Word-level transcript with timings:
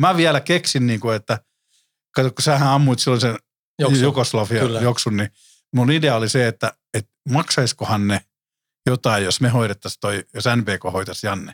Mä 0.00 0.16
vielä 0.16 0.40
keksin, 0.40 0.86
niin 0.86 1.00
kuin, 1.00 1.16
että 1.16 1.38
kato, 2.14 2.30
kun 2.30 2.42
sähän 2.42 2.68
ammuit 2.68 2.98
silloin 2.98 3.20
sen 3.20 3.36
Joksu. 3.78 4.02
Jugoslavia 4.02 4.60
Kyllä. 4.60 4.80
joksun, 4.80 5.16
niin 5.16 5.28
mun 5.72 5.90
idea 5.90 6.16
oli 6.16 6.28
se, 6.28 6.48
että, 6.48 6.72
että 6.94 7.10
maksaiskohan 7.30 8.08
ne 8.08 8.20
jotain, 8.86 9.24
jos 9.24 9.40
me 9.40 9.48
hoidettaisiin 9.48 10.00
toi, 10.00 10.24
jos 10.34 10.44
NBK 10.56 10.92
hoitaisi 10.92 11.26
Janne. 11.26 11.52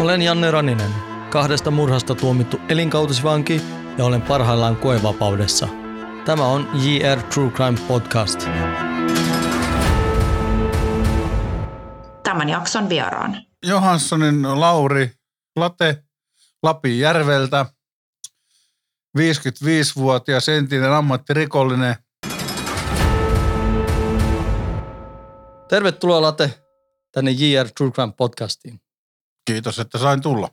Olen 0.00 0.22
Janne 0.22 0.50
Raninen, 0.50 0.90
kahdesta 1.30 1.70
murhasta 1.70 2.14
tuomittu 2.14 2.60
elinkautisvanki 2.68 3.60
ja 3.98 4.04
olen 4.04 4.22
parhaillaan 4.22 4.76
koevapaudessa. 4.76 5.68
Tämä 6.24 6.46
on 6.46 6.68
JR 6.74 7.22
True 7.22 7.50
Crime 7.50 7.78
Podcast. 7.88 8.48
Tämän 12.22 12.48
jakson 12.48 12.88
vieraan. 12.88 13.36
Johanssonin 13.66 14.60
Lauri 14.60 15.12
Late 15.56 16.04
Lapinjärveltä, 16.62 17.66
55-vuotias 19.18 20.48
entinen 20.48 20.92
ammattirikollinen. 20.92 21.96
Tervetuloa 25.68 26.22
Late 26.22 26.62
tänne 27.12 27.30
JR 27.30 27.70
True 27.76 27.90
Crime 27.90 28.12
Podcastiin. 28.16 28.80
Kiitos, 29.44 29.78
että 29.78 29.98
sain 29.98 30.20
tulla. 30.22 30.48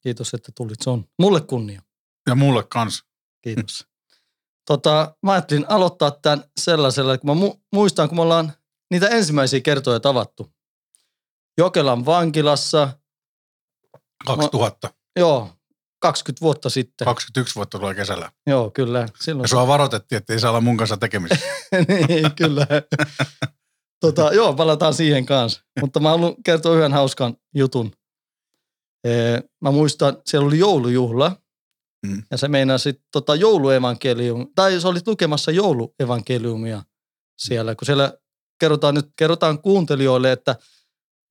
Kiitos, 0.00 0.34
että 0.34 0.52
tulit. 0.56 0.80
Se 0.82 0.90
on 0.90 1.08
mulle 1.18 1.40
kunnia. 1.40 1.82
Ja 2.26 2.34
mulle 2.34 2.64
kanssa. 2.64 3.04
Kiitos. 3.42 3.86
tota, 4.66 5.16
mä 5.22 5.32
ajattelin 5.32 5.66
aloittaa 5.68 6.10
tämän 6.10 6.44
sellaisella, 6.60 7.18
kun 7.18 7.38
mä 7.38 7.46
mu- 7.46 7.60
muistan, 7.72 8.08
kun 8.08 8.18
me 8.18 8.22
ollaan 8.22 8.52
niitä 8.90 9.08
ensimmäisiä 9.08 9.60
kertoja 9.60 10.00
tavattu. 10.00 10.52
Jokelan 11.58 12.06
vankilassa, 12.06 12.98
2000. 14.26 14.90
joo, 15.18 15.50
20 16.00 16.40
vuotta 16.40 16.70
sitten. 16.70 17.04
21 17.04 17.54
vuotta 17.54 17.78
tulee 17.78 17.94
kesällä. 17.94 18.32
Joo, 18.46 18.70
kyllä. 18.70 19.06
Silloin 19.20 19.44
Ja 19.44 19.48
sua 19.48 19.66
varoitettiin, 19.66 20.16
että 20.16 20.32
ei 20.32 20.40
saa 20.40 20.50
olla 20.50 20.60
mun 20.60 20.76
kanssa 20.76 20.96
tekemistä. 20.96 21.36
niin, 22.08 22.34
kyllä. 22.36 22.66
tota, 24.00 24.34
joo, 24.34 24.54
palataan 24.54 24.94
siihen 24.94 25.26
kanssa. 25.26 25.62
Mutta 25.80 26.00
mä 26.00 26.08
haluan 26.08 26.34
kertoa 26.44 26.76
yhden 26.76 26.92
hauskan 26.92 27.36
jutun. 27.54 27.92
Ee, 29.06 29.42
mä 29.60 29.70
muistan, 29.70 30.16
siellä 30.26 30.46
oli 30.46 30.58
joulujuhla. 30.58 31.36
Mm. 32.06 32.22
Ja 32.30 32.36
se 32.38 32.48
meinasi 32.48 33.02
tota 33.12 33.34
jouluevankelium, 33.34 34.46
tai 34.54 34.80
sä 34.80 34.88
olit 34.88 35.06
lukemassa 35.06 35.50
jouluevankeliumia 35.50 36.82
siellä, 37.38 37.74
kun 37.74 37.86
siellä 37.86 38.12
kerrotaan 38.60 38.94
nyt, 38.94 39.06
kerrotaan 39.16 39.62
kuuntelijoille, 39.62 40.32
että 40.32 40.56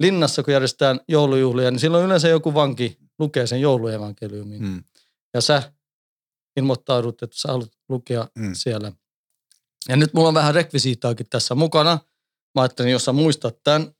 linnassa 0.03 0.43
kun 0.43 0.53
järjestetään 0.53 0.99
joulujuhlia, 1.07 1.71
niin 1.71 1.79
silloin 1.79 2.05
yleensä 2.05 2.27
joku 2.27 2.53
vanki 2.53 2.97
lukee 3.19 3.47
sen 3.47 3.61
jouluevankeliumin. 3.61 4.61
Mm. 4.61 4.83
Ja 5.33 5.41
sä 5.41 5.73
ilmoittaudut, 6.57 7.23
että 7.23 7.35
sä 7.39 7.47
haluat 7.47 7.71
lukea 7.89 8.27
Mm. 8.35 8.53
siellä. 8.53 8.91
Ja 9.89 9.95
nyt 9.95 10.13
mulla 10.13 10.27
on 10.27 10.33
vähän 10.33 10.55
rekvisiittaakin 10.55 11.25
tässä 11.29 11.55
mukana. 11.55 11.99
Mä 12.55 12.61
ajattelin, 12.61 12.91
jos 12.91 13.05
sä 13.05 13.13
muistat 13.13 13.57
tämän. 13.63 13.91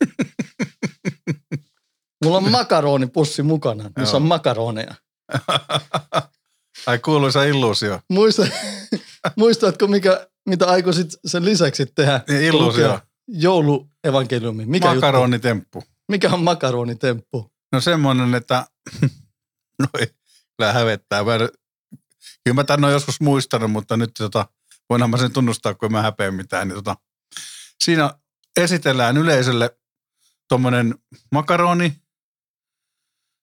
mulla 2.24 2.36
on 2.36 2.50
makaronipussi 2.50 3.42
mukana, 3.42 3.90
missä 3.98 4.16
on 4.16 4.22
makaroneja. 4.22 4.94
Ai 6.86 6.98
kuuluisa 6.98 7.44
illuusio. 7.44 8.00
Muista, 8.10 8.46
muistatko, 9.36 9.86
mikä, 9.86 10.28
mitä 10.48 10.66
aikoisit 10.66 11.10
sen 11.26 11.44
lisäksi 11.44 11.86
tehdä? 11.86 12.20
Niin, 12.28 12.42
illuusio. 12.42 12.88
Lukea 12.88 13.06
Jouluevankeliumi. 13.28 14.66
Mikä, 14.66 14.88
juttu? 14.88 15.00
Makaronitemppu. 15.00 15.84
mikä 16.08 16.30
on 16.30 16.44
makaronitemppu? 16.44 17.52
No 17.72 17.80
semmoinen, 17.80 18.34
että 18.34 18.66
no 19.82 19.86
ei, 19.98 20.06
kyllä 20.56 20.72
hävettää. 20.72 21.24
Mä, 21.24 21.32
kyllä 22.44 22.54
mä 22.54 22.64
tän 22.64 22.84
on 22.84 22.92
joskus 22.92 23.20
muistanut, 23.20 23.70
mutta 23.70 23.96
nyt 23.96 24.10
tota, 24.18 24.46
voinhan 24.90 25.10
mä 25.10 25.16
sen 25.16 25.32
tunnustaa, 25.32 25.74
kun 25.74 25.92
mä 25.92 26.02
häpeä 26.02 26.30
mitään. 26.30 26.68
Niin 26.68 26.76
tota, 26.76 26.96
siinä 27.84 28.14
esitellään 28.56 29.16
yleisölle 29.16 29.78
tuommoinen 30.48 30.94
makaroni, 31.32 32.02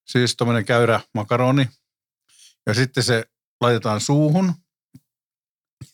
siis 0.08 0.36
tuommoinen 0.36 0.66
käyrä 0.66 1.00
makaroni, 1.14 1.70
ja 2.66 2.74
sitten 2.74 3.04
se 3.04 3.26
laitetaan 3.62 4.02
suuhun 4.02 4.54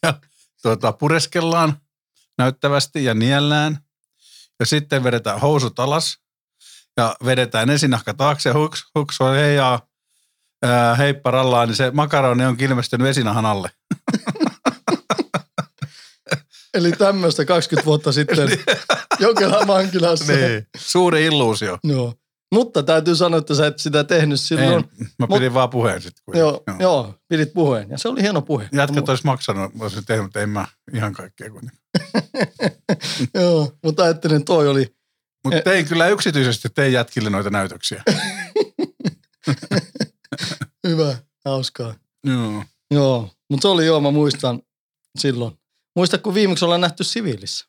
ja 0.04 0.22
tuota, 0.62 0.94
pureskellaan 0.94 1.82
näyttävästi 2.40 3.04
ja 3.04 3.14
niellään. 3.14 3.78
Ja 4.60 4.66
sitten 4.66 5.04
vedetään 5.04 5.40
housut 5.40 5.80
alas 5.80 6.18
ja 6.98 7.16
vedetään 7.26 7.70
esinahka 7.70 8.14
taakse, 8.14 8.52
huks, 8.52 8.84
huks, 8.96 9.22
oi 9.22 9.38
heijaa, 9.38 9.88
ää, 10.64 10.96
heippa 10.96 11.32
rallaa, 11.32 11.66
niin 11.66 11.76
se 11.76 11.92
makaroni 11.92 12.46
on 12.46 12.56
ilmestynyt 12.60 13.08
esinahan 13.08 13.46
alle. 13.46 13.72
Eli 16.74 16.92
tämmöistä 16.92 17.46
20 17.46 17.86
vuotta 17.86 18.12
sitten 18.12 18.50
Jokelan 19.20 19.68
vankilassa. 19.68 20.34
Niin. 20.34 20.68
Suuri 20.78 21.26
illuusio. 21.26 21.78
Joo. 21.84 22.14
Mutta 22.52 22.84
täytyy 22.84 23.16
sanoa, 23.16 23.38
että 23.38 23.56
sä 23.56 23.68
et 23.68 23.80
sitä 23.80 24.04
tehnyt 24.04 24.40
silloin. 24.40 24.74
En, 25.02 25.10
mä 25.20 25.28
pidin 25.28 25.54
vaan 25.54 25.70
puheen 25.70 26.02
sitten. 26.02 26.24
Joo, 26.40 26.64
joo. 26.68 26.78
joo, 26.80 27.16
pidit 27.28 27.54
puheen. 27.54 27.90
Ja 27.90 27.98
se 27.98 28.08
oli 28.08 28.22
hieno 28.22 28.42
puhe. 28.42 28.70
Jätkät 28.72 29.10
olisi 29.10 29.26
maksanut, 29.26 29.72
olisin 29.80 30.06
tehnyt, 30.06 30.26
mutta 30.26 30.40
en 30.40 30.50
mä 30.50 30.66
ihan 30.94 31.14
kaikkea 31.14 31.50
kuitenkaan. 31.50 31.79
joo, 33.42 33.78
mutta 33.84 34.04
ajattelin, 34.04 34.46
toi 34.46 34.68
oli, 34.68 34.96
Mutta 35.44 35.58
Eh. 35.58 35.64
tein 35.64 35.88
kyllä 35.88 36.08
yksityisesti, 36.08 36.70
tein 36.70 36.94
jätkille 36.94 37.30
noita 37.30 37.50
näytöksiä. 37.50 38.04
hyvä, 40.88 41.18
hauskaa. 41.46 41.96
Joo. 42.24 42.64
Joo, 42.92 43.30
mutta 43.50 43.62
se 43.62 43.68
oli 43.68 43.86
joo, 43.86 44.00
mä 44.00 44.12
muistan 44.12 44.62
silloin. 45.20 45.60
Muista, 45.96 46.18
kun 46.18 46.34
viimeksi 46.34 46.66
ollaan 46.66 46.82
nähty 46.82 47.04
siviilissä. 47.04 47.66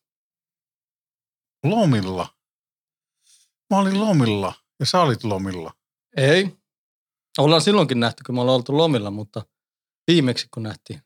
Lomilla. 1.64 2.34
Mä 3.70 3.78
olin 3.78 4.00
lomilla 4.00 4.54
ja 4.81 4.87
sä 4.87 5.00
olit 5.00 5.25
lomilla. 5.25 5.72
Ei. 6.16 6.56
Ollaan 7.38 7.62
silloinkin 7.62 8.00
nähty, 8.00 8.22
kun 8.26 8.34
me 8.34 8.41
ollaan 8.41 8.56
oltu 8.56 8.76
lomilla, 8.76 9.10
mutta 9.10 9.42
viimeksi 10.10 10.47
kun 10.54 10.62
nähtiin. 10.62 11.02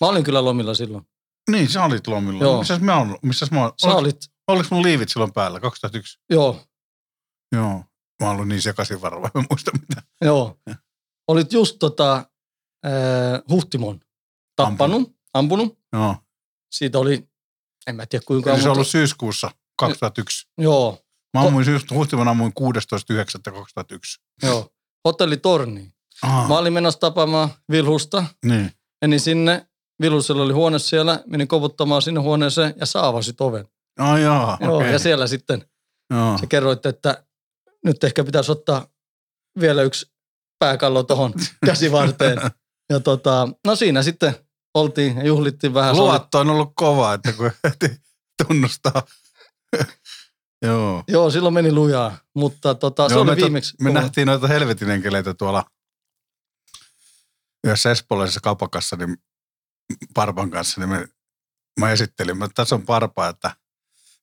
Mä 0.00 0.08
olin 0.08 0.24
kyllä 0.24 0.44
lomilla 0.44 0.74
silloin. 0.74 1.06
Niin, 1.50 1.68
sä 1.68 1.84
olit 1.84 2.06
lomilla. 2.06 2.44
Joo. 2.44 2.58
Missäs 2.58 2.80
mä 2.80 2.96
oon? 2.98 3.18
Missäs 3.22 3.50
mä 3.50 3.60
oon? 3.62 3.72
Sä 3.82 3.88
olit, 3.88 4.16
Oliko 4.48 4.68
mun 4.70 4.82
liivit 4.82 5.08
silloin 5.08 5.32
päällä, 5.32 5.60
2001? 5.60 6.18
joo, 6.30 6.64
Joo. 7.52 7.84
Mä 8.20 8.26
oon 8.26 8.30
ollut 8.36 8.48
niin 8.48 8.62
sekaisin 8.62 9.02
varmaan, 9.02 9.30
en 9.34 9.44
muista 9.50 9.70
mitä. 9.80 10.02
joo. 10.24 10.58
Olit 11.28 11.52
just 11.52 11.76
tota, 11.78 12.16
äh, 12.86 12.92
Huhtimon 13.48 14.00
tappanut, 14.56 15.16
ampunut. 15.34 15.78
Joo. 15.92 16.16
Siitä 16.74 16.98
oli, 16.98 17.28
en 17.86 17.96
mä 17.96 18.06
tiedä 18.06 18.24
kuinka 18.26 18.50
Eli 18.52 18.62
se 18.62 18.68
on 18.68 18.74
ollut 18.74 18.88
syyskuussa 18.88 19.50
2001. 19.78 20.46
Joo, 20.58 20.98
Mä 21.34 21.40
ammuin 21.46 21.64
syys, 21.64 21.90
huhtimon 21.90 22.28
ammuin 22.28 22.52
16.9.2001. 22.60 23.98
joo. 24.42 24.68
Hotelli 25.04 25.36
Torni. 25.36 25.92
Aha, 26.22 26.48
Mä 26.48 26.58
olin 26.58 26.72
menossa 26.72 27.00
tapaamaan 27.00 27.48
Vilhusta. 27.70 28.24
niin. 28.44 28.72
Menin 29.02 29.20
sinne. 29.20 29.66
Vilhusella 30.02 30.42
oli 30.42 30.52
huone 30.52 30.78
siellä. 30.78 31.20
Menin 31.26 31.48
kovuttamaan 31.48 32.02
sinne 32.02 32.20
huoneeseen 32.20 32.74
ja 32.76 32.86
sä 32.86 33.06
avasit 33.06 33.40
oven. 33.40 33.68
Ai 33.98 34.22
jaa, 34.22 34.58
Joo, 34.60 34.76
okei. 34.76 34.92
ja 34.92 34.98
siellä 34.98 35.26
sitten 35.26 35.64
Joo. 36.10 36.38
sä 36.38 36.46
kerroit, 36.46 36.86
että 36.86 37.24
nyt 37.84 38.04
ehkä 38.04 38.24
pitäisi 38.24 38.52
ottaa 38.52 38.86
vielä 39.60 39.82
yksi 39.82 40.12
pääkallo 40.58 41.02
tuohon 41.02 41.34
käsivarteen. 41.66 42.38
Ja 42.90 43.00
tota, 43.00 43.48
no 43.66 43.76
siinä 43.76 44.02
sitten 44.02 44.34
oltiin 44.74 45.16
ja 45.16 45.26
juhlittiin 45.26 45.74
vähän. 45.74 45.94
Se 45.94 46.00
Luotto 46.00 46.38
on 46.38 46.50
ollut 46.50 46.72
kova, 46.74 47.14
että 47.14 47.32
kun 47.32 47.50
heti 47.64 47.96
tunnustaa. 48.46 49.02
Joo. 50.66 51.04
Joo, 51.08 51.30
silloin 51.30 51.54
meni 51.54 51.72
lujaa, 51.72 52.18
mutta 52.36 52.74
tota, 52.74 53.08
se 53.08 53.14
Joo, 53.14 53.22
oli 53.22 53.30
me, 53.30 53.36
viimeksi. 53.36 53.74
me 53.80 53.90
nähtiin 53.92 54.26
noita 54.26 54.48
helvetin 54.48 54.90
enkeleitä 54.90 55.34
tuolla 55.34 55.64
yhdessä 57.66 57.90
espoolaisessa 57.90 58.40
kaupakassa 58.40 58.96
niin 58.96 59.16
Parpan 60.14 60.50
kanssa, 60.50 60.80
niin 60.80 60.88
me, 60.88 61.08
mä 61.80 61.90
esittelin, 61.90 62.42
että 62.42 62.54
tässä 62.54 62.74
on 62.74 62.82
Parpa, 62.82 63.28
että 63.28 63.50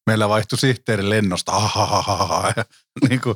meillä 0.07 0.29
vaihtui 0.29 0.57
sihteeri 0.57 1.09
lennosta, 1.09 1.51
ahahaha, 1.51 2.53
ja 2.57 2.65
niin 3.09 3.21
kuin 3.21 3.35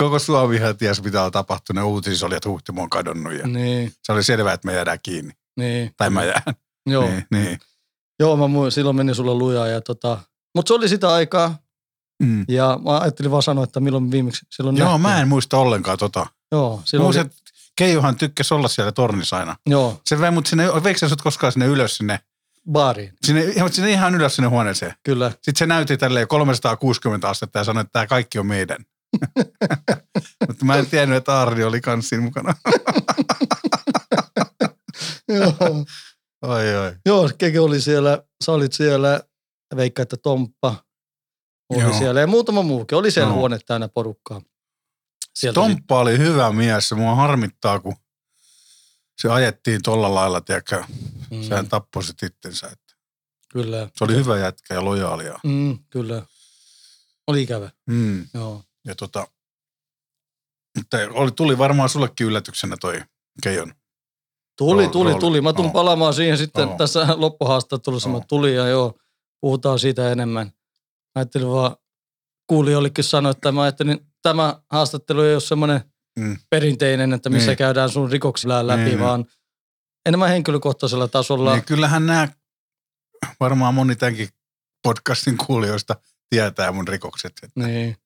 koko 0.00 0.18
Suomihan 0.18 0.76
tiesi, 0.76 1.02
mitä 1.02 1.22
on 1.22 1.32
tapahtunut, 1.32 1.84
uutisissa 1.84 2.26
oli, 2.26 2.34
että 2.36 2.48
Huhtimo 2.48 2.82
on 2.82 2.90
kadonnut, 2.90 3.32
ja 3.32 3.46
Niin, 3.46 3.92
se 4.02 4.12
oli 4.12 4.22
selvää, 4.22 4.52
että 4.54 4.66
me 4.66 4.74
jäädään 4.74 4.98
kiinni, 5.02 5.32
niin. 5.56 5.92
tai 5.96 6.10
mä 6.10 6.24
jään. 6.24 6.42
Joo, 6.86 7.04
Niin, 7.08 7.26
niin. 7.30 7.58
joo 8.20 8.36
mä 8.36 8.48
muistan, 8.48 8.72
silloin 8.72 8.96
meni 8.96 9.14
sulla 9.14 9.34
lujaa. 9.34 9.66
Ja 9.66 9.80
tota, 9.80 10.18
mutta 10.54 10.68
se 10.68 10.74
oli 10.74 10.88
sitä 10.88 11.12
aikaa, 11.12 11.58
Mm. 12.22 12.44
ja 12.48 12.78
mä 12.84 12.98
ajattelin 12.98 13.30
vaan 13.30 13.42
sanoa, 13.42 13.64
että 13.64 13.80
milloin 13.80 14.10
viimeksi 14.10 14.46
silloin 14.50 14.76
Joo, 14.76 14.88
nähtiin. 14.88 15.02
mä 15.02 15.20
en 15.20 15.28
muista 15.28 15.58
ollenkaan 15.58 15.98
tota. 15.98 16.26
Joo, 16.52 16.82
silloin 16.84 17.06
Muistan, 17.06 17.26
oli, 17.26 17.34
Keijohan 17.76 18.16
tykkäsi 18.16 18.54
olla 18.54 18.68
siellä 18.68 18.92
tornissa 18.92 19.36
aina. 19.36 19.56
joo, 19.66 20.00
Se 20.06 20.20
vei 20.20 20.30
mut 20.30 20.46
sinne, 20.46 20.68
veikö 20.84 20.98
sä 20.98 21.08
sut 21.08 21.22
koskaan 21.22 21.52
sinne 21.52 21.66
ylös 21.66 21.96
sinne, 21.96 22.20
baariin, 22.72 23.12
sinne, 23.26 23.44
sinne 23.70 23.90
ihan 23.90 24.14
ylös 24.14 24.36
sinne 24.36 24.48
huoneeseen. 24.48 24.94
kyllä. 25.02 25.30
Sitten 25.30 25.56
se 25.56 25.66
näytti 25.66 25.96
tälleen 25.96 26.28
360 26.28 27.28
astetta 27.28 27.58
ja 27.58 27.64
sanoi, 27.64 27.80
että 27.80 27.92
tämä 27.92 28.06
kaikki 28.06 28.38
on 28.38 28.46
meidän. 28.46 28.76
Mutta 30.48 30.64
mä 30.64 30.76
en 30.76 30.86
tiennyt, 30.86 31.16
että 31.18 31.40
Arri 31.40 31.64
oli 31.64 31.80
kans 31.80 32.08
siinä 32.08 32.24
mukana. 32.24 32.54
Joo. 35.28 35.84
Oi, 36.42 36.76
oi. 36.76 36.92
Joo, 37.06 37.30
Keke 37.38 37.60
oli 37.60 37.80
siellä, 37.80 38.22
sä 38.44 38.52
olit 38.52 38.72
siellä, 38.72 39.20
veikka, 39.76 40.02
että 40.02 40.16
Tomppa 40.16 40.84
oli 41.70 41.82
Joo. 41.82 41.98
siellä 41.98 42.20
ja 42.20 42.26
muutama 42.26 42.62
muukin. 42.62 42.98
Oli 42.98 43.10
siellä 43.10 43.30
Joo. 43.30 43.38
huone 43.38 43.58
täynnä 43.66 43.88
porukkaa. 43.88 44.40
Sieltä 45.34 45.54
Tomppa 45.54 45.98
oli 45.98 46.18
hyvä 46.18 46.52
mies. 46.52 46.88
Se 46.88 46.94
mua 46.94 47.14
harmittaa, 47.14 47.80
kun 47.80 47.96
se 49.22 49.28
ajettiin 49.30 49.82
tolla 49.82 50.14
lailla, 50.14 50.40
tiedätkö, 50.40 50.84
mm, 51.30 51.42
sehän 51.42 51.68
tappoi 51.68 52.04
sit 52.04 52.22
itsensä. 52.22 52.66
Että 52.66 52.94
Kyllä. 53.52 53.88
Se 53.96 54.04
oli 54.04 54.14
hyvä 54.14 54.38
jätkä 54.38 54.74
ja 54.74 54.84
lojaalia. 54.84 55.38
Mm, 55.44 55.78
kyllä. 55.90 56.22
Oli 57.26 57.42
ikävä, 57.42 57.70
Mm. 57.86 58.26
joo. 58.34 58.62
Ja 58.84 58.94
tota, 58.94 59.28
mutta 60.76 60.96
oli, 61.12 61.30
tuli 61.32 61.58
varmaan 61.58 61.88
sullekin 61.88 62.26
yllätyksenä 62.26 62.76
toi 62.80 63.02
Keijon. 63.42 63.74
Tuli, 64.58 64.82
Rooli- 64.86 64.92
tuli, 64.92 65.10
rooli. 65.10 65.20
tuli. 65.20 65.40
Mä 65.40 65.52
tulen 65.52 65.66
Joo. 65.68 65.72
palaamaan 65.72 66.14
siihen 66.14 66.38
sitten 66.38 66.68
Joo. 66.68 66.76
tässä 66.78 67.06
loppuhaastattelussa. 67.16 68.08
Mä 68.08 68.14
Joo. 68.16 68.24
tuli 68.28 68.54
ja 68.54 68.68
joo, 68.68 68.98
puhutaan 69.40 69.78
siitä 69.78 70.12
enemmän. 70.12 70.46
Mä 70.46 70.52
ajattelin 71.14 71.48
vaan, 71.50 71.76
kuulijollekin 72.46 73.04
sanoa, 73.04 73.30
että 73.30 73.52
mä 73.52 73.62
ajattelin, 73.62 74.06
tämä 74.24 74.60
haastattelu 74.70 75.20
ei 75.22 75.32
ole 75.34 75.40
semmoinen 75.40 75.80
Mm. 76.18 76.36
perinteinen, 76.50 77.12
että 77.12 77.30
missä 77.30 77.50
Niin. 77.50 77.58
käydään 77.58 77.90
sun 77.90 78.10
rikoksilla 78.10 78.66
läpi, 78.66 78.82
Niin, 78.82 79.00
vaan 79.00 79.24
enemmän 80.06 80.28
henkilökohtaisella 80.28 81.08
tasolla. 81.08 81.52
Niin 81.54 81.64
kyllähän 81.64 82.06
nämä, 82.06 82.28
varmaan 83.40 83.74
moni 83.74 83.96
tämänkin 83.96 84.28
podcastin 84.82 85.36
kuulijoista 85.38 85.96
tietää 86.30 86.72
mun 86.72 86.88
rikokset. 86.88 87.32
Että- 87.42 87.60
Niin, 87.66 87.96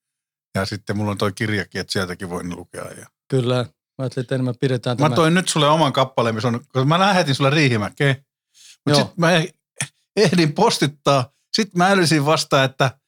Ja 0.55 0.67
sitten 0.67 0.97
mulla 0.97 1.11
on 1.11 1.19
toi 1.19 1.33
kirjakin, 1.33 1.81
että 1.81 1.93
sieltäkin 1.93 2.31
voin 2.31 2.57
lukea. 2.57 2.85
Ja 2.85 3.07
kyllä. 3.31 3.55
Mä 3.55 3.65
ajattelin, 3.99 4.25
että 4.25 4.35
enemmän 4.35 4.55
pidetään 4.61 4.97
Mä 5.01 5.07
tämä. 5.07 5.17
toin 5.17 5.35
nyt 5.35 5.49
sulle 5.49 5.69
oman 5.69 5.93
kappaleen, 5.93 6.35
missä 6.35 6.49
on, 6.49 6.61
koska 6.61 6.85
mä 6.85 6.99
lähetin 6.99 7.35
sulle 7.35 7.51
Riihimäkeen. 7.51 8.27
Mutta 8.87 9.01
sitten 9.01 9.15
mä 9.17 9.31
ehdin 10.17 10.53
postittaa. 10.53 11.31
Sitten 11.57 11.79
mä 11.79 11.89
älysin 11.89 12.27
vasta, 12.27 12.65
että 12.65 12.99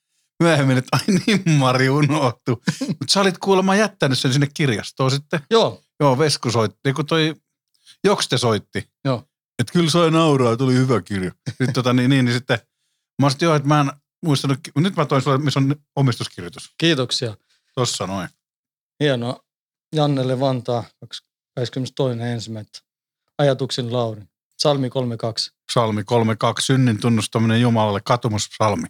myöhemmin, 0.40 0.78
että 0.78 0.96
ai 0.96 1.16
niin 1.26 1.50
Mari 1.50 1.88
unohtu. 1.88 2.62
Mutta 2.80 3.12
sä 3.12 3.20
olit 3.20 3.38
kuulemma 3.38 3.76
jättänyt 3.76 4.18
sen 4.18 4.32
sinne 4.32 4.48
kirjastoon 4.54 5.10
sitten. 5.10 5.40
Joo, 5.50 5.82
Joo, 6.00 6.18
Vesku 6.18 6.50
soitti, 6.50 6.92
kun 6.92 7.06
toi 7.06 7.34
Jokste 8.04 8.38
soitti. 8.38 8.90
Joo. 9.04 9.24
Että 9.58 9.72
kyllä 9.72 9.90
sai 9.90 10.10
nauraa, 10.10 10.56
tuli 10.56 10.74
hyvä 10.74 11.02
kirja. 11.02 11.32
Sitten 11.48 11.72
tota, 11.72 11.92
niin, 11.92 12.10
niin, 12.10 12.24
niin 12.24 12.34
sitten 12.34 12.58
mä 13.22 13.26
olisin, 13.26 13.38
joo, 13.42 13.54
että 13.54 13.68
mä 13.68 13.80
en 13.80 13.92
muistanut, 14.26 14.58
nyt 14.78 14.96
mä 14.96 15.06
toin 15.06 15.22
sulle, 15.22 15.38
missä 15.38 15.60
on 15.60 15.76
omistuskirjoitus. 15.96 16.74
kiitoksia. 16.78 17.36
Tossa 17.74 18.06
noin. 18.06 18.28
Hienoa. 19.00 19.40
Jannelle 19.94 20.40
Vantaa, 20.40 20.84
22.1. 21.04 22.82
Ajatuksin 23.38 23.92
Lauri. 23.92 24.22
Salmi 24.58 24.90
32. 24.90 25.50
Salmi 25.72 26.02
3.2, 26.02 26.06
synnin 26.60 27.00
tunnustaminen 27.00 27.60
Jumalalle, 27.60 28.00
katumussalmi. 28.04 28.86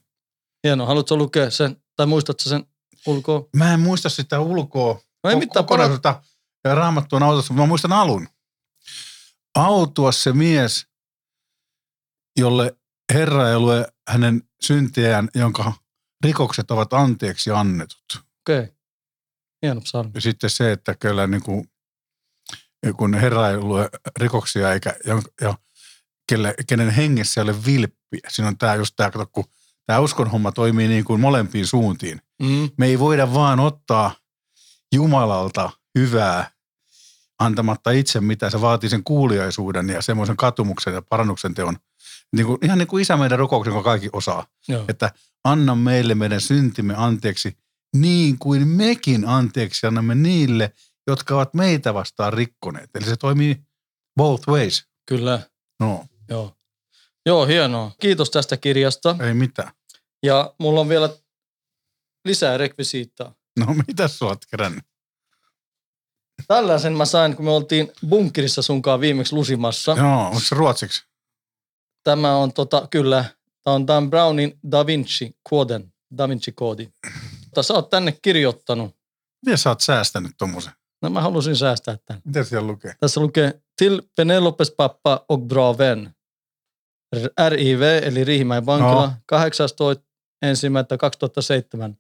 Hienoa. 0.65 0.87
Haluatko 0.87 1.17
lukea 1.17 1.51
sen, 1.51 1.83
tai 1.97 2.07
muistatko 2.07 2.43
sen 2.43 2.67
ulkoa? 3.07 3.49
Mä 3.57 3.75
en 3.75 3.81
muista 3.81 4.09
sitä 4.09 4.41
ulkoa. 4.41 5.01
No 5.25 5.31
ei 5.31 5.37
mitään, 5.37 5.65
kokonaisuutta. 5.65 6.23
Ja 6.65 6.75
raamattu 6.75 7.17
on 7.17 7.23
autossa, 7.23 7.53
mutta 7.53 7.63
mä 7.63 7.69
muistan 7.69 7.93
alun. 7.93 8.29
Autua 9.55 10.13
se 10.13 10.33
mies, 10.33 10.87
jolle 12.39 12.77
Herra 13.15 13.51
ei 13.51 13.59
lue 13.59 13.93
hänen 14.09 14.43
syntiään, 14.63 15.29
jonka 15.35 15.73
rikokset 16.25 16.71
ovat 16.71 16.93
anteeksi 16.93 17.51
annetut. 17.51 18.05
okei. 18.15 18.59
Okay. 18.61 18.75
Hieno 19.63 19.81
psalmi. 19.81 20.11
Ja 20.15 20.21
sitten 20.21 20.51
se, 20.51 20.73
että 20.73 20.95
kyllä 20.95 21.27
niin 21.27 21.43
kuin, 21.43 21.71
kun 22.97 23.15
Herra 23.15 23.49
ei 23.49 23.57
lue 23.57 23.91
rikoksia 24.17 24.73
eikä, 24.73 24.97
ja, 25.07 25.23
ja 25.41 25.59
kelle, 26.29 26.55
kenen 26.67 26.91
hengessä 26.91 27.41
ei 27.41 27.43
ole 27.43 27.65
vilppiä. 27.67 28.21
Siinä 28.29 28.49
on 28.49 28.59
tämä 28.59 28.75
just 28.75 28.97
tämä, 28.97 29.11
kato, 29.11 29.27
kun 29.33 29.45
tämä 29.87 29.99
uskon 30.01 30.31
homma 30.31 30.53
toimii 30.53 30.89
niin 30.89 31.05
kuin 31.05 31.21
molempiin 31.21 31.67
suuntiin. 31.67 32.21
Mm. 32.43 32.71
Me 32.79 32.87
ei 32.87 32.99
voida 32.99 33.35
vaan 33.35 33.61
ottaa 33.61 34.15
Jumalalta 34.95 35.71
hyvää 35.99 36.51
antamatta 37.39 37.91
itse 37.91 38.21
mitä 38.21 38.51
se 38.51 38.61
vaatii 38.61 38.91
sen 38.91 39.05
kuuliaisuuden 39.05 39.89
ja 39.89 40.03
semmoisen 40.03 40.37
katumuksen 40.37 40.95
ja 40.95 41.03
parannuksen 41.03 41.55
teon. 41.55 41.77
Niin 42.37 42.47
kuin, 42.47 42.59
ihan 42.63 42.79
niin 42.79 42.89
kuin 42.89 43.03
isä 43.03 43.17
meidän 43.17 43.39
rukouksen, 43.39 43.75
joka 43.75 43.83
kaikki 43.83 44.09
osaa. 44.13 44.47
Joo. 44.69 44.85
Että 44.89 45.13
anna 45.45 45.75
meille 45.75 46.15
meidän 46.15 46.41
syntimme 46.41 46.95
anteeksi 46.97 47.57
niin 47.97 48.39
kuin 48.39 48.69
mekin 48.69 49.29
anteeksi 49.29 49.87
annamme 49.87 50.15
niille, 50.15 50.73
jotka 51.07 51.35
ovat 51.35 51.55
meitä 51.55 51.95
vastaan 51.95 52.33
rikkoneet. 52.33 52.91
Eli 52.95 53.05
se 53.05 53.17
toimii 53.17 53.57
both 54.17 54.49
ways. 54.49 54.87
Kyllä. 55.07 55.41
No, 55.81 56.05
Joo. 56.29 56.57
Joo, 57.27 57.47
hienoa. 57.47 57.93
Kiitos 58.01 58.31
tästä 58.31 58.57
kirjasta. 58.57 59.17
ei 59.21 59.35
mitään. 59.35 59.73
Ja 60.23 60.55
mulla 60.59 60.81
on 60.81 60.89
vielä 60.89 61.11
lisää 62.25 62.57
rekvisiittaa. 62.59 63.35
No, 63.59 63.67
mitä 63.87 64.09
sä 64.09 64.25
oot 64.25 64.39
kerännyt? 64.51 64.85
Tällaisen 66.49 66.93
mä 66.93 67.05
sain, 67.05 67.37
kun 67.37 67.45
me 67.45 67.51
oltiin 67.51 67.93
bunkerissa 68.09 68.63
sunkaan 68.63 69.01
viimeksi 69.01 69.35
lusimassa. 69.35 69.93
Joo, 69.99 70.27
onko 70.27 70.41
se 70.41 70.55
ruotsiksi? 70.55 71.05
Tämä 72.05 72.37
on 72.37 72.53
tota, 72.53 72.89
kyllä, 72.91 73.25
tämä 73.65 73.75
on 73.75 73.87
Dan 73.87 74.11
Brownin 74.11 74.59
Da 74.71 74.87
Vinci 74.87 75.37
Coden, 75.49 75.93
Da 76.19 76.29
Vinci 76.29 76.53
koodi. 76.53 76.89
Mutta 77.45 77.63
sä 77.63 77.75
oot 77.75 77.91
tänne 77.91 78.19
kirjoittanut. 78.23 78.97
Miten 79.47 79.59
sä 79.59 79.71
oot 79.71 79.81
säästänyt 79.81 80.33
tommosen? 80.39 80.73
No 81.03 81.11
mä 81.11 81.21
halusin 81.21 81.57
säästää 81.57 81.99
tämän. 82.05 82.23
Mitä 82.25 82.45
siellä 82.45 82.67
lukee? 82.67 82.95
Tässä 83.01 83.21
lukee 83.21 83.61
Till 83.77 84.03
Penelopes 84.17 84.71
pappa 84.77 85.25
och 85.29 85.41
bra 85.41 85.79
vän. 85.79 86.15
RIV 87.49 87.83
eli 88.03 88.25
Riihimäen 88.25 88.67
vankila 88.67 89.07
No. 89.07 89.13
18. 89.27 90.03
ensimmäistä 90.43 90.97
2007. 90.97 91.97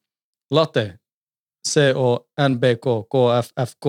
Late 0.51 0.99
C-O-N-B-K 1.69 2.85
K-F-F-K. 3.13 3.85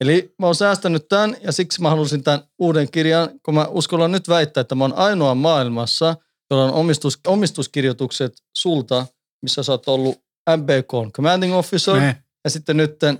Eli 0.00 0.34
mä 0.38 0.46
oon 0.46 0.54
säästänyt 0.54 1.08
tämän 1.08 1.36
ja 1.42 1.52
siksi 1.52 1.82
mä 1.82 1.90
halusin 1.90 2.22
tämän 2.24 2.42
uuden 2.58 2.90
kirjan, 2.90 3.30
kun 3.42 3.54
mä 3.54 3.66
uskallan 3.68 4.12
nyt 4.12 4.28
väittää, 4.28 4.60
että 4.60 4.74
mä 4.74 4.84
oon 4.84 4.94
ainoa 4.96 5.34
maailmassa, 5.34 6.16
jolla 6.50 6.64
on 6.64 6.72
omistus, 6.72 7.20
omistuskirjoitukset 7.26 8.32
sulta, 8.56 9.06
missä 9.42 9.62
sä 9.62 9.72
oot 9.72 9.88
ollut 9.88 10.22
MBK, 10.56 11.12
Commanding 11.12 11.54
Officer, 11.54 11.96
Ne, 11.96 12.22
ja 12.44 12.50
sitten 12.50 12.76
nytten, 12.76 13.18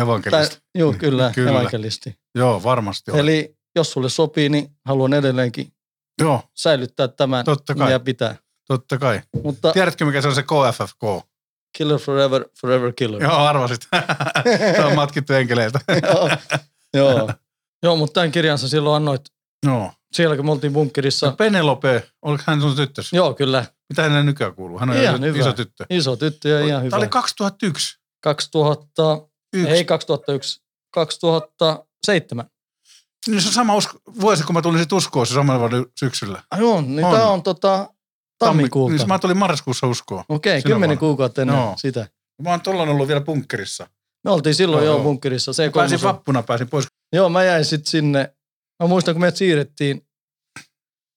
evankelista. 0.00 0.48
tää, 0.54 0.60
juu, 0.78 0.92
kyllä, 0.92 0.98
Kyllä. 1.00 1.32
kyllä, 1.34 1.50
evankelisti. 1.50 2.16
Joo, 2.34 2.62
varmasti 2.62 3.10
on. 3.10 3.18
Eli 3.18 3.56
jos 3.76 3.92
sulle 3.92 4.08
sopii, 4.08 4.48
niin 4.48 4.70
haluan 4.84 5.12
edelleenkin 5.14 5.72
Joo, 6.20 6.42
säilyttää 6.54 7.08
tämän 7.08 7.44
totta 7.44 7.74
kai. 7.74 7.92
ja 7.92 8.00
pitää. 8.00 8.36
Totta 8.68 8.98
kai. 8.98 9.22
Mutta 9.44 9.72
Tiedätkö, 9.72 10.04
mikä 10.04 10.20
se 10.20 10.28
on 10.28 10.34
se 10.34 10.42
KFFK? 10.42 11.26
Killer 11.78 11.98
Forever, 11.98 12.44
Forever 12.60 12.92
Killer. 12.92 13.22
Joo, 13.22 13.36
arvasit. 13.36 13.88
se 14.76 14.84
on 14.84 14.94
matkittu 14.94 15.32
enkeleiltä. 15.32 15.80
Joo. 16.02 16.30
Joo. 16.94 17.30
Joo, 17.82 17.96
mutta 17.96 18.14
tämän 18.14 18.32
kirjan 18.32 18.58
sä 18.58 18.68
silloin 18.68 18.96
annoit 18.96 19.22
Joo. 19.66 19.92
siellä, 20.12 20.36
kun 20.36 20.44
me 20.44 20.52
oltiin 20.52 20.72
bunkkerissa. 20.72 21.26
No 21.26 21.32
Penelope, 21.36 22.08
oliko 22.22 22.42
hän 22.46 22.60
sun 22.60 22.76
tyttös? 22.76 23.12
Joo, 23.12 23.34
kyllä. 23.34 23.64
Mitä 23.88 24.02
hänelle 24.02 24.22
nykyään 24.22 24.54
kuuluu? 24.54 24.78
Hän 24.78 24.90
on 24.90 24.96
Ihan 24.96 25.24
iso, 25.24 25.38
iso 25.38 25.52
tyttö. 25.52 25.86
Iso 25.90 26.16
tyttö 26.16 26.48
ja 26.48 26.66
ihan 26.66 26.82
hyvä. 26.82 26.90
Tämä 26.90 26.98
oli 26.98 27.08
2001. 27.08 27.98
2000, 28.22 29.18
Yksi. 29.52 29.70
ei 29.70 29.84
2001, 29.84 30.62
2007. 30.90 32.50
Niin 33.26 33.40
se 33.42 33.48
on 33.48 33.54
sama 33.54 33.74
usko, 33.76 33.98
vuosi, 34.20 34.44
kun 34.44 34.54
mä 34.54 34.62
tulin 34.62 34.80
sit 34.80 34.92
uskoon 34.92 35.26
se 35.26 35.34
samalla 35.34 35.60
vuonna 35.60 35.84
syksyllä. 36.00 36.42
Ah, 36.50 36.60
joo, 36.60 36.80
niin 36.80 37.04
On. 37.04 37.12
tämä 37.14 37.30
on 37.30 37.42
tota, 37.42 37.88
tammikuulta. 38.38 38.96
Niin 38.96 39.08
mä 39.08 39.18
tulin 39.18 39.36
marraskuussa 39.36 39.86
uskoon. 39.86 40.24
Okei, 40.28 40.60
Sinä 40.60 40.70
kymmenen 40.72 40.98
kuukautta 40.98 41.40
ennen 41.42 41.56
Joo. 41.56 41.74
sitä. 41.76 42.08
Mä 42.42 42.50
oon 42.50 42.60
tolloin 42.60 42.88
ollut 42.88 43.08
vielä 43.08 43.20
bunkkerissa. 43.20 43.86
Me 44.24 44.30
oltiin 44.30 44.54
silloin 44.54 44.84
Joo, 44.84 44.92
jo 44.92 44.96
joo. 44.98 45.04
bunkkerissa. 45.04 45.52
Se 45.52 45.70
pääsin 45.74 46.02
vappuna, 46.02 46.42
pääsin 46.42 46.68
pois. 46.68 46.86
Joo, 47.12 47.28
mä 47.28 47.44
jäin 47.44 47.64
sitten 47.64 47.90
sinne. 47.90 48.34
Mä 48.82 48.88
muistan, 48.88 49.14
kun 49.14 49.20
meidät 49.20 49.36
siirrettiin, 49.36 50.06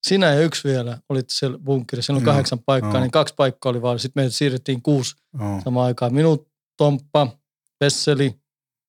sinä 0.07 0.33
ja 0.33 0.41
yksi 0.41 0.67
vielä 0.67 0.97
olit 1.09 1.29
siellä 1.29 1.57
bunkkerissa. 1.57 2.05
Siellä 2.05 2.17
on 2.19 2.23
Joo, 2.23 2.31
kahdeksan 2.31 2.59
paikkaa, 2.65 2.91
joo. 2.93 3.01
niin 3.01 3.11
kaksi 3.11 3.33
paikkaa 3.37 3.69
oli 3.69 3.81
vaan. 3.81 3.99
Sitten 3.99 4.21
meidät 4.21 4.33
siirrettiin 4.33 4.81
kuusi 4.81 5.15
Joo. 5.39 5.61
samaan 5.63 5.85
aikaan. 5.87 6.13
Minut, 6.13 6.47
Tomppa, 6.77 7.27
Vesseli, 7.83 8.35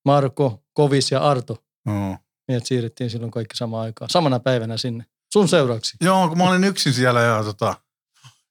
Marko, 0.05 0.63
Kovis 0.73 1.11
ja 1.11 1.21
Arto. 1.21 1.57
Joo. 1.87 2.17
Meidät 2.49 2.67
siirrettiin 2.67 3.11
silloin 3.11 3.31
kaikki 3.31 3.57
samaan 3.57 3.83
aikaan. 3.83 4.11
Samana 4.11 4.41
päivänä 4.41 4.77
sinne. 4.77 5.05
Sun 5.33 5.49
seuraksi. 5.49 5.97
Joo, 6.01 6.29
kun 6.29 6.39
mä 6.39 6.49
olin 6.51 6.65
yksin 6.65 6.95
siellä 6.95 7.21
ja 7.21 7.45
tota, 7.45 7.75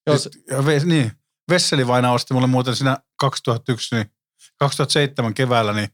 Joo, 0.07 0.17
Sit- 0.17 0.43
ja 0.51 0.57
niin, 0.85 1.11
Vesseli 1.49 1.87
vaina 1.87 2.11
osti 2.11 2.33
mulle 2.33 2.47
muuten 2.47 2.75
siinä 2.75 2.97
2001, 3.15 3.95
niin 3.95 4.11
2007 4.59 5.33
keväällä, 5.33 5.73
niin 5.73 5.89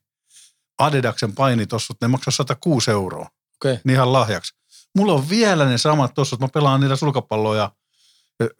Adidaksen 0.79 1.35
painitossut, 1.35 1.97
ne 2.01 2.07
maksaa 2.07 2.31
106 2.31 2.91
euroa. 2.91 3.27
Okei. 3.55 3.79
Niin 3.83 3.93
ihan 3.93 4.13
lahjaksi. 4.13 4.53
Mulla 4.95 5.13
on 5.13 5.29
vielä 5.29 5.65
ne 5.65 5.77
samat 5.77 6.13
tossut, 6.13 6.39
mä 6.39 6.47
pelaan 6.53 6.79
niillä 6.79 6.95
sulkapalloa 6.95 7.55
ja, 7.55 7.71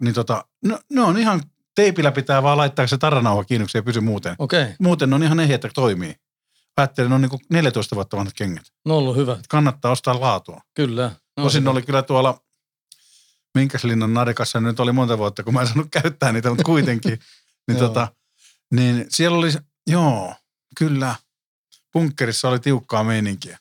niin 0.02 0.14
tota, 0.14 0.46
no, 0.66 0.80
ne 0.90 1.02
on 1.02 1.18
ihan 1.18 1.42
teipillä 1.76 2.12
pitää 2.12 2.44
vaan 2.44 2.58
laittaa 2.58 2.88
se 2.88 2.98
taranauha 2.98 3.44
kiinni, 3.44 3.70
se 3.70 3.78
ei 3.78 3.82
pysy 3.82 4.00
muuten. 4.00 4.36
Okei, 4.40 4.64
okay. 4.64 4.76
Muuten 4.80 5.10
ne 5.10 5.16
on 5.16 5.24
ihan 5.24 5.40
ehjät, 5.40 5.66
että 5.66 5.82
toimii. 5.82 6.16
Ajattelin, 6.78 7.10
ne 7.10 7.16
on 7.16 7.22
niin 7.22 7.30
kuin 7.30 7.42
14 7.50 7.96
vuotta 7.96 8.18
vanhat 8.18 8.34
kengät. 8.34 8.64
no 8.86 8.98
ollut 8.98 9.16
hyvä. 9.16 9.38
Kannattaa 9.50 9.92
ostaa 9.92 10.20
laatua. 10.20 10.62
Kyllä. 10.74 11.12
No, 11.38 11.46
Osin 11.46 11.62
hyvä. 11.62 11.72
oli 11.72 11.82
kyllä 11.82 12.02
tuolla 12.02 12.42
Minkäslinnan 13.56 14.14
narikassa 14.14 14.60
nyt 14.60 14.80
oli 14.80 14.92
monta 14.92 15.18
vuotta, 15.18 15.44
kun 15.44 15.54
mä 15.54 15.62
en 15.62 15.68
saanut 15.68 15.88
käyttää 15.92 16.32
niitä, 16.32 16.50
mutta 16.50 16.64
kuitenkin. 16.64 17.20
niin, 17.68 17.78
tota, 17.78 18.08
niin 18.74 19.06
siellä 19.10 19.38
oli, 19.38 19.52
joo, 19.88 20.36
kyllä. 20.78 21.16
Bunkkerissa 21.94 22.50
oli 22.50 22.60
tiukkaa 22.60 23.04
meininkiä. 23.04 23.58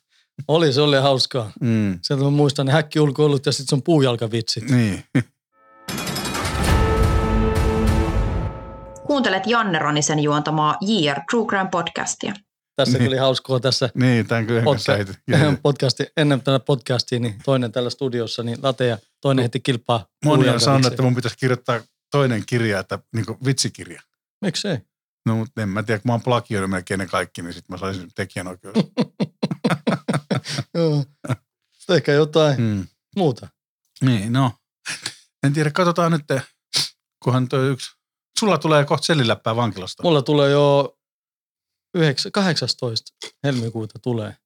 Oli, 0.49 0.73
se 0.73 0.81
oli 0.81 0.97
hauskaa. 0.97 1.51
Mm. 1.61 1.99
Sieltä 2.03 2.25
mä 2.25 2.31
muistan 2.31 2.67
ne 2.67 2.73
häkkiulkoilut 2.73 3.47
ja 3.47 3.53
sitten 3.53 3.69
sun 3.69 3.83
puujalkavitsit. 3.83 4.71
Niin. 4.71 5.05
Kuuntelet 9.07 9.47
Janne 9.47 9.79
Ronisen 9.79 10.19
juontamaa 10.19 10.77
JR 10.81 11.21
True 11.31 11.47
Crime 11.47 11.69
podcastia. 11.71 12.35
Tässä 12.81 12.99
Niin. 12.99 13.09
oli 13.09 13.17
hauskaa 13.17 13.61
tässä 13.61 13.91
niin, 13.95 14.27
tämän 14.27 14.47
kyllä 14.47 14.63
Podca- 14.63 15.57
podcasti, 15.63 16.07
ennen 16.17 16.43
tätä 16.43 16.61
podcastia, 16.61 17.19
niin 17.19 17.35
toinen 17.45 17.73
täällä 17.73 17.91
studiossa, 17.91 18.43
niin 18.43 18.59
late 18.63 18.87
ja 18.87 18.99
toinen 19.21 19.43
heti 19.43 19.61
kilpaa 19.61 20.07
Moni 20.25 20.49
on 20.49 20.61
sanonut, 20.61 20.87
että 20.87 21.03
mun 21.03 21.15
pitäisi 21.15 21.37
kirjoittaa 21.39 21.81
toinen 22.11 22.43
kirja, 22.47 22.79
että 22.79 22.99
niin 23.15 23.27
kuin 23.27 23.39
vitsikirja. 23.45 24.03
Miksei? 24.45 24.79
No, 25.27 25.37
mutta 25.37 25.63
en 25.63 25.69
mä 25.69 25.83
tiedä, 25.83 25.99
kun 25.99 26.09
mä 26.09 26.13
oon 26.13 26.23
plagioinut 26.23 26.71
melkein 26.71 26.99
ne 26.99 27.07
kaikki, 27.07 27.43
niin 27.43 27.53
sitten 27.53 27.75
mä 27.75 27.79
saisin 27.79 28.09
tekijänoikeus. 28.15 28.75
Joo. 30.75 31.05
Ehkä 31.89 32.13
jotain 32.13 32.61
mm. 32.61 32.87
muuta. 33.17 33.49
Niin, 34.05 34.33
no. 34.33 34.53
En 35.47 35.53
tiedä, 35.53 35.71
katsotaan 35.71 36.13
nyt, 36.13 36.25
kunhan 37.25 37.49
toi 37.49 37.69
yksi. 37.69 37.91
Sulla 38.39 38.59
tulee 38.59 38.85
kohta 38.85 39.07
selliläppää 39.07 39.57
vankilasta. 39.57 40.03
Mulla 40.03 40.23
tulee 40.23 40.51
jo 40.51 40.97
9, 41.95 42.33
18 42.33 43.13
helmikuuta 43.45 43.99
tulee. 43.99 44.37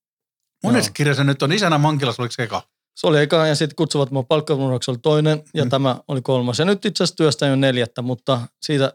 Monessa 0.64 0.88
Joo. 0.88 0.94
kirjassa 0.94 1.24
nyt 1.24 1.42
on 1.42 1.52
isänä 1.52 1.82
vankilassa, 1.82 2.22
oliko 2.22 2.32
se 2.32 2.42
eka? 2.42 2.62
Se 2.96 3.06
oli 3.06 3.20
eka 3.22 3.46
ja 3.46 3.54
sitten 3.54 3.76
kutsuvat 3.76 4.10
mua 4.10 4.22
palkkavuoroksi 4.22 4.90
oli 4.90 4.98
toinen 4.98 5.42
ja 5.54 5.64
Mm. 5.64 5.70
tämä 5.70 6.00
oli 6.08 6.22
kolmas. 6.22 6.58
Ja 6.58 6.64
nyt 6.64 6.84
itse 6.84 7.04
asiassa 7.04 7.16
työstä 7.16 7.46
jo 7.46 7.56
neljättä, 7.56 8.02
mutta 8.02 8.40
siitä 8.62 8.92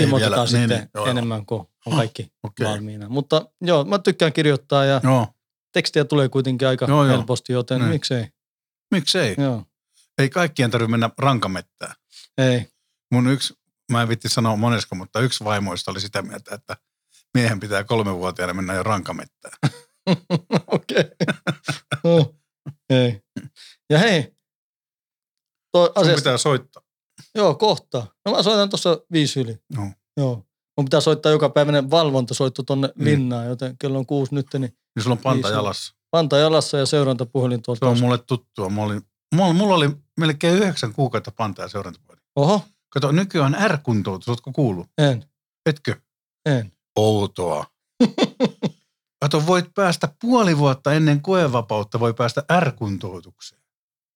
ilmoitetaan 0.00 0.34
vielä, 0.34 0.46
sitten 0.46 0.68
niin, 0.68 0.78
niin, 0.78 0.90
joo, 0.94 1.04
joo. 1.06 1.10
enemmän 1.10 1.46
kuin 1.46 1.66
on 1.86 1.96
kaikki 1.96 2.32
Okei. 2.42 2.66
valmiina. 2.66 3.08
Mutta 3.08 3.50
joo, 3.60 3.84
mä 3.84 3.98
tykkään 3.98 4.32
kirjoittaa 4.32 4.84
ja 4.84 5.00
Joo, 5.04 5.26
tekstiä 5.72 6.04
tulee 6.04 6.28
kuitenkin 6.28 6.68
aika 6.68 6.84
Joo, 6.88 7.04
joo. 7.04 7.16
helposti, 7.16 7.52
joten 7.52 7.78
Niin. 7.80 7.88
miksei. 7.90 8.28
miksei? 8.90 9.34
Joo, 9.38 9.64
Ei 10.18 10.28
kaikkien 10.30 10.70
tarvitse 10.70 10.90
mennä 10.90 11.10
rankamettään. 11.18 11.94
ei. 12.38 12.66
Mun 13.12 13.28
yksi, 13.28 13.54
mä 13.92 14.02
en 14.02 14.08
vitti 14.08 14.28
sanoa 14.28 14.56
monesko, 14.56 14.94
mutta 14.96 15.20
yksi 15.20 15.44
vaimoista 15.44 15.90
oli 15.90 16.00
sitä 16.00 16.22
mieltä, 16.22 16.54
että 16.54 16.76
miehen 17.34 17.60
pitää 17.60 17.84
kolmevuotiaana 17.84 18.54
mennä 18.54 18.74
jo 18.74 18.82
rankamettään. 18.82 19.54
Okei. 20.66 21.04
no, 22.04 22.34
ei. 22.90 23.22
Ja 23.90 23.98
hei, 23.98 24.34
toi 25.72 25.90
asiasta, 25.94 26.16
pitää 26.20 26.36
soittaa. 26.38 26.82
joo 27.34 27.54
kohta. 27.54 28.06
No 28.26 28.32
mä 28.32 28.42
soitan 28.42 28.68
tuossa 28.70 28.98
viisi 29.12 29.40
yli. 29.40 29.58
Joo. 29.74 29.90
Joo. 30.16 30.46
Mun 30.76 30.84
pitää 30.84 31.00
soittaa 31.00 31.32
joka 31.32 31.48
päiväinen 31.50 31.90
valvontasoitto 31.90 32.62
tonne 32.62 32.88
Mm. 32.94 33.04
linnaan, 33.04 33.46
joten 33.46 33.78
kello 33.78 33.98
on 33.98 34.06
kuusi 34.06 34.34
nyt, 34.34 34.46
niin 34.52 34.62
Niin 34.96 35.02
sulla 35.02 35.14
on 35.14 35.18
panta 35.22 35.46
Viisi. 35.48 35.56
jalassa. 35.56 35.94
panta 36.10 36.36
jalassa 36.38 36.78
ja 36.78 36.86
seurantapuhelin 36.86 37.62
tuolta. 37.62 37.86
Se 37.86 37.90
on 37.90 38.00
mulle 38.00 38.18
tuttua. 38.18 38.68
Mulla 38.68 38.92
oli, 38.92 39.00
mulla, 39.34 39.52
mulla 39.52 39.74
oli 39.74 39.88
melkein 40.20 40.54
yhdeksän 40.54 40.92
kuukautta 40.92 41.30
panta 41.30 41.62
ja 41.62 41.68
seurantapuhelin. 41.68 42.22
Oho, 42.36 42.62
Kato, 42.88 43.12
nykyään 43.12 43.56
R-kuntoutus, 43.68 44.28
ootko 44.28 44.52
kuullut? 44.52 44.86
en, 44.98 45.24
Etkö? 45.66 45.94
en. 46.46 46.72
Outoa. 46.96 47.66
Kato, 49.22 49.46
voit 49.46 49.74
päästä 49.74 50.08
puoli 50.20 50.58
vuotta 50.58 50.92
ennen 50.92 51.22
koevapautta, 51.22 52.00
voi 52.00 52.14
päästä 52.14 52.44
R-kuntoutukseen. 52.60 53.62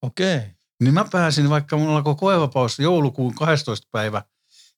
Okei. 0.01 0.41
Niin 0.83 0.93
mä 0.93 1.05
pääsin, 1.11 1.49
vaikka 1.49 1.77
mulla 1.77 1.95
alkoi 1.95 2.15
koevapaus 2.15 2.79
joulukuun 2.79 3.35
12. 3.35 3.87
päivä, 3.91 4.23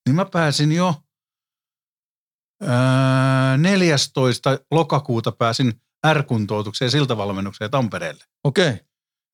niin 0.07 0.15
mä 0.15 0.25
pääsin 0.25 0.71
jo 0.71 0.95
ää, 2.63 3.57
14. 3.57 4.59
lokakuuta 4.71 5.31
pääsin 5.31 5.81
R-kuntoutukseen 6.13 6.91
siltavalmennukseen 6.91 7.71
Tampereelle. 7.71 8.23
Okei. 8.43 8.79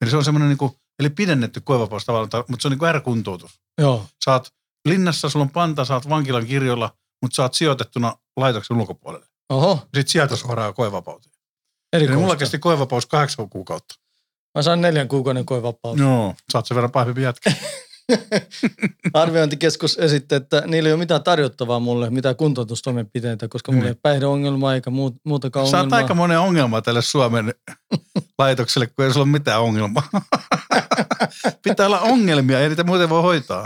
Eli 0.01 0.09
se 0.09 0.17
on 0.17 0.23
semmoinen, 0.23 0.49
niin 0.49 0.57
kuin, 0.57 0.71
eli 0.99 1.09
pidennetty 1.09 1.61
koevapaus 1.61 2.05
tavallaan, 2.05 2.29
ta- 2.29 2.45
mutta 2.47 2.61
se 2.61 2.67
on 2.67 2.71
niin 2.71 2.79
kuin 2.79 2.95
R-kuntoutus. 2.95 3.59
Joo. 3.77 4.07
Saat 4.23 4.53
linnassa, 4.85 5.29
sulla 5.29 5.43
on 5.43 5.49
panta, 5.49 5.85
saat 5.85 6.09
vankilan 6.09 6.45
kirjoilla, 6.45 6.97
mutta 7.23 7.35
saat 7.35 7.53
sijoitettuna 7.53 8.15
laitoksen 8.37 8.77
ulkopuolelle. 8.77 9.25
Oho, 9.49 9.75
Sitten 9.83 10.07
sieltä 10.07 10.35
suoraan 10.35 10.73
koevapauteen. 10.73 11.33
Eli 11.93 12.03
erikoista. 12.03 12.21
mulla 12.21 12.35
kesti 12.35 12.59
koevapaus 12.59 13.05
kahdeksan 13.05 13.49
kuukautta. 13.49 13.95
Mä 14.55 14.61
sain 14.61 14.81
neljän 14.81 15.07
kuukauden 15.07 15.45
koevapaus. 15.45 15.99
Joo, 15.99 16.35
saat 16.51 16.65
sen 16.65 16.75
verran 16.75 16.91
pahvempi 16.91 17.21
jätkä. 17.21 17.53
Arviointikeskus 19.13 19.97
esitti, 19.97 20.35
että 20.35 20.63
niillä 20.65 20.87
ei 20.89 20.93
ole 20.93 20.99
mitään 20.99 21.23
tarjottavaa 21.23 21.79
mulle, 21.79 22.09
mitään 22.09 22.35
kuntoutustoimenpiteitä, 22.35 23.47
koska 23.47 23.71
mulla 23.71 23.81
Niin. 23.83 23.87
ei 23.87 23.91
ole 23.91 23.99
päihdeongelmaa 24.01 24.75
eikä 24.75 24.89
muut, 24.89 25.15
muutakaan 25.25 25.67
Sä 25.67 25.77
oot 25.77 25.83
ongelmaa. 25.83 25.97
aika 25.97 26.13
monen 26.13 26.39
ongelma 26.39 26.81
tälle 26.81 27.01
Suomen 27.01 27.53
laitokselle, 28.39 28.87
kun 28.87 29.05
ei 29.05 29.13
sulla 29.13 29.23
ole 29.23 29.31
mitään 29.31 29.61
ongelmaa. 29.61 30.09
Pitää 31.63 31.85
olla 31.85 31.99
ongelmia, 31.99 32.59
ei 32.59 32.69
niitä 32.69 32.83
muuten 32.83 33.09
voi 33.09 33.21
hoitaa. 33.21 33.63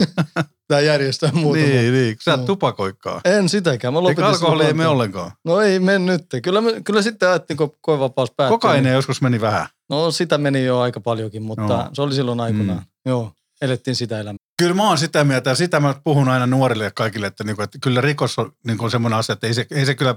Tämä 0.68 0.82
järjestää 0.82 1.32
muuta. 1.34 1.60
niin, 1.60 1.94
niin, 1.94 2.18
sä 2.24 2.34
et 2.34 2.46
tupakoikaan. 2.46 3.22
En 3.26 3.50
sitäkään. 3.50 3.94
Mä 3.94 4.04
lopetin 4.04 4.24
alkoholi 4.24 4.66
ei 4.66 4.74
me 4.74 4.88
ollenkaan. 4.88 5.32
No 5.46 5.62
ei 5.62 5.80
mene 5.80 6.00
nyt. 6.00 6.26
Kyllä, 6.44 6.62
me, 6.62 6.82
kyllä 6.82 7.02
sitten 7.02 7.30
ajattelin, 7.30 7.58
kun 7.58 7.76
koevapaus 7.82 8.32
päättyi. 8.32 8.54
Kokainen 8.56 8.84
niin- 8.84 8.94
joskus 8.94 9.22
meni 9.22 9.42
vähän. 9.42 9.68
No 9.90 10.12
sitä 10.12 10.38
meni 10.38 10.66
jo 10.66 10.80
aika 10.80 11.00
paljonkin, 11.00 11.42
mutta 11.44 11.74
Joo. 11.74 11.90
se 11.94 12.02
oli 12.02 12.16
silloin 12.16 12.40
aikoinaan. 12.40 12.80
Mm. 12.80 12.86
Joo, 13.06 13.32
elettiin 13.62 13.96
sitä 13.96 14.20
elämää. 14.20 14.38
Kyllä 14.60 14.74
mä 14.74 14.88
oon 14.88 14.98
sitä 14.98 15.24
mieltä, 15.24 15.50
ja 15.50 15.56
sitä 15.56 15.80
mä 15.80 15.96
puhun 16.04 16.30
aina 16.30 16.48
nuorille 16.48 16.84
ja 16.84 16.92
kaikille, 16.92 17.28
että, 17.28 17.44
niinku, 17.44 17.62
että 17.62 17.78
kyllä 17.82 18.02
rikos 18.02 18.40
on 18.40 18.52
niinku 18.66 18.90
semmoinen 18.90 19.20
asia, 19.20 19.34
että 19.34 19.48
ei 19.48 19.54
se, 19.54 19.66
ei 19.72 19.86
se 19.86 19.96
kyllä 19.96 20.16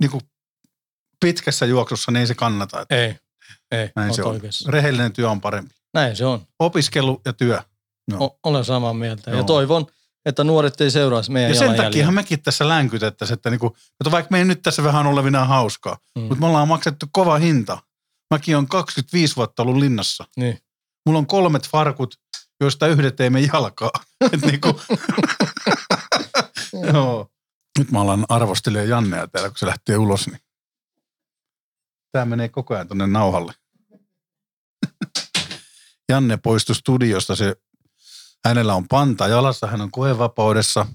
niinku 0.00 0.20
pitkässä 1.20 1.66
juoksussa, 1.66 2.12
niin 2.12 2.20
ei 2.20 2.26
se 2.26 2.34
kannata. 2.34 2.80
Että 2.80 2.94
Ei, 2.96 3.16
ei, 3.70 3.90
näin 3.96 4.14
se 4.14 4.22
on. 4.22 4.30
oikeassa. 4.30 4.70
Rehellinen 4.70 5.12
työ 5.12 5.30
on 5.30 5.40
parempi. 5.40 5.74
Näin 5.94 6.16
se 6.16 6.26
on. 6.26 6.40
Opiskelu 6.58 7.20
ja 7.24 7.32
työ. 7.32 7.60
No. 8.10 8.24
O- 8.24 8.38
olen 8.42 8.64
samaa 8.64 8.94
mieltä. 8.94 9.30
Ja 9.30 9.36
Joo. 9.36 9.44
toivon, 9.46 9.86
että 10.24 10.44
nuoret 10.44 10.80
ei 10.80 10.90
seuraisi 10.90 11.30
meidän 11.30 11.50
Ja 11.50 11.56
sen 11.58 11.74
takia 11.76 12.10
mekin 12.10 12.42
tässä 12.42 12.68
länkytettäisiin, 12.68 13.34
että, 13.36 13.50
niinku, 13.50 13.66
että 14.00 14.10
vaikka 14.10 14.28
me 14.30 14.38
ei 14.38 14.44
nyt 14.44 14.62
tässä 14.62 14.82
vähän 14.84 15.06
olevina 15.06 15.44
hauskaa, 15.44 15.98
Mm. 16.14 16.20
mutta 16.22 16.36
me 16.40 16.46
ollaan 16.46 16.68
maksettu 16.68 17.06
kova 17.12 17.38
hinta. 17.38 17.78
Mäkin 18.34 18.56
on 18.56 18.68
25 18.68 19.36
vuotta 19.36 19.62
ollut 19.62 19.76
linnassa. 19.76 20.24
Niin. 20.36 20.58
Mulla 21.06 21.18
on 21.18 21.26
kolmet 21.26 21.68
farkut, 21.68 22.14
joista 22.60 22.86
yhdet 22.86 23.20
ei 23.20 23.30
mene 23.30 23.48
jalkaa. 23.52 23.90
Et 24.32 24.42
niinku, 24.42 24.80
joo. 26.92 27.30
Nyt 27.78 27.90
mä 27.90 28.00
alan 28.00 28.26
arvostelemaan 28.28 28.88
Jannea 28.88 29.26
täällä, 29.28 29.48
kun 29.48 29.58
se 29.58 29.66
lähtee 29.66 29.96
ulos. 29.98 30.26
Niin. 30.26 30.40
Tämä 32.12 32.24
menee 32.24 32.48
koko 32.48 32.74
ajan 32.74 32.88
tuonne 32.88 33.06
nauhalle. 33.06 33.52
Janne 36.08 36.36
poistui 36.36 36.74
studiosta. 36.74 37.36
Se, 37.36 37.56
hänellä 38.44 38.74
on 38.74 38.88
panta 38.88 39.28
jalassa, 39.28 39.66
hän 39.66 39.80
on 39.80 39.90
koevapaudessa. 39.90 40.86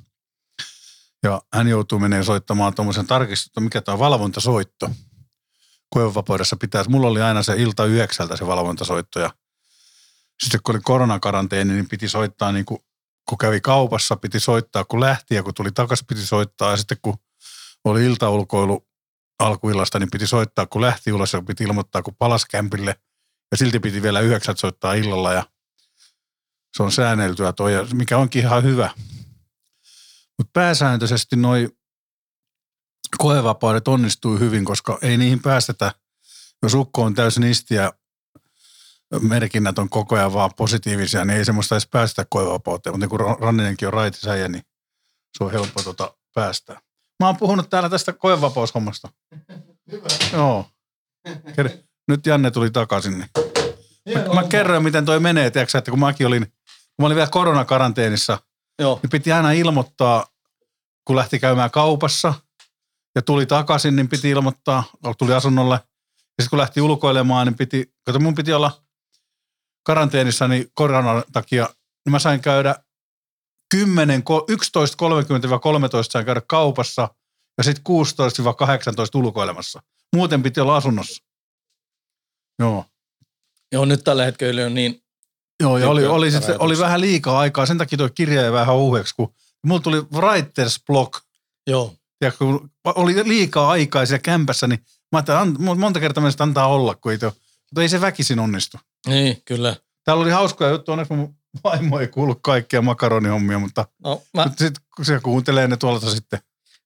Ja 1.23 1.41
hän 1.53 1.67
joutuu 1.67 1.99
menemään 1.99 2.25
soittamaan 2.25 2.73
tuommoisen 2.73 3.07
tarkistettu, 3.07 3.61
mikä 3.61 3.81
tämä 3.81 3.93
on 3.93 3.99
valvontasoitto. 3.99 4.89
Koevapaudessa 5.89 6.55
pitäisi, 6.55 6.89
mulla 6.89 7.07
oli 7.07 7.21
aina 7.21 7.43
se 7.43 7.53
ilta 7.57 7.85
yhdeksältä 7.85 8.35
se 8.35 8.47
valvontasoitto 8.47 9.19
ja 9.19 9.29
sitten 10.43 10.59
kun 10.63 10.75
oli 10.75 10.81
koronakaranteeni, 10.83 11.73
niin 11.73 11.89
piti 11.89 12.09
soittaa 12.09 12.51
niin 12.51 12.65
kuin, 12.65 12.79
kun 13.29 13.37
kävi 13.37 13.61
kaupassa, 13.61 14.15
piti 14.15 14.39
soittaa 14.39 14.85
kun 14.85 14.99
lähti 14.99 15.35
ja 15.35 15.43
kun 15.43 15.53
tuli 15.53 15.71
takaisin 15.71 16.07
piti 16.07 16.25
soittaa 16.25 16.71
ja 16.71 16.77
sitten 16.77 16.97
kun 17.01 17.17
oli 17.85 18.05
iltaulkoilu 18.05 18.87
alkuillasta, 19.39 19.99
niin 19.99 20.11
piti 20.11 20.27
soittaa 20.27 20.65
kun 20.65 20.81
lähti 20.81 21.11
ulos 21.11 21.33
ja 21.33 21.41
piti 21.41 21.63
ilmoittaa 21.63 22.01
kun 22.01 22.15
palasi 22.15 22.45
kämpille 22.51 22.95
ja 23.51 23.57
silti 23.57 23.79
piti 23.79 24.01
vielä 24.01 24.19
yhdeksät 24.19 24.59
soittaa 24.59 24.93
illalla 24.93 25.33
ja 25.33 25.43
se 26.77 26.83
on 26.83 26.91
säänneltyä 26.91 27.53
toi, 27.53 27.71
mikä 27.93 28.17
onkin 28.17 28.41
ihan 28.41 28.63
hyvä. 28.63 28.89
Mutta 30.37 30.51
pääsääntöisesti 30.53 31.35
noi 31.35 31.69
koevapaudet 33.17 33.87
onnistuu 33.87 34.37
hyvin, 34.37 34.65
koska 34.65 34.99
ei 35.01 35.17
niihin 35.17 35.41
päästetä, 35.41 35.91
jos 36.63 36.73
ukko 36.73 37.03
on 37.03 37.13
täysin 37.13 37.43
isti 37.43 37.75
ja 37.75 37.93
merkinnät 39.21 39.79
on 39.79 39.89
koko 39.89 40.15
ajan 40.15 40.33
vaan 40.33 40.51
positiivisia, 40.57 41.25
niin 41.25 41.37
ei 41.37 41.45
semmoista 41.45 41.75
edes 41.75 41.87
päästä 41.87 42.25
koevapauteen. 42.29 42.93
Mutta 42.93 43.03
niin 43.03 43.09
kun 43.09 43.37
Ranninenkin 43.39 43.87
on 43.87 43.93
raitisäjä, 43.93 44.47
niin 44.47 44.63
se 45.37 45.43
on 45.43 45.51
helppo 45.51 45.83
tota 45.83 46.13
päästä. 46.35 46.81
Mä 47.19 47.27
oon 47.27 47.37
puhunut 47.37 47.69
täällä 47.69 47.89
tästä 47.89 48.13
koevapaushommasta. 48.13 49.09
Hyvä. 49.91 50.07
Joo. 50.33 50.69
Nyt 52.07 52.25
Janne 52.25 52.51
tuli 52.51 52.71
takaisin. 52.71 53.17
Niin. 53.17 53.29
Mä, 54.27 54.33
mä 54.33 54.43
kerroin, 54.43 54.83
miten 54.83 55.05
toi 55.05 55.19
menee, 55.19 55.51
tiedätkö, 55.51 55.77
että 55.77 55.91
kun 55.91 55.99
mäkin 55.99 56.27
olin, 56.27 56.53
kun 57.01 57.05
mä 57.05 57.07
olin 57.07 57.15
vielä 57.15 57.29
koronakaranteenissa, 57.29 58.39
Joo, 58.79 58.99
niin 59.03 59.09
piti 59.09 59.31
aina 59.31 59.51
ilmoittaa 59.51 60.27
kun 61.05 61.15
lähti 61.15 61.39
käymään 61.39 61.71
kaupassa 61.71 62.33
ja 63.15 63.21
tuli 63.21 63.45
takaisin, 63.45 63.95
niin 63.95 64.09
piti 64.09 64.29
ilmoittaa, 64.29 64.83
tuli 65.17 65.33
asunnolle. 65.33 65.75
Ja 65.75 66.43
sitten 66.43 66.49
kun 66.49 66.59
lähti 66.59 66.81
ulkoilemaan, 66.81 67.47
niin 67.47 67.57
piti, 67.57 67.93
kato 68.05 68.19
mun 68.19 68.35
piti 68.35 68.53
olla 68.53 68.83
karanteenissa 69.83 70.47
niin 70.47 70.71
koronan 70.73 71.23
takia, 71.31 71.69
niin 72.05 72.11
mä 72.11 72.19
sain 72.19 72.39
käydä 72.39 72.75
10, 73.71 74.23
11.30-13 74.23 74.23
sain 76.09 76.25
käydä 76.25 76.41
kaupassa 76.47 77.09
ja 77.57 77.63
sitten 77.63 77.83
16-18 79.15 79.19
ulkoilemassa. 79.19 79.83
Muuten 80.15 80.43
piti 80.43 80.59
olla 80.59 80.75
asunnossa. 80.75 81.23
Joo. 82.59 82.85
Joo, 83.71 83.85
nyt 83.85 84.03
tällä 84.03 84.25
hetkellä 84.25 84.65
on 84.65 84.73
niin, 84.73 85.03
Joo, 85.61 85.77
ja 85.77 85.89
oli, 85.89 86.05
oli, 86.05 86.31
sit, 86.31 86.43
oli 86.59 86.77
vähän 86.77 87.01
liikaa 87.01 87.39
aikaa. 87.39 87.65
Sen 87.65 87.77
takia 87.77 87.97
tuo 87.97 88.09
kirja 88.15 88.41
jäi 88.41 88.51
vähän 88.51 88.75
uudeksi, 88.75 89.15
kun 89.15 89.33
mulla 89.65 89.81
tuli 89.81 89.99
writer's 89.99 90.83
block. 90.87 91.13
joo, 91.67 91.93
Ja 92.21 92.31
kun 92.31 92.69
oli 92.85 93.15
liikaa 93.29 93.69
aikaa 93.69 94.05
siellä 94.05 94.21
kämpässä, 94.21 94.67
niin 94.67 94.79
mä 95.11 95.17
ajattelin, 95.27 95.79
monta 95.79 95.99
kertaa 95.99 96.31
sitä 96.31 96.43
antaa 96.43 96.67
olla, 96.67 96.95
kun 96.95 97.11
ei, 97.11 97.17
tuo, 97.17 97.29
mutta 97.61 97.81
ei 97.81 97.89
se 97.89 98.01
väkisin 98.01 98.39
onnistu. 98.39 98.77
niin 99.07 99.41
kyllä. 99.45 99.75
Täällä 100.03 100.21
oli 100.23 100.31
hauskoja 100.31 100.69
juttuja, 100.71 100.93
onneksi 100.93 101.13
mun 101.13 101.35
vaimo 101.63 101.99
ei 101.99 102.07
kuullut 102.07 102.39
kaikkia 102.41 102.81
makaronihommia, 102.81 103.59
mutta 103.59 103.85
No, 104.03 104.21
mä, 104.33 104.45
Mut 104.45 104.57
sit, 104.57 104.73
kun 104.95 105.05
se 105.05 105.19
kuuntelee 105.23 105.67
ne 105.67 105.77
tuolta 105.77 106.09
sitten. 106.09 106.39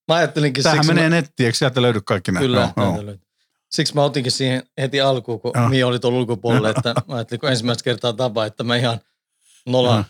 mä 0.08 0.16
ajattelinkin 0.16 0.64
Tämähän 0.64 0.84
siksi, 0.84 0.94
menee 0.94 1.10
mä, 1.10 1.16
nettiin, 1.16 1.46
eikö 1.46 1.58
sieltä 1.58 1.82
löydy 1.82 2.02
kaikki 2.02 2.32
nämä? 2.32 2.40
kyllä, 2.46 2.72
Joo, 2.78 2.96
joo. 2.96 3.16
Siksi 3.76 3.96
mä 3.96 4.04
otinkin 4.04 4.32
siihen 4.32 4.64
heti 4.82 5.02
alkuun, 5.02 5.40
kun 5.42 5.52
Joo. 5.56 5.70
Mia 5.70 5.88
oli 5.88 6.00
tuolla 6.00 6.18
ulkopuolella, 6.20 6.70
että 6.70 6.94
mä 7.08 7.16
ajattelin, 7.16 7.40
kun 7.40 7.50
ensimmäistä 7.50 7.84
kertaa 7.84 8.14
tapa, 8.14 8.46
että 8.46 8.64
mä 8.64 8.76
ihan 8.76 9.00
nolan 9.66 10.06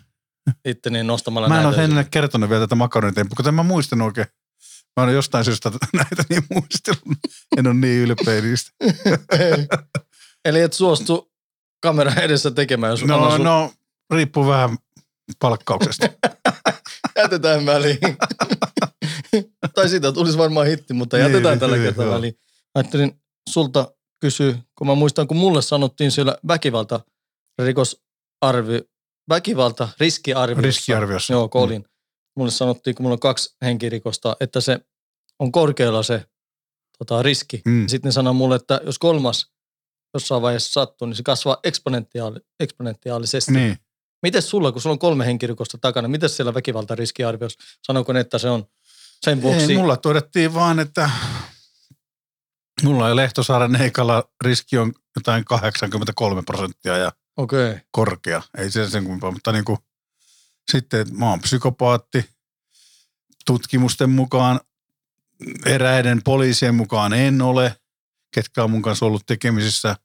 itteni 0.66 1.04
nostamalla 1.04 1.48
Mä 1.48 1.60
en 1.60 1.66
ole 1.68 1.78
hänelle 1.78 2.04
kertonut 2.12 2.50
vielä 2.50 2.64
tätä 2.64 2.76
makaronitempua, 2.76 3.36
kun 3.36 3.48
en 3.48 3.54
mä 3.54 3.64
muistan 3.64 4.02
oikein. 4.02 4.28
Mä 4.98 5.04
oon 5.04 5.14
jostain 5.14 5.46
syystä 5.46 5.72
näitä 5.94 6.24
niin 6.30 6.44
muistellut. 6.52 7.18
En 7.58 7.68
ole 7.68 7.74
niin 7.76 8.02
ylpeä 8.02 8.42
niistä. 8.42 8.72
Eli 10.46 10.62
et 10.62 10.74
suostu 10.74 11.32
kameran 11.82 12.18
edessä 12.18 12.52
tekemään, 12.52 12.92
jos 12.92 13.04
No, 13.04 13.32
sun, 13.32 13.44
no, 13.46 13.74
riippuu 14.14 14.48
vähän 14.48 14.78
palkkauksesta. 15.40 16.08
jätetään 17.16 17.66
väliin. 17.66 17.98
tai 19.76 19.90
siitä 19.90 20.12
tulisi 20.12 20.38
varmaan 20.38 20.68
hitti, 20.68 20.94
mutta 20.94 21.18
Niin, 21.18 21.28
jätetään 21.32 21.60
tällä 21.60 21.76
niin, 21.76 21.86
kertaa 21.86 22.10
väliin. 22.16 22.34
Ajattelin 22.76 23.22
sulta 23.50 23.96
kysyä, 24.22 24.58
kun 24.78 24.88
mä 24.88 24.96
muistan, 24.96 25.28
kun 25.28 25.38
mulle 25.38 25.62
sanottiin 25.62 26.12
siellä 26.12 26.38
väkivalta 26.48 27.00
rikosarvi, 27.62 28.82
väkivalta 29.30 29.90
riskiarviossa. 30.00 30.62
Riskiarviossa. 30.62 31.34
Joo, 31.34 31.50
kun 31.50 31.62
olin. 31.62 31.86
Mulle 32.36 32.52
sanottiin, 32.52 32.96
kun 32.96 33.04
mulla 33.04 33.14
on 33.14 33.20
kaksi 33.20 33.56
henkirikosta, 33.62 34.36
että 34.40 34.62
se 34.62 34.80
on 35.40 35.52
korkealla 35.52 36.04
se 36.04 36.26
tota, 36.98 37.24
riski. 37.24 37.62
Mm. 37.66 37.88
Sitten 37.88 38.10
ne 38.10 38.12
sanoi 38.12 38.34
mulle, 38.34 38.56
että 38.56 38.82
jos 38.86 39.00
kolmas 39.00 39.52
jossain 40.14 40.42
vaiheessa 40.42 40.74
sattuu, 40.74 41.08
niin 41.08 41.16
se 41.16 41.24
kasvaa 41.24 41.58
eksponentiaali, 41.64 42.40
eksponentiaalisesti. 42.60 43.52
Niin. 43.52 43.78
Miten 44.24 44.42
sulla, 44.42 44.72
kun 44.72 44.82
sulla 44.82 44.94
on 44.94 45.00
kolme 45.00 45.26
henkirikosta 45.26 45.78
takana, 45.78 46.08
miten 46.08 46.30
siellä 46.30 46.54
väkivaltariskiarviossa, 46.54 47.60
sanoiko 47.88 48.14
ne, 48.14 48.20
että 48.20 48.38
se 48.38 48.50
on 48.50 48.66
sen 49.26 49.42
vuoksi? 49.42 49.72
Ei, 49.72 49.78
mulla 49.78 49.98
todettiin 49.98 50.54
vaan, 50.54 50.80
että 50.80 51.10
mulla 52.84 53.10
ja 53.10 53.16
Lehtosaaren 53.16 53.76
Heikalla 53.76 54.30
riski 54.44 54.78
on 54.78 54.94
jotain 55.16 55.46
83 55.46 56.42
prosenttia 56.42 56.98
ja 56.98 57.12
okay. 57.38 57.80
korkea. 57.92 58.42
Ei 58.58 58.72
se 58.72 58.90
sen 58.90 59.04
kummempaa, 59.04 59.32
mutta 59.32 59.52
niin 59.52 59.66
kuin, 59.66 59.78
sitten 60.72 61.02
että 61.02 61.14
mä 61.14 61.30
oon 61.30 61.40
psykopaatti. 61.40 62.26
Tutkimusten 63.46 64.10
mukaan, 64.10 64.60
eräiden 65.66 66.24
poliisien 66.24 66.76
mukaan 66.76 67.14
en 67.14 67.42
ole, 67.42 67.76
ketkä 68.32 68.64
on 68.64 68.72
mun 68.72 68.82
kanssa 68.82 69.06
ollut 69.06 69.26
tekemisissä. 69.26 69.96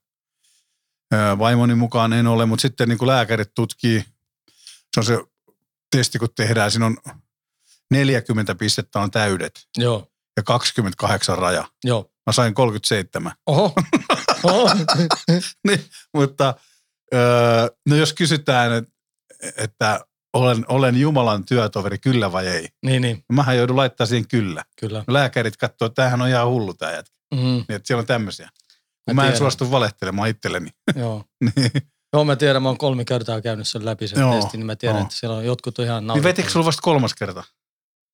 Vaimoni 1.39 1.75
mukaan 1.75 2.13
en 2.13 2.27
ole, 2.27 2.45
mutta 2.45 2.61
sitten 2.61 2.89
niin 2.89 2.97
kuin 2.97 3.07
lääkärit 3.07 3.53
tutkii, 3.55 4.05
se 4.93 4.99
on 4.99 5.05
se 5.05 5.19
testi, 5.91 6.19
kun 6.19 6.29
tehdään, 6.35 6.71
siinä 6.71 6.85
on 6.85 6.97
40 7.91 8.55
pistettä 8.55 8.99
on 8.99 9.11
täydet 9.11 9.67
joo, 9.77 10.11
ja 10.37 10.43
28 10.43 11.37
raja. 11.37 11.67
joo. 11.83 12.10
Mä 12.27 12.33
sain 12.33 12.53
37. 12.53 13.31
Oho, 13.47 13.73
Oho. 14.43 14.69
niin, 15.67 15.85
mutta 16.13 16.53
öö, 17.13 17.67
no 17.89 17.95
jos 17.95 18.13
kysytään, 18.13 18.73
että, 18.73 18.91
että 19.57 20.05
olen, 20.33 20.65
olen 20.67 20.97
Jumalan 20.99 21.45
työtoveri, 21.45 21.97
kyllä 21.97 22.31
vai 22.31 22.47
ei? 22.47 22.67
niin, 22.85 23.01
niin, 23.01 23.23
Mähän 23.33 23.57
joudun 23.57 23.77
laittaa 23.77 24.07
siihen 24.07 24.27
kyllä. 24.27 24.63
kyllä. 24.79 25.03
Lääkärit 25.07 25.57
katsoo, 25.57 25.85
että 25.85 25.95
tämähän 25.95 26.21
on 26.21 26.27
ihan 26.29 26.47
hullu 26.47 26.73
tämä 26.73 26.91
jätkä. 26.91 27.15
Mm, 27.33 27.39
Niin, 27.39 27.65
että 27.69 27.87
siellä 27.87 27.99
on 28.01 28.07
tämmöisiä. 28.07 28.49
Kun 29.05 29.15
Mä 29.15 29.21
mä, 29.21 29.29
en 29.29 29.37
suostu 29.37 29.71
valehtelemaan 29.71 30.29
itselleni. 30.29 30.69
joo. 30.95 31.23
niin, 31.55 31.71
Joo, 32.13 32.23
mä 32.25 32.35
tiedän, 32.35 32.63
mä 32.63 32.69
oon 32.69 32.77
kolme 32.77 33.05
kertaa 33.05 33.41
käynyt 33.41 33.67
sen 33.67 33.85
läpi 33.85 34.07
sen 34.07 34.19
Joo, 34.19 34.35
testin, 34.35 34.57
niin 34.59 34.65
mä 34.65 34.75
tiedän, 34.75 34.97
joo. 34.97 35.03
että 35.03 35.15
siellä 35.15 35.35
on 35.37 35.45
jotkut 35.45 35.79
on 35.79 35.85
ihan 35.85 36.01
niin 36.03 36.07
naurettavia. 36.07 36.29
vetikö 36.29 36.49
sulla 36.49 36.65
vasta 36.65 36.81
kolmas 36.81 37.13
kerta? 37.13 37.43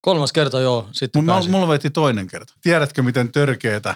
Kolmas 0.07 0.33
kerta, 0.33 0.59
joo, 0.59 0.89
sitten 0.91 1.25
pääsin. 1.25 1.51
mulla 1.51 1.67
veti 1.67 1.89
toinen 1.89 2.27
kerta. 2.27 2.53
Tiedätkö, 2.61 3.01
miten 3.03 3.31
törkeetä, 3.31 3.95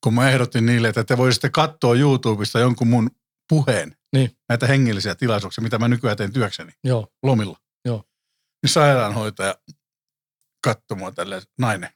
kun 0.00 0.14
mä 0.14 0.30
ehdotin 0.30 0.66
niille, 0.66 0.88
että 0.88 1.04
te 1.04 1.16
voisitte 1.16 1.50
katsoa 1.50 1.94
YouTubesta 1.94 2.58
jonkun 2.58 2.88
mun 2.88 3.10
puheen, 3.48 3.96
Niin. 4.12 4.36
näitä 4.48 4.66
hengellisiä 4.66 5.14
tilaisuuksia, 5.14 5.62
mitä 5.62 5.78
mä 5.78 5.88
nykyään 5.88 6.16
teen 6.16 6.32
työkseni 6.32 6.72
Joo, 6.84 7.08
lomilla. 7.22 7.58
Joo. 7.84 8.04
Niin 8.62 8.70
sairaanhoitaja 8.70 9.54
katsoi 10.64 10.96
mua 10.98 11.12
tälleen, 11.12 11.42
nainen. 11.58 11.90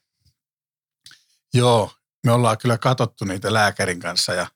Joo, 1.55 1.92
me 2.27 2.33
ollaan 2.33 2.59
kyllä 2.59 2.79
katsottu 2.79 3.24
niitä 3.24 3.53
lääkärin 3.53 4.00
kanssa, 4.00 4.35
ja, 4.35 4.46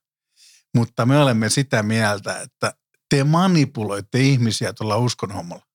mutta 0.77 1.07
me 1.07 1.19
olemme 1.19 1.49
sitä 1.49 1.83
mieltä, 1.83 2.41
että 2.41 2.75
te 3.11 3.25
manipuloitte 3.25 4.19
ihmisiä 4.21 4.73
tuolla 4.73 4.97
uskonhommalla. 4.97 5.68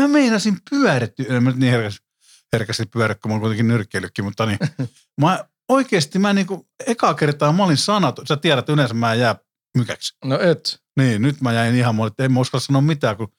Mä 0.00 0.08
meinasin 0.08 0.56
pyöritty, 0.70 1.26
en 1.28 1.42
mä 1.42 1.50
nyt 1.50 1.58
niin 1.58 1.72
herkästi, 1.72 2.06
herkästi 2.52 2.86
pyörä, 2.86 3.14
kun 3.14 3.30
mä 3.30 3.34
oon 3.34 3.40
kuitenkin 3.40 3.68
nyrkkeilykin, 3.68 4.24
mutta 4.24 4.46
niin, 4.46 4.58
mä 5.20 5.44
oikeasti 5.68 6.18
mä 6.18 6.32
niinku, 6.32 6.68
eka 6.86 7.14
kertaa 7.14 7.52
mä 7.52 7.64
olin 7.64 7.76
sanaton. 7.76 8.26
Sä 8.26 8.36
tiedät, 8.36 8.58
että 8.58 8.72
yleensä 8.72 8.94
mä 8.94 9.12
en 9.12 9.20
jää 9.20 9.36
mykäksi. 9.76 10.16
no 10.24 10.40
et. 10.40 10.80
Niin, 10.96 11.22
nyt 11.22 11.40
mä 11.40 11.52
jäin 11.52 11.74
ihan, 11.74 12.00
olin, 12.00 12.10
että 12.10 12.24
en 12.24 12.32
mä 12.32 12.40
uskalla 12.40 12.64
sanoa 12.64 12.82
mitään, 12.82 13.16
kun 13.16 13.32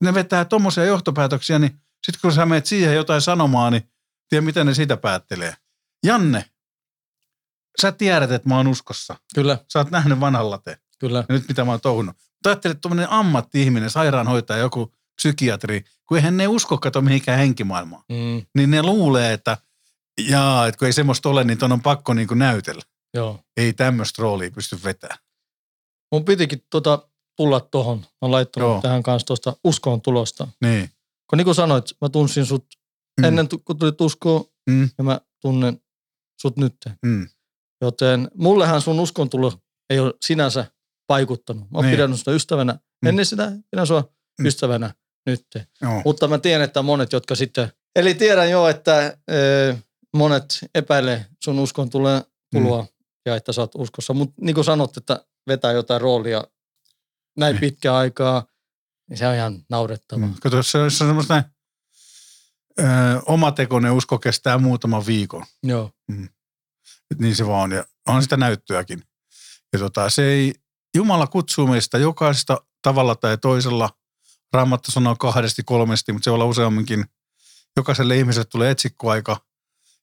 ne 0.00 0.14
vetää 0.14 0.44
tommosia 0.44 0.84
johtopäätöksiä, 0.84 1.58
niin 1.58 1.80
sitten 2.06 2.20
kun 2.20 2.32
sä 2.32 2.46
menet 2.46 2.66
siihen 2.66 2.94
jotain 2.94 3.20
sanomaan, 3.20 3.72
niin 3.72 3.90
tiedä 4.28 4.44
miten 4.44 4.66
ne 4.66 4.74
siitä 4.74 4.96
päättelee. 4.96 5.54
Janne, 6.06 6.44
sä 7.80 7.92
tiedät, 7.92 8.30
että 8.30 8.48
mä 8.48 8.56
oon 8.56 8.68
uskossa. 8.68 9.16
Kyllä, 9.34 9.58
Sä 9.72 9.78
oot 9.78 9.90
nähnyt 9.90 10.20
vanhan 10.20 10.50
lateen. 10.50 10.78
kyllä. 10.98 11.18
Ja 11.18 11.34
nyt 11.34 11.48
mitä 11.48 11.64
mä 11.64 11.70
oon 11.70 11.80
touhunut. 11.80 12.16
Mutta 12.16 12.50
ajattelet, 12.50 12.74
että 12.76 12.80
tuommoinen 12.82 13.10
ammatti-ihminen, 13.10 13.90
sairaanhoitaja, 13.90 14.60
joku 14.60 14.94
psykiatri, 15.16 15.84
kun 16.08 16.16
eihän 16.16 16.36
ne 16.36 16.48
usko 16.48 16.78
kato 16.78 17.00
mihinkään 17.02 17.38
henkimaailmaan. 17.38 18.02
Mm, 18.08 18.46
Niin 18.54 18.70
ne 18.70 18.82
luulee, 18.82 19.32
että 19.32 19.56
jaa, 20.28 20.66
että 20.66 20.78
kun 20.78 20.86
ei 20.86 20.92
semmoista 20.92 21.28
ole, 21.28 21.44
niin 21.44 21.58
ton 21.58 21.72
on 21.72 21.82
pakko 21.82 22.14
niin 22.14 22.28
kuin 22.28 22.38
näytellä. 22.38 22.82
joo. 23.14 23.40
Ei 23.56 23.72
tämmöistä 23.72 24.22
roolia 24.22 24.50
pysty 24.50 24.78
vetämään. 24.84 25.18
Mun 26.12 26.24
pitikin 26.24 26.64
tota 26.70 27.08
tulla 27.36 27.60
tohon. 27.60 27.98
Mä 27.98 28.30
laittanut 28.30 28.68
Joo. 28.70 28.80
tähän 28.82 29.02
kanssa 29.02 29.26
tuosta 29.26 29.56
uskoon 29.64 30.00
tulosta. 30.00 30.48
Niin. 30.60 30.90
Kun 31.30 31.36
niin 31.36 31.44
kuin 31.44 31.54
sanoit, 31.54 31.84
mä 32.00 32.08
tunsin 32.08 32.46
sut 32.46 32.66
Mm. 33.20 33.24
ennen 33.24 33.48
kun 33.64 33.78
tulit 33.78 34.00
uskoon 34.00 34.44
Mm. 34.70 34.90
ja 34.98 35.04
mä 35.04 35.20
tunnen 35.40 35.80
sut 36.42 36.56
nyt. 36.56 36.76
Mm. 37.06 37.28
Joten 37.80 38.30
mullehan 38.34 38.80
sun 38.80 39.00
uskontulo 39.00 39.52
ei 39.90 39.98
ole 39.98 40.14
sinänsä 40.24 40.66
vaikuttanut. 41.08 41.70
Mä 41.70 41.78
oon 41.78 41.84
Niin. 41.84 41.92
pidänyt 41.96 42.18
sitä 42.18 42.30
ystävänä 42.30 42.78
ennen 43.06 43.26
sitä, 43.26 43.52
pidän 43.70 43.86
sua 43.86 44.08
Mm. 44.40 44.46
ystävänä 44.46 44.94
nyt. 45.26 45.46
Joo. 45.82 46.02
Mutta 46.04 46.28
mä 46.28 46.38
tiedän, 46.38 46.64
että 46.64 46.82
monet, 46.82 47.12
jotka 47.12 47.34
sitten... 47.34 47.72
Eli 47.96 48.14
tiedän 48.14 48.50
jo, 48.50 48.68
että 48.68 49.16
ö, 49.30 49.76
monet 50.16 50.44
epäilee 50.74 51.26
sun 51.44 51.58
uskon 51.58 51.90
tuloa 51.90 52.22
Mm. 52.54 52.86
ja 53.26 53.36
että 53.36 53.52
sä 53.52 53.60
oot 53.60 53.74
uskossa. 53.74 54.14
Mutta 54.14 54.34
niin 54.40 54.54
kuin 54.54 54.64
sanot, 54.64 54.96
että 54.96 55.24
vetää 55.46 55.72
jotain 55.72 56.00
roolia 56.00 56.44
näin 57.38 57.52
Niin. 57.52 57.60
pitkää 57.60 57.96
aikaa, 57.96 58.46
niin 59.10 59.18
se 59.18 59.28
on 59.28 59.34
ihan 59.34 59.64
naurettavaa. 59.70 60.26
Mm. 60.26 60.34
Kato, 60.42 60.62
se 60.62 60.78
on 60.78 60.90
se 60.90 61.04
on 61.04 61.08
semmoista 61.08 61.34
näin, 61.34 61.44
ö, 62.80 62.84
omatekoinen 63.26 63.92
usko 63.92 64.18
kestää 64.18 64.58
muutaman 64.58 65.06
viikon. 65.06 65.44
Joo, 65.62 65.90
Et 67.10 67.18
niin 67.18 67.36
se 67.36 67.46
vaan 67.46 67.62
on. 67.62 67.72
Ja 67.72 67.84
on 68.08 68.22
sitä 68.22 68.36
näyttöäkin. 68.36 69.02
Ja 69.72 69.78
tota, 69.78 70.10
se 70.10 70.24
ei, 70.24 70.54
Jumala 70.96 71.26
kutsuu 71.26 71.66
meistä 71.66 71.98
jokaista 71.98 72.60
tavalla 72.82 73.14
tai 73.14 73.38
toisella. 73.38 73.90
Raamattu 74.54 74.90
sanoo 74.90 75.16
kahdesti, 75.16 75.62
kolmesti, 75.62 76.12
mutta 76.12 76.24
se 76.24 76.30
voi 76.30 76.34
olla 76.34 76.44
useamminkin. 76.44 77.04
Jokaiselle 77.76 78.16
ihmiselle 78.16 78.44
tulee 78.44 78.70
etsikkoaika. 78.70 79.36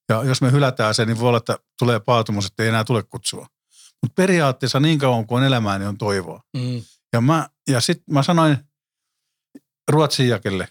Ja 0.09 0.23
jos 0.23 0.41
me 0.41 0.51
hylätään 0.51 0.93
se, 0.95 1.05
niin 1.05 1.19
voi 1.19 1.27
olla, 1.27 1.37
että 1.37 1.57
tulee 1.79 1.99
paatumus, 1.99 2.45
että 2.45 2.63
ei 2.63 2.69
enää 2.69 2.83
tule 2.83 3.03
kutsua. 3.03 3.47
Mutta 4.01 4.13
periaatteessa 4.15 4.79
niin 4.79 4.99
kauan 4.99 5.27
kuin 5.27 5.37
on 5.41 5.47
elämää, 5.47 5.79
niin 5.79 5.87
on 5.87 5.97
toivoa. 5.97 6.43
mm, 6.57 6.83
Ja, 7.13 7.21
mä, 7.21 7.49
ja 7.69 7.81
sitten 7.81 8.13
mä 8.13 8.23
sanoin 8.23 8.57
Ruotsin 9.91 10.27
jakelle, 10.27 10.67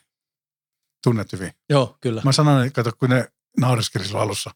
Tunnet 1.05 1.33
hyvin. 1.33 1.53
Joo, 1.71 1.97
kyllä. 2.01 2.23
Mä 2.25 2.33
sanoin, 2.33 2.67
että 2.67 2.83
kato, 2.83 2.97
kun 2.99 3.11
ne 3.11 3.29
naureskeli 3.61 4.05
silloin 4.05 4.23
alussa. 4.23 4.51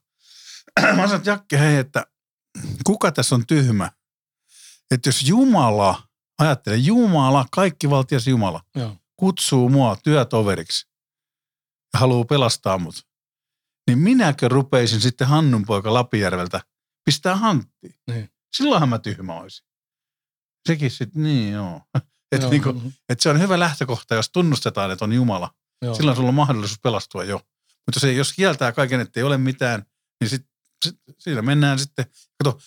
Mä 0.80 0.90
sanoin, 0.96 1.14
että 1.14 1.30
Jakke, 1.30 1.58
hei, 1.58 1.76
että 1.76 2.06
kuka 2.86 3.12
tässä 3.12 3.34
on 3.34 3.46
tyhmä? 3.46 3.90
Että 4.90 5.08
jos 5.08 5.22
Jumala, 5.28 6.02
ajattele, 6.38 6.76
Jumala, 6.76 7.46
kaikki 7.52 7.90
valtias 7.90 8.26
Jumala, 8.26 8.60
Joo. 8.74 8.96
Kutsuu 9.16 9.68
mua 9.68 9.96
työtoveriksi 10.04 10.88
ja 11.92 12.00
haluaa 12.00 12.24
pelastaa 12.24 12.78
mut, 12.78 13.06
niin 13.86 13.98
minäkö 13.98 14.48
rupeisin 14.48 15.00
sitten 15.00 15.26
Hannun 15.26 15.64
poika 15.64 15.94
Lapijärveltä 15.94 16.60
pistää 17.04 17.36
hanttiin? 17.36 17.94
Niin. 18.10 18.30
Silloinhan 18.56 18.88
mä 18.88 18.98
tyhmä 18.98 19.34
olisin. 19.34 19.66
Sekin 20.68 20.90
sitten, 20.90 21.22
niin 21.22 21.52
joo. 21.52 21.80
Että 22.32 22.48
niinku, 22.48 22.72
mhm, 22.72 22.86
et 23.08 23.20
se 23.20 23.30
on 23.30 23.40
hyvä 23.40 23.58
lähtökohta, 23.58 24.14
jos 24.14 24.30
tunnustetaan, 24.30 24.90
että 24.90 25.04
on 25.04 25.12
Jumala. 25.12 25.54
joo. 25.82 25.94
Silloin 25.94 26.16
sulla 26.16 26.28
on 26.28 26.34
mahdollisuus 26.34 26.80
pelastua 26.80 27.24
jo. 27.24 27.40
Mutta 27.86 28.00
se, 28.00 28.12
jos 28.12 28.32
kieltää 28.32 28.72
kaiken, 28.72 29.00
että 29.00 29.20
ei 29.20 29.24
ole 29.24 29.38
mitään, 29.38 29.84
niin 30.20 30.28
sit, 30.28 30.46
sit, 30.84 30.96
siinä 31.18 31.42
mennään 31.42 31.78
sitten. 31.78 32.06
Kato, 32.44 32.58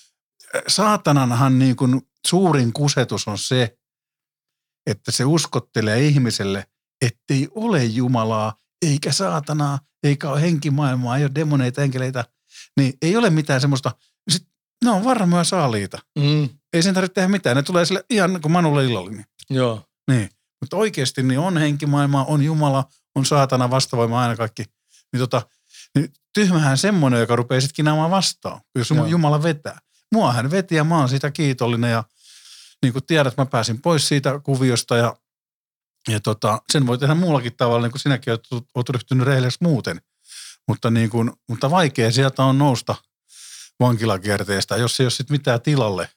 saatananhan 0.67 1.59
niin 1.59 1.75
kuin 1.75 2.01
suurin 2.27 2.73
kusetus 2.73 3.27
on 3.27 3.37
se, 3.37 3.76
että 4.87 5.11
se 5.11 5.25
uskottelee 5.25 5.99
ihmiselle, 6.01 6.65
ettei 7.01 7.47
ole 7.55 7.85
Jumalaa, 7.85 8.53
eikä 8.85 9.11
saatanaa, 9.11 9.79
eikä 10.03 10.29
ole 10.29 10.41
henkimaailmaa, 10.41 11.17
ei 11.17 11.23
ole 11.23 11.31
demoneita, 11.35 11.81
enkeleitä. 11.83 12.25
Niin 12.77 12.93
ei 13.01 13.17
ole 13.17 13.29
mitään 13.29 13.61
semmoista, 13.61 13.91
sit, 14.29 14.47
ne 14.83 14.91
on 14.91 15.03
varmoja 15.03 15.43
saaliita. 15.43 15.97
Mm, 16.19 16.49
Ei 16.73 16.83
sen 16.83 16.93
tarvitse 16.93 17.13
tehdä 17.13 17.27
mitään, 17.27 17.55
ne 17.55 17.63
tulee 17.63 17.85
sille 17.85 18.03
ihan 18.09 18.33
niin 18.33 18.41
kuin 18.41 18.51
Manulle 18.51 18.85
illallinen. 18.85 19.25
joo. 19.49 19.83
Niin, 20.11 20.29
mutta 20.61 20.77
oikeasti 20.77 21.23
niin 21.23 21.39
on 21.39 21.57
henkimaailma, 21.57 22.23
on 22.23 22.43
Jumala, 22.43 22.85
on 23.15 23.25
saatana, 23.25 23.69
vastavoima 23.69 24.21
aina 24.21 24.35
kaikki. 24.35 24.63
Niin, 25.13 25.19
tota, 25.19 25.41
niin 25.95 26.13
tyhmähän 26.33 26.77
semmoinen, 26.77 27.19
joka 27.19 27.35
rupeaa 27.35 27.61
sitten 27.61 27.75
kinaamaan 27.75 28.11
vastaan, 28.11 28.61
jos 28.77 28.89
Joo. 28.89 29.05
Jumala 29.05 29.43
vetää. 29.43 29.79
Mua 30.13 30.33
hän 30.33 30.51
veti 30.51 30.75
ja 30.75 30.83
mä 30.83 30.97
oon 30.97 31.09
siitä 31.09 31.31
kiitollinen 31.31 31.91
ja 31.91 32.03
niin 32.83 32.93
kuin 32.93 33.05
tiedät, 33.05 33.37
mä 33.37 33.45
pääsin 33.45 33.81
pois 33.81 34.07
siitä 34.07 34.39
kuviosta 34.43 34.97
ja, 34.97 35.15
ja 36.09 36.19
tota, 36.19 36.61
sen 36.71 36.87
voi 36.87 36.97
tehdä 36.97 37.15
muullakin 37.15 37.53
tavalla, 37.57 37.81
niin 37.81 37.91
kuin 37.91 38.01
sinäkin 38.01 38.31
oot, 38.31 38.65
oot 38.75 38.89
ryhtynyt 38.89 39.27
rehelliseksi 39.27 39.57
muuten. 39.61 40.01
Mutta, 40.67 40.91
niin 40.91 41.09
kuin, 41.09 41.31
mutta 41.49 41.71
vaikea 41.71 42.11
sieltä 42.11 42.43
on 42.43 42.57
nousta 42.57 42.95
vankilakierteestä, 43.79 44.77
jos 44.77 44.99
ei 44.99 45.03
ole 45.03 45.11
sitten 45.11 45.33
mitään 45.33 45.61
tilalle. 45.61 46.09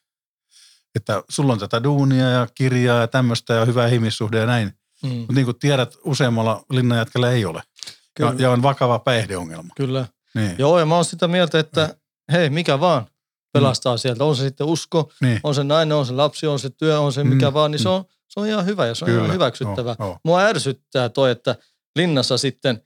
Että 0.95 1.23
sulla 1.29 1.53
on 1.53 1.59
tätä 1.59 1.83
duunia 1.83 2.29
ja 2.29 2.47
kirjaa 2.55 2.99
ja 2.99 3.07
tämmöistä 3.07 3.53
ja 3.53 3.65
hyvä 3.65 3.87
ihmissuhde 3.87 4.39
ja 4.39 4.45
näin. 4.45 4.73
Mm, 5.03 5.09
Mutta 5.09 5.33
niin 5.33 5.45
kuin 5.45 5.59
tiedät, 5.59 5.97
useammalla 6.03 6.65
linnanjatkella 6.69 7.31
ei 7.31 7.45
ole. 7.45 7.63
Ja, 7.87 7.93
kyllä. 8.13 8.33
ja 8.37 8.51
on 8.51 8.61
vakava 8.61 8.99
päihdeongelma. 8.99 9.73
kyllä. 9.75 10.07
Niin. 10.35 10.55
Joo, 10.57 10.79
ja 10.79 10.85
mä 10.85 10.95
oon 10.95 11.05
sitä 11.05 11.27
mieltä, 11.27 11.59
että 11.59 11.95
hei, 12.31 12.49
mikä 12.49 12.79
vaan 12.79 13.07
pelastaa 13.53 13.97
sieltä. 13.97 14.25
On 14.25 14.35
se 14.35 14.43
sitten 14.43 14.67
usko, 14.67 15.11
Niin. 15.21 15.39
on 15.43 15.55
se 15.55 15.63
nainen, 15.63 15.97
on 15.97 16.05
se 16.05 16.13
lapsi, 16.13 16.47
on 16.47 16.59
se 16.59 16.69
työ, 16.69 16.99
on 16.99 17.13
se 17.13 17.23
mikä 17.23 17.49
Mm, 17.49 17.53
vaan, 17.53 17.71
niin 17.71 17.79
se 17.79 17.89
mm. 17.89 17.95
on, 17.95 18.05
se 18.27 18.39
on 18.39 18.47
ihan 18.47 18.65
hyvä 18.65 18.85
ja 18.87 18.95
se 18.95 19.05
on 19.05 19.11
ihan 19.11 19.33
hyväksyttävä. 19.33 19.95
Joo, 19.99 20.07
joo. 20.07 20.17
Mua 20.25 20.41
ärsyttää 20.41 21.09
toi, 21.09 21.31
että 21.31 21.55
linnassa 21.95 22.37
sitten 22.37 22.81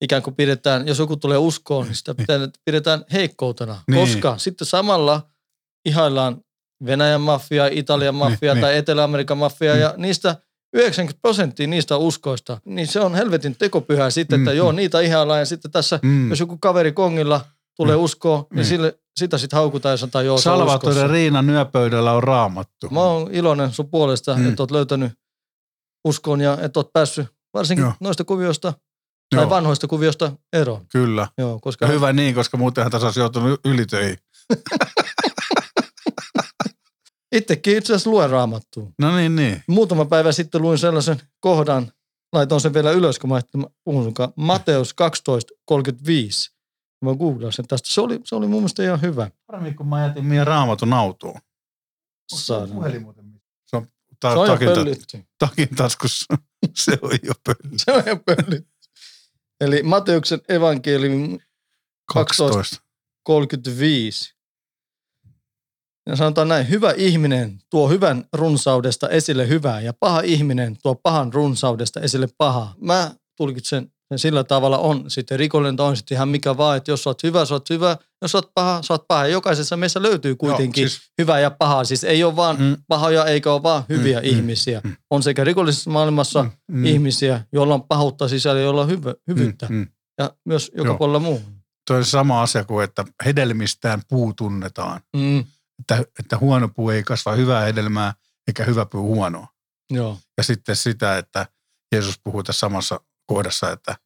ikään 0.00 0.22
kuin 0.22 0.34
pidetään, 0.34 0.88
jos 0.88 0.98
joku 0.98 1.16
tulee 1.16 1.38
uskoon, 1.38 1.86
niin 1.86 1.94
sitä 1.96 2.14
pitää, 2.14 2.38
pidetään 2.64 3.04
heikkoutena. 3.12 3.82
Niin. 3.90 4.00
Koska 4.00 4.38
sitten 4.38 4.66
samalla 4.66 5.22
ihaillaan 5.84 6.40
Venäjän 6.86 7.20
mafiaa, 7.20 7.66
Italian 7.72 8.14
mafiaa 8.14 8.54
niin. 8.54 8.60
tai 8.62 8.76
Etelä-Amerikan 8.76 9.38
mafiaa 9.38 9.74
Mm. 9.74 9.80
ja 9.80 9.94
niistä 9.96 10.36
90 10.74 11.22
prosenttia 11.22 11.66
niistä 11.66 11.96
uskoista, 11.96 12.60
niin 12.64 12.86
se 12.86 13.00
on 13.00 13.14
helvetin 13.14 13.56
tekopyhää 13.58 14.10
sitten, 14.10 14.40
että 14.40 14.50
Mm, 14.50 14.56
joo, 14.56 14.72
mm. 14.72 14.76
niitä 14.76 15.00
ihaillaan 15.00 15.38
ja 15.38 15.46
sitten 15.46 15.70
tässä, 15.70 15.98
Mm. 16.02 16.30
jos 16.30 16.40
joku 16.40 16.58
kaveri 16.60 16.92
kongilla 16.92 17.40
tulee 17.76 17.96
Mm. 17.96 18.02
uskoon, 18.02 18.40
niin 18.50 18.56
Niin. 18.56 18.66
sille, 18.66 18.98
sitä 19.16 19.38
sitten 19.38 19.56
haukutaan 19.56 19.92
ja 19.92 19.96
sanotaan, 19.96 20.26
joo, 20.26 20.38
Salvatore 20.38 20.90
uskossa. 20.92 21.06
Riinan 21.12 21.50
yöpöydällä 21.50 22.12
on 22.12 22.22
raamattu. 22.22 22.88
Mä 22.90 23.00
oon 23.00 23.30
iloinen 23.34 23.72
sun 23.72 23.90
puolesta, 23.90 24.36
Mm. 24.36 24.48
että 24.48 24.62
oot 24.62 24.70
löytänyt 24.70 25.12
uskoon 26.04 26.40
ja 26.40 26.58
että 26.60 26.80
oot 26.80 26.92
päässyt 26.92 27.26
varsinkin 27.54 27.82
Joo. 27.82 27.92
noista 28.00 28.24
kuvioista 28.24 28.72
tai 29.34 29.40
Joo, 29.42 29.50
vanhoista 29.50 29.86
kuviosta 29.88 30.32
eroon. 30.52 30.86
Kyllä. 30.92 31.28
Joo, 31.38 31.58
koska 31.60 31.86
hyvä 31.86 32.12
niin, 32.12 32.34
koska 32.34 32.56
muutenhan 32.56 32.90
tässä 32.92 33.06
olisi 33.06 33.20
joutunut 33.20 33.60
ylitöihin. 33.64 34.16
itsekin 37.32 37.76
itse 37.76 37.92
asiassa 37.94 38.10
luen 38.10 38.30
raamattua. 38.30 38.88
No 38.98 39.16
niin, 39.16 39.36
niin. 39.36 39.62
Muutama 39.68 40.04
päivä 40.04 40.32
sitten 40.32 40.62
luin 40.62 40.78
sellaisen 40.78 41.20
kohdan, 41.40 41.92
laitoin 42.32 42.60
sen 42.60 42.74
vielä 42.74 42.90
ylös, 42.90 43.18
kun 43.18 43.28
mä 43.30 43.34
ajattelin, 43.34 43.64
mä 43.66 43.70
puhun 43.84 44.04
sunkaan, 44.04 44.32
Mateus 44.36 44.94
12.35. 44.94 46.52
Mä 47.02 47.14
googlasin 47.14 47.56
sen 47.56 47.66
tästä. 47.68 47.88
Se 47.92 48.00
oli, 48.00 48.20
se 48.24 48.34
oli 48.34 48.46
mun 48.46 48.60
mielestä 48.60 48.82
ihan 48.82 49.00
hyvä. 49.02 49.30
Harmi, 49.52 49.74
kun 49.74 49.88
mä 49.88 50.02
jätin 50.06 50.24
meidän 50.24 50.46
raamatun 50.46 50.92
autoon. 50.92 51.40
Saada. 52.34 52.66
Se 53.66 53.76
on, 53.76 53.86
ta- 54.20 54.32
Se 54.32 54.38
on 54.38 54.46
jo 54.46 54.52
takin, 54.52 54.68
ta- 54.68 54.74
pöllytty. 54.74 55.24
takin 55.38 55.68
taskussa. 55.76 56.26
Se 56.84 56.98
on 57.02 57.18
jo 57.22 57.32
pölly. 57.44 57.78
Se 57.78 57.92
on 57.92 58.02
jo 58.06 58.16
pöllytty. 58.16 58.68
Eli 59.60 59.82
Mateuksen 59.82 60.40
evankeliumi 60.48 61.38
12. 62.12 62.82
35. 63.22 64.34
Ja 66.06 66.16
sanotaan 66.16 66.48
näin, 66.48 66.68
hyvä 66.68 66.90
ihminen 66.96 67.58
tuo 67.70 67.88
hyvän 67.88 68.24
runsaudesta 68.32 69.08
esille 69.08 69.48
hyvää 69.48 69.80
ja 69.80 69.92
paha 69.92 70.20
ihminen 70.20 70.76
tuo 70.82 70.94
pahan 70.94 71.32
runsaudesta 71.32 72.00
esille 72.00 72.28
pahaa. 72.38 72.74
Mä 72.80 73.14
tulkitsen 73.36 73.92
sen 74.12 74.18
sillä 74.18 74.44
tavalla 74.44 74.78
on 74.78 75.10
sitten 75.10 75.38
rikollinen 75.38 75.76
tai 75.76 75.86
on 75.86 75.96
sitten 75.96 76.16
ihan 76.16 76.28
mikä 76.28 76.56
vaan, 76.56 76.76
että 76.76 76.90
jos 76.90 77.02
sä 77.02 77.10
oot 77.10 77.22
hyvä, 77.22 77.44
sä 77.44 77.54
oot 77.54 77.70
hyvä, 77.70 77.96
jos 78.22 78.32
sä 78.32 78.38
oot 78.38 78.50
paha, 78.54 78.82
sä 78.82 78.94
oot 78.94 79.04
paha. 79.08 79.24
Ja 79.26 79.32
jokaisessa 79.32 79.76
meissä 79.76 80.02
löytyy 80.02 80.36
kuitenkin 80.36 80.82
Joo, 80.82 80.88
siis, 80.88 81.10
hyvää 81.20 81.40
ja 81.40 81.50
pahaa. 81.50 81.84
Siis 81.84 82.04
ei 82.04 82.24
ole 82.24 82.36
vaan 82.36 82.56
mm, 82.60 82.76
pahoja 82.88 83.24
eikä 83.24 83.52
ole 83.52 83.62
vaan 83.62 83.82
hyviä 83.88 84.20
Mm, 84.20 84.26
mm, 84.26 84.30
ihmisiä. 84.32 84.80
mm. 84.84 84.96
On 85.10 85.22
sekä 85.22 85.44
rikollisessa 85.44 85.90
maailmassa 85.90 86.42
mm, 86.42 86.50
mm, 86.72 86.84
ihmisiä, 86.84 87.44
joilla 87.52 87.74
on 87.74 87.82
pahuutta 87.82 88.28
sisällä, 88.28 88.60
joilla 88.60 88.80
on 88.82 88.88
hyvä, 88.88 89.14
hyvyyttä. 89.28 89.66
Mm, 89.68 89.74
mm. 89.74 89.86
Ja 90.18 90.30
myös 90.44 90.70
joka 90.76 90.88
Joo. 90.88 90.98
puolella 90.98 91.18
muu. 91.18 91.42
Toi 91.88 91.96
on 91.96 92.04
sama 92.04 92.42
asia 92.42 92.64
kuin, 92.64 92.84
että 92.84 93.04
hedelmistään 93.24 94.02
puu 94.08 94.32
tunnetaan. 94.34 95.00
Mm, 95.16 95.44
Että, 95.80 96.04
että 96.18 96.38
huono 96.38 96.68
puu 96.68 96.90
ei 96.90 97.02
kasva 97.02 97.32
hyvää 97.32 97.64
hedelmää, 97.64 98.14
eikä 98.48 98.64
hyvä 98.64 98.86
puu 98.86 99.14
huonoa. 99.14 99.46
joo, 99.90 100.18
Ja 100.38 100.42
sitten 100.44 100.76
sitä, 100.76 101.18
että 101.18 101.46
Jeesus 101.94 102.20
puhuu 102.24 102.42
tässä 102.42 102.60
samassa 102.60 103.00
kohdassa, 103.26 103.70
että 103.70 103.96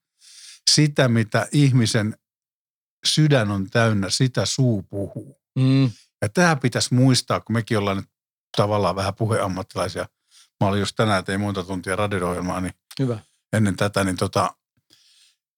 sitä, 0.70 1.08
mitä 1.08 1.48
ihmisen 1.52 2.16
sydän 3.06 3.50
on 3.50 3.70
täynnä, 3.70 4.10
sitä 4.10 4.46
suu 4.46 4.82
puhuu. 4.82 5.40
mm, 5.58 5.90
Ja 6.22 6.28
tämä 6.28 6.56
pitäisi 6.56 6.94
muistaa, 6.94 7.40
kun 7.40 7.52
mekin 7.52 7.78
ollaan 7.78 7.96
nyt 7.96 8.08
tavallaan 8.56 8.96
vähän 8.96 9.14
puheammattilaisia. 9.14 10.06
Mä 10.60 10.68
olin 10.68 10.80
just 10.80 10.96
tänään, 10.96 11.24
tein 11.24 11.40
monta 11.40 11.64
tuntia 11.64 11.96
radio 11.96 12.60
niin 12.60 12.72
hyvä. 12.98 13.18
ennen 13.52 13.76
tätä, 13.76 14.04
niin 14.04 14.16
tota, 14.16 14.56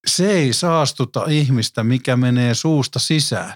se 0.07 0.31
ei 0.31 0.53
saastuta 0.53 1.25
ihmistä, 1.29 1.83
mikä 1.83 2.17
menee 2.17 2.53
suusta 2.53 2.99
sisään. 2.99 3.53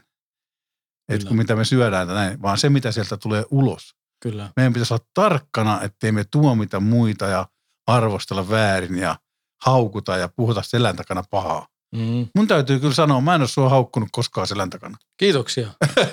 Et 1.10 1.24
kun 1.24 1.38
mitä 1.38 1.56
me 1.56 1.66
syödään 1.66 2.08
tai 2.08 2.16
näin, 2.16 2.42
vaan 2.42 2.58
se, 2.58 2.70
mitä 2.70 2.92
sieltä 2.92 3.18
tulee 3.18 3.46
ulos. 3.52 3.96
Kyllä. 4.24 4.52
Meidän 4.56 4.74
pitäisi 4.74 4.94
olla 4.94 5.06
tarkkana, 5.14 5.82
ettei 5.82 6.12
me 6.12 6.24
tuomita 6.24 6.80
muita 6.80 7.28
ja 7.28 7.48
arvostella 7.88 8.50
väärin 8.50 8.98
ja 8.98 9.20
haukuta 9.66 10.18
ja 10.18 10.30
puhuta 10.36 10.62
selän 10.62 10.96
takana 10.96 11.24
pahaa. 11.30 11.68
Mm. 11.96 12.28
Mun 12.36 12.48
täytyy 12.48 12.80
kyllä 12.80 12.94
sanoa, 12.94 13.22
mä 13.22 13.36
en 13.36 13.42
ole 13.42 13.48
sua 13.48 13.70
haukkunut 13.70 14.10
koskaan 14.12 14.48
selän 14.48 14.70
takana. 14.70 14.98
Kiitoksia. 15.18 15.68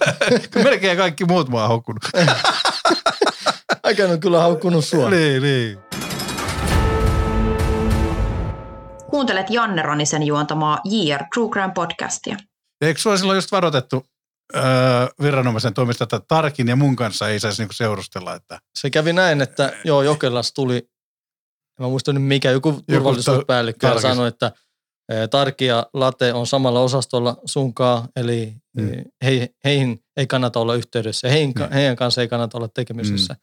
Melkein 0.64 0.98
kaikki 0.98 1.24
muut 1.24 1.48
mä 1.48 1.58
oon 1.58 1.68
haukkunut. 1.68 2.02
Aika 3.82 4.02
on 4.02 4.20
kyllä 4.20 4.40
haukkunut 4.40 4.84
sua. 4.84 5.10
niin, 5.10 5.42
niin. 5.42 5.78
Kuuntelet 9.10 9.50
Janne 9.50 9.82
Ronisen 9.82 10.22
juontamaa 10.22 10.78
JR 10.84 11.24
True 11.34 11.50
Crime 11.50 11.72
podcastia. 11.74 12.36
Eikö 12.80 13.00
sua 13.00 13.16
silloin 13.16 13.36
just 13.36 13.52
varoitettu 13.52 14.06
öö, 14.56 14.62
viranomaisen 15.22 15.74
toimesta, 15.74 16.04
että 16.04 16.20
Tarkin 16.28 16.68
ja 16.68 16.76
mun 16.76 16.96
kanssa 16.96 17.28
ei 17.28 17.40
saisi 17.40 17.62
niinku 17.62 17.72
seurustella, 17.72 18.34
että 18.34 18.58
Se 18.78 18.90
kävi 18.90 19.12
näin, 19.12 19.40
että 19.40 19.72
joo, 19.84 20.02
Jokelas 20.02 20.52
tuli, 20.52 20.88
mä 21.80 21.88
muista 21.88 22.12
nyt 22.12 22.22
mikä, 22.22 22.50
joku 22.50 22.80
turvallisuuspäällikkö 22.90 23.86
tarkis. 23.86 24.02
sanoi, 24.02 24.28
että 24.28 24.52
Tarki 25.30 25.66
ja 25.66 25.86
Late 25.94 26.32
on 26.32 26.46
samalla 26.46 26.80
osastolla 26.80 27.36
sunkaa, 27.44 28.08
eli 28.16 28.52
Mm. 28.76 28.82
mm. 28.84 29.04
he, 29.24 29.48
heihin 29.64 30.04
ei 30.16 30.26
kannata 30.26 30.60
olla 30.60 30.74
yhteydessä, 30.74 31.28
heihin, 31.28 31.52
Niin. 31.58 31.72
heidän 31.72 31.96
kanssa 31.96 32.20
ei 32.20 32.28
kannata 32.28 32.58
olla 32.58 32.68
tekemisissä. 32.68 33.34
Mm. 33.34 33.40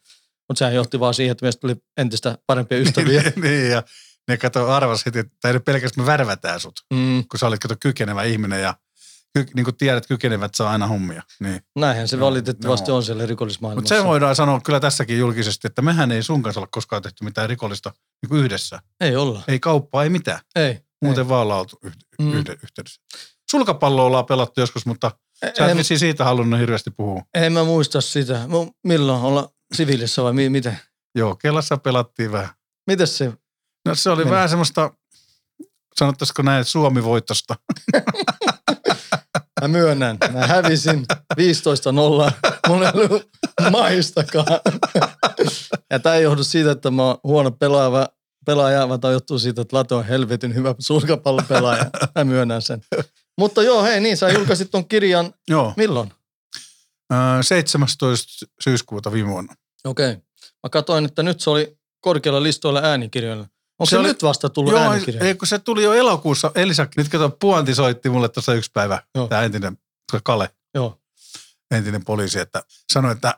Mutta 0.48 0.58
sehän 0.58 0.74
johti 0.74 1.00
vaan 1.00 1.14
siihen, 1.14 1.32
että 1.32 1.44
meistä 1.44 1.60
tuli 1.60 1.76
entistä 1.96 2.38
parempia 2.46 2.78
ystäviä. 2.78 3.22
niin, 3.42 3.70
ja 3.70 3.82
ne 4.28 4.36
kato 4.36 4.70
arvas 4.70 5.06
heti, 5.06 5.18
että 5.18 5.48
ei 5.50 5.60
pelkästään 5.60 6.04
me 6.06 6.12
värvätään 6.12 6.60
sut, 6.60 6.74
mm, 6.94 7.24
kun 7.30 7.38
sä 7.38 7.46
olit 7.46 7.60
kato 7.60 7.74
kykenevä 7.80 8.22
ihminen 8.22 8.62
ja 8.62 8.74
ky, 9.44 9.52
niin 9.54 9.64
kuin 9.64 9.76
tiedät, 9.76 10.06
kykenevät 10.06 10.54
saa 10.54 10.70
aina 10.70 10.86
hommia. 10.86 11.22
Niin. 11.40 11.60
näinhän 11.76 12.08
se 12.08 12.16
Joo, 12.16 12.26
valitettavasti 12.26 12.90
joo. 12.90 12.96
on 12.96 13.02
siellä 13.02 13.20
Mutta 13.22 13.30
rikollismaailmassa. 13.30 13.96
se 13.96 14.04
voidaan 14.04 14.36
sanoa 14.36 14.60
kyllä 14.60 14.80
tässäkin 14.80 15.18
julkisesti, 15.18 15.66
että 15.66 15.82
mehän 15.82 16.12
ei 16.12 16.22
sun 16.22 16.42
kanssa 16.42 16.60
olla 16.60 16.68
koskaan 16.72 17.02
tehty 17.02 17.24
mitään 17.24 17.48
rikollista 17.48 17.92
niin 18.22 18.28
kuin 18.28 18.44
yhdessä. 18.44 18.80
Ei 19.00 19.16
olla. 19.16 19.42
Ei 19.48 19.60
kauppaa, 19.60 20.02
ei 20.04 20.10
mitään. 20.10 20.40
Ei. 20.56 20.80
muuten 21.04 21.28
vaan 21.28 21.42
ollaan 21.42 21.60
oltu 21.60 21.78
yh- 21.84 21.92
Mm. 22.20 22.32
yhde- 22.32 22.58
yhteydessä. 22.62 23.00
Sulkapalloa 23.50 24.04
ollaan 24.04 24.26
pelattu 24.26 24.60
joskus, 24.60 24.86
mutta 24.86 25.10
sä 25.40 25.46
et 25.48 25.58
en, 25.78 25.84
siitä 25.84 26.24
halunnut 26.24 26.60
hirveästi 26.60 26.90
puhua. 26.90 27.22
en 27.34 27.52
mä 27.52 27.64
muista 27.64 28.00
sitä. 28.00 28.40
Milloin 28.84 29.22
olla 29.22 29.48
siviilissä 29.74 30.22
vai 30.22 30.32
mi- 30.32 30.48
miten? 30.48 30.78
Joo, 31.14 31.36
Kelassa 31.36 31.76
pelattiin 31.76 32.32
vähän. 32.32 32.48
Mites 32.86 33.18
se? 33.18 33.32
No 33.86 33.94
se 33.94 34.10
oli 34.10 34.24
Meni. 34.24 34.30
vähän 34.34 34.48
semmoista, 34.48 34.90
sanottaisiko 35.98 36.42
näin, 36.42 36.64
Suomi-voitosta. 36.64 37.54
Mä 39.60 39.68
myönnän. 39.68 40.18
Mä 40.32 40.46
hävisin 40.46 41.06
15-0. 41.40 42.32
Mulla 42.68 42.88
ei 42.88 42.92
ollut 42.94 43.28
maistakaan. 43.70 44.46
Ja 45.90 45.98
tää 45.98 46.14
ei 46.14 46.22
johdu 46.22 46.44
siitä, 46.44 46.70
että 46.70 46.90
mä 46.90 47.02
oon 47.02 47.18
huono 47.24 47.50
pelaaja, 47.50 48.08
pelaaja 48.46 48.88
vaan 48.88 49.00
tää 49.00 49.10
johtuu 49.12 49.38
siitä, 49.38 49.62
että 49.62 49.76
Late 49.76 49.94
on 49.94 50.04
helvetin 50.04 50.54
hyvä 50.54 50.74
sulkapallopelaaja. 50.78 51.86
Mä 52.14 52.24
myönnän 52.24 52.62
sen. 52.62 52.80
Mutta 53.38 53.62
joo, 53.62 53.82
hei 53.82 54.00
niin, 54.00 54.16
sä 54.16 54.28
julkaisit 54.28 54.70
ton 54.70 54.88
kirjan 54.88 55.34
Joo, 55.48 55.72
milloin? 55.76 56.12
äh, 57.12 57.18
17. 57.42 58.46
syyskuuta 58.60 59.12
viime 59.12 59.28
vuonna. 59.30 59.54
Okei. 59.84 60.10
Okay. 60.10 60.22
Mä 60.62 60.70
katsoin, 60.70 61.04
että 61.04 61.22
nyt 61.22 61.40
se 61.40 61.50
oli 61.50 61.78
korkealla 62.00 62.42
listoilla 62.42 62.80
äänikirjoilla. 62.80 63.46
Onko 63.78 63.86
se, 63.86 63.90
Se 63.90 63.98
oli- 63.98 64.08
nyt 64.08 64.22
vasta 64.22 64.48
tullut 64.48 64.72
Joo, 64.72 64.80
äänikirja? 64.82 65.24
ei, 65.24 65.34
kun 65.34 65.48
se 65.48 65.58
tuli 65.58 65.82
jo 65.82 65.92
elokuussa. 65.92 66.50
Elisa, 66.54 66.86
nyt 66.96 67.08
kato, 67.08 67.30
Puanti 67.40 67.74
soitti 67.74 68.10
mulle 68.10 68.28
tuossa 68.28 68.54
yksi 68.54 68.70
päivä, 68.74 69.02
Joo. 69.14 69.28
tämä 69.28 69.42
entinen 69.42 69.78
Kale, 70.24 70.50
Joo. 70.74 71.00
entinen 71.70 72.04
poliisi, 72.04 72.38
että 72.40 72.62
sanoi, 72.92 73.12
että 73.12 73.34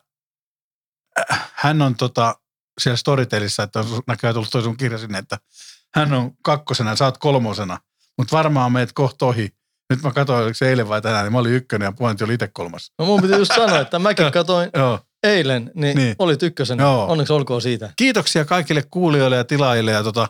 äh, 1.33 1.51
hän 1.55 1.83
on 1.83 1.95
tota, 1.95 2.35
siellä 2.81 2.97
Storytelissa, 2.97 3.63
että 3.63 3.79
on 3.81 3.87
näköjään 4.07 4.35
tullut 4.35 4.51
toi 4.51 4.63
sun 4.63 4.77
kirja 4.77 4.99
sinne, 4.99 5.19
että 5.19 5.39
hän 5.95 6.13
on 6.13 6.33
kakkosena 6.43 6.91
ja 6.91 6.97
sä 6.97 7.05
oot 7.05 7.19
kolmosena, 7.19 7.79
mutta 8.19 8.37
varmaan 8.37 8.73
meet 8.73 8.93
kohta 8.93 9.27
ohi. 9.27 9.55
Nyt 9.91 10.03
mä 10.03 10.13
katsoin, 10.13 10.43
oliko 10.45 10.55
se 10.55 10.69
eilen 10.69 10.89
vai 10.89 11.03
tänään, 11.03 11.25
niin 11.25 11.33
mä 11.33 11.39
olin 11.39 11.53
ykkönen 11.53 11.87
ja 11.87 11.93
Puanti 11.93 12.25
oli 12.25 12.35
itse 12.35 12.49
kolmas. 12.49 12.93
No 12.99 13.05
mun 13.05 13.23
piti 13.23 13.35
just 13.35 13.55
sanoa, 13.55 13.81
että 13.81 13.99
mäkin 13.99 14.33
katsoin 14.33 14.71
Joo. 14.77 15.01
Eilen, 15.23 15.71
niin, 15.75 15.97
Niin. 15.97 16.15
oli 16.19 16.37
tykkösenä. 16.37 16.83
Joo. 16.83 17.07
Onneksi 17.07 17.33
olkoon 17.33 17.63
siitä. 17.63 17.93
kiitoksia 17.97 18.45
kaikille 18.45 18.83
kuulijoille 18.91 19.37
ja 19.37 19.45
tilaajille. 19.45 19.91
Ja 19.91 20.03
tota, 20.03 20.29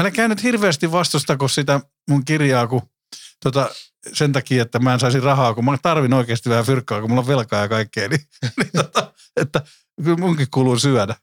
älkää 0.00 0.28
nyt 0.28 0.42
hirveästi 0.42 0.92
vastustako 0.92 1.48
sitä 1.48 1.80
mun 2.10 2.24
kirjaa, 2.24 2.66
kun 2.66 2.82
tota, 3.42 3.70
sen 4.12 4.32
takia, 4.32 4.62
että 4.62 4.78
mä 4.78 4.92
en 4.94 5.00
saisi 5.00 5.20
rahaa, 5.20 5.54
kun 5.54 5.64
mä 5.64 5.78
tarvin 5.82 6.12
oikeasti 6.14 6.50
vähän 6.50 6.64
fyrkkaa, 6.64 7.00
kun 7.00 7.10
mulla 7.10 7.20
on 7.20 7.26
velkaa 7.28 7.60
ja 7.60 7.68
kaikkea, 7.68 8.08
niin, 8.08 8.20
niin 8.58 8.70
tota, 8.76 9.12
että 9.36 9.62
kyllä 10.04 10.16
munkin 10.16 10.46
kuuluu 10.50 10.78
syödä. 10.78 11.14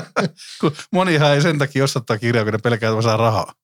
kun 0.60 0.72
monihan 0.92 1.34
ei 1.34 1.42
sen 1.42 1.58
takia 1.58 1.84
ostattaa 1.84 2.18
kirjaa, 2.18 2.44
kun 2.44 2.52
ne 2.52 2.58
pelkää, 2.58 2.88
että 2.88 2.96
mä 2.96 3.02
saan 3.02 3.18
rahaa. 3.18 3.54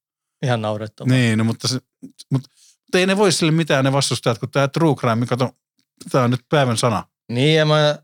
Ihan 0.43 0.63
naurettava. 0.63 1.11
Niin, 1.11 1.39
no, 1.39 1.45
mutta, 1.45 1.69
se, 1.69 1.79
mutta, 2.03 2.25
mutta, 2.31 2.49
ei 2.95 3.07
ne 3.07 3.17
voi 3.17 3.33
sille 3.33 3.53
mitään 3.53 3.85
ne 3.85 3.93
vastustajat, 3.93 4.39
kun 4.39 4.51
tämä 4.51 4.69
true 4.69 4.95
crime, 4.95 5.27
kato, 5.27 5.51
tämä 6.11 6.25
on 6.25 6.31
nyt 6.31 6.41
päivän 6.49 6.77
sana. 6.77 7.05
Niin 7.29 7.59
ja 7.59 7.65
mä 7.67 7.99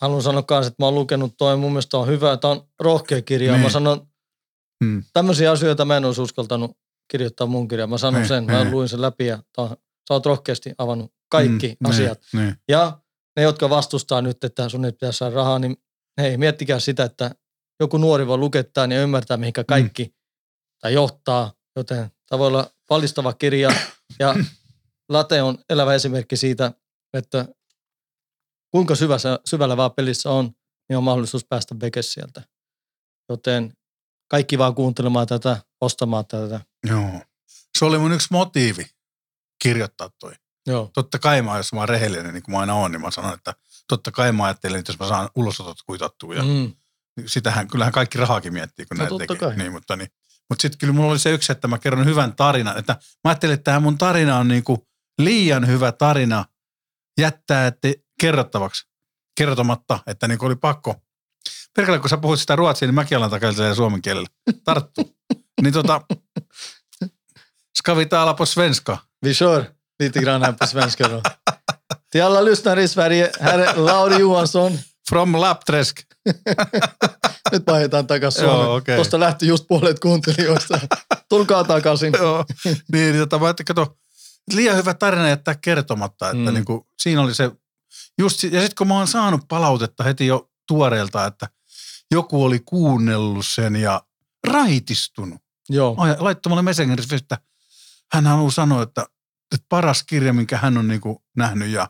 haluan 0.00 0.22
sanoa 0.22 0.42
kanssa, 0.42 0.68
että 0.68 0.82
mä 0.82 0.86
oon 0.86 0.94
lukenut 0.94 1.34
toi, 1.38 1.56
mun 1.56 1.72
mielestä 1.72 1.98
on 1.98 2.06
hyvä, 2.08 2.36
tämä 2.36 2.52
on 2.52 2.68
rohkea 2.80 3.22
kirja. 3.22 3.52
Niin. 3.52 3.62
Mä 3.62 3.70
sanon, 3.70 4.06
Hmm. 4.84 5.04
tämmöisiä 5.12 5.50
asioita 5.50 5.84
mä 5.84 5.96
en 5.96 6.04
olisi 6.04 6.20
uskaltanut 6.20 6.76
kirjoittaa 7.10 7.46
mun 7.46 7.68
kirjaa. 7.68 7.86
Mä 7.86 7.98
sanon 7.98 8.20
Niin, 8.20 8.28
sen, 8.28 8.44
mä 8.44 8.58
niin. 8.64 8.70
luin 8.70 8.88
sen 8.88 9.00
läpi 9.02 9.26
ja 9.26 9.42
on- 9.56 9.68
sä 10.08 10.14
oot 10.14 10.26
rohkeasti 10.26 10.72
avannut 10.78 11.12
kaikki 11.28 11.76
Mm, 11.80 11.90
asiat. 11.90 12.20
Niin, 12.32 12.42
niin. 12.44 12.56
Ja 12.68 12.98
ne, 13.36 13.42
jotka 13.42 13.70
vastustaa 13.70 14.22
nyt, 14.22 14.44
että 14.44 14.68
sun 14.68 14.84
ei 14.84 14.92
pitäisi 14.92 15.16
saada 15.18 15.34
rahaa, 15.34 15.58
niin 15.58 15.76
hei, 16.20 16.36
miettikää 16.36 16.78
sitä, 16.78 17.04
että 17.04 17.34
joku 17.80 17.98
nuori 17.98 18.26
voi 18.26 18.38
lukettaa 18.38 18.86
ja 18.86 19.02
ymmärtää, 19.02 19.36
mihinkä 19.36 19.64
kaikki 19.64 20.14
tai 20.80 20.94
johtaa. 20.94 21.52
Joten 21.76 22.10
tämä 22.28 22.38
voi 22.38 22.46
olla 22.46 22.70
palistava 22.88 23.32
kirja. 23.32 23.70
Ja 24.18 24.34
Late 25.08 25.42
on 25.42 25.58
elävä 25.70 25.94
esimerkki 25.94 26.36
siitä, 26.36 26.72
että 27.12 27.48
kuinka 28.74 28.94
syvä, 28.94 29.18
se- 29.18 29.38
syvällä 29.44 29.76
vaan 29.76 29.92
pelissä 29.92 30.30
on, 30.30 30.50
niin 30.88 30.96
on 30.96 31.04
mahdollisuus 31.04 31.44
päästä 31.44 31.74
veke 31.80 32.02
sieltä. 32.02 32.42
Joten 33.28 33.74
kaikki 34.28 34.58
vaan 34.58 34.74
kuuntelemaan 34.74 35.26
tätä, 35.26 35.62
ostamaan 35.80 36.26
tätä. 36.26 36.60
Joo. 36.86 37.20
Se 37.78 37.84
oli 37.84 37.98
mun 37.98 38.12
yksi 38.12 38.28
motiivi 38.30 38.86
kirjoittaa 39.62 40.10
toi. 40.20 40.32
Joo. 40.66 40.90
totta 40.94 41.18
kai 41.18 41.42
mä, 41.42 41.56
jos 41.56 41.72
mä 41.72 41.80
oon 41.80 41.88
rehellinen, 41.88 42.34
niin 42.34 42.42
kuin 42.42 42.52
mä 42.54 42.58
aina 42.60 42.74
oon, 42.74 42.92
niin 42.92 43.00
mä 43.00 43.10
sanon, 43.10 43.34
että 43.34 43.54
totta 43.88 44.10
kai 44.10 44.32
mä 44.32 44.44
ajattelen, 44.44 44.78
että 44.78 44.92
jos 44.92 44.98
mä 44.98 45.08
saan 45.08 45.28
ulosotot 45.36 45.76
kuitattua. 45.86 46.34
Ja 46.34 46.42
Mm. 46.42 46.48
niin 47.16 47.28
sitähän, 47.28 47.68
kyllähän 47.68 47.92
kaikki 47.92 48.18
rahaakin 48.18 48.52
miettii, 48.52 48.86
kun 48.86 48.96
No 48.96 49.02
näitä 49.02 49.08
totta 49.10 49.26
tekee. 49.34 49.48
kai. 49.48 49.56
Niin, 49.56 49.72
mutta 49.72 49.96
niin. 49.96 50.08
Mutta 50.50 50.62
sitten 50.62 50.78
kyllä 50.78 50.92
mulla 50.92 51.10
oli 51.10 51.18
se 51.18 51.30
yksi, 51.30 51.52
että 51.52 51.68
mä 51.68 51.78
kerron 51.78 52.04
hyvän 52.04 52.36
tarinan. 52.36 52.78
Että 52.78 52.92
mä 52.92 53.30
ajattelin, 53.30 53.54
että 53.54 53.64
tämä 53.64 53.80
mun 53.80 53.98
tarina 53.98 54.38
on 54.38 54.48
niinku 54.48 54.86
liian 55.18 55.66
hyvä 55.66 55.92
tarina 55.92 56.44
jättää 57.18 57.66
että 57.66 57.88
kerrottavaksi. 58.20 58.86
Kertomatta, 59.38 59.98
että 60.06 60.28
niinku 60.28 60.46
oli 60.46 60.56
pakko. 60.56 60.94
Perkele, 61.76 61.98
kun 61.98 62.10
sä 62.10 62.16
puhut 62.16 62.40
sitä 62.40 62.56
ruotsia, 62.56 62.88
niin 62.88 62.94
mäkin 62.94 63.18
alan 63.18 63.30
takaisin 63.30 63.74
suomen 63.74 64.02
kielellä. 64.02 64.28
Tarttu. 64.64 65.16
niin 65.62 65.72
tota, 65.72 66.00
ska 67.78 67.96
vi 67.96 68.06
tala 68.06 68.34
på 68.34 68.46
svenska? 68.46 68.98
Vi 69.26 69.34
kör 69.34 69.64
lite 69.98 70.20
grann 70.20 70.42
här 70.42 70.52
på 70.52 70.66
svenska 70.66 71.08
då. 71.08 71.22
Till 72.10 72.22
alla 72.22 72.40
lyssnare 72.40 72.82
i 72.82 72.88
Sverige, 72.88 73.30
här 73.40 73.58
är 73.58 73.76
Lauri 73.76 74.20
Johansson. 74.20 74.78
From 75.08 75.34
Lapträsk. 75.34 76.00
Nyt 77.52 77.66
vaihdetaan 77.66 78.06
takaisin 78.06 78.44
Joo, 78.44 78.54
Suomeen. 78.54 78.76
okei. 78.76 78.96
Tuosta 78.96 79.20
lähti 79.20 79.46
just 79.46 79.68
puolet 79.68 80.00
kuuntelijoista. 80.00 80.80
Tulkaa 81.28 81.64
takaisin. 81.64 82.12
Joo, 82.18 82.44
niin, 82.64 83.12
niin 83.12 83.18
tota, 83.18 83.38
mä 83.38 83.44
ajattelin, 83.46 83.66
kato, 83.66 83.96
liian 84.52 84.76
hyvä 84.76 84.94
tarina 84.94 85.28
jättää 85.28 85.54
kertomatta, 85.54 86.30
että 86.30 86.50
Mm. 86.50 86.54
niin 86.54 86.64
kuin, 86.64 86.82
siinä 86.98 87.20
oli 87.20 87.34
se, 87.34 87.50
just, 88.18 88.42
ja 88.42 88.50
sitten 88.60 88.74
kun 88.78 88.88
mä 88.88 88.94
oon 88.94 89.08
saanut 89.08 89.40
palautetta 89.48 90.04
heti 90.04 90.26
jo 90.26 90.50
tuoreelta, 90.68 91.26
että 91.26 91.48
joku 92.10 92.44
oli 92.44 92.60
kuunnellut 92.64 93.46
sen 93.46 93.76
ja 93.76 94.02
raitistunut. 94.46 95.40
Joo, 95.68 95.94
Ai- 95.98 96.16
Laittoi 96.18 96.50
mulle 96.50 96.62
Messengerissä, 96.62 97.16
että 97.16 97.38
hän 98.12 98.26
haluaa 98.26 98.50
sanoa, 98.50 98.82
että, 98.82 99.06
että 99.54 99.66
paras 99.68 100.02
kirja, 100.02 100.32
minkä 100.32 100.58
hän 100.58 100.78
on 100.78 100.88
niin 100.88 101.00
kuin 101.00 101.18
nähnyt 101.36 101.68
ja 101.68 101.88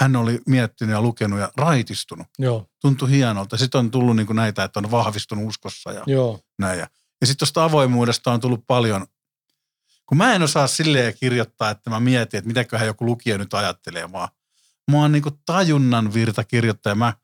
hän 0.00 0.16
oli 0.16 0.40
miettinyt 0.46 0.92
ja 0.92 1.02
lukenut 1.02 1.38
ja 1.40 1.52
raitistunut. 1.56 2.26
joo, 2.38 2.66
Tuntui 2.80 3.10
hienolta. 3.10 3.56
Sitten 3.56 3.78
on 3.78 3.90
tullut 3.90 4.16
niin 4.16 4.26
kuin 4.26 4.36
näitä, 4.36 4.64
että 4.64 4.80
on 4.80 4.90
vahvistunut 4.90 5.48
uskossa 5.48 5.92
ja 5.92 6.02
joo. 6.06 6.40
näin. 6.58 6.78
Ja, 6.78 6.86
ja 7.20 7.26
sitten 7.26 7.38
tuosta 7.38 7.64
avoimuudesta 7.64 8.32
on 8.32 8.40
tullut 8.40 8.64
paljon, 8.66 9.06
kun 10.12 10.16
mä 10.18 10.34
en 10.34 10.42
osaa 10.42 10.66
silleen 10.66 11.14
kirjoittaa, 11.20 11.70
että 11.70 11.90
mä 11.90 12.00
mietin, 12.00 12.38
että 12.38 12.48
mitäköhän 12.48 12.86
joku 12.86 13.06
lukija 13.06 13.38
nyt 13.38 13.54
ajattelee, 13.54 14.12
vaan 14.12 14.28
mä 14.90 14.96
oon 14.96 15.12
niin 15.12 15.22
tajunnan 15.46 16.14
virta 16.14 16.44
kirjoittaja. 16.44 16.94
Mä, 16.94 17.14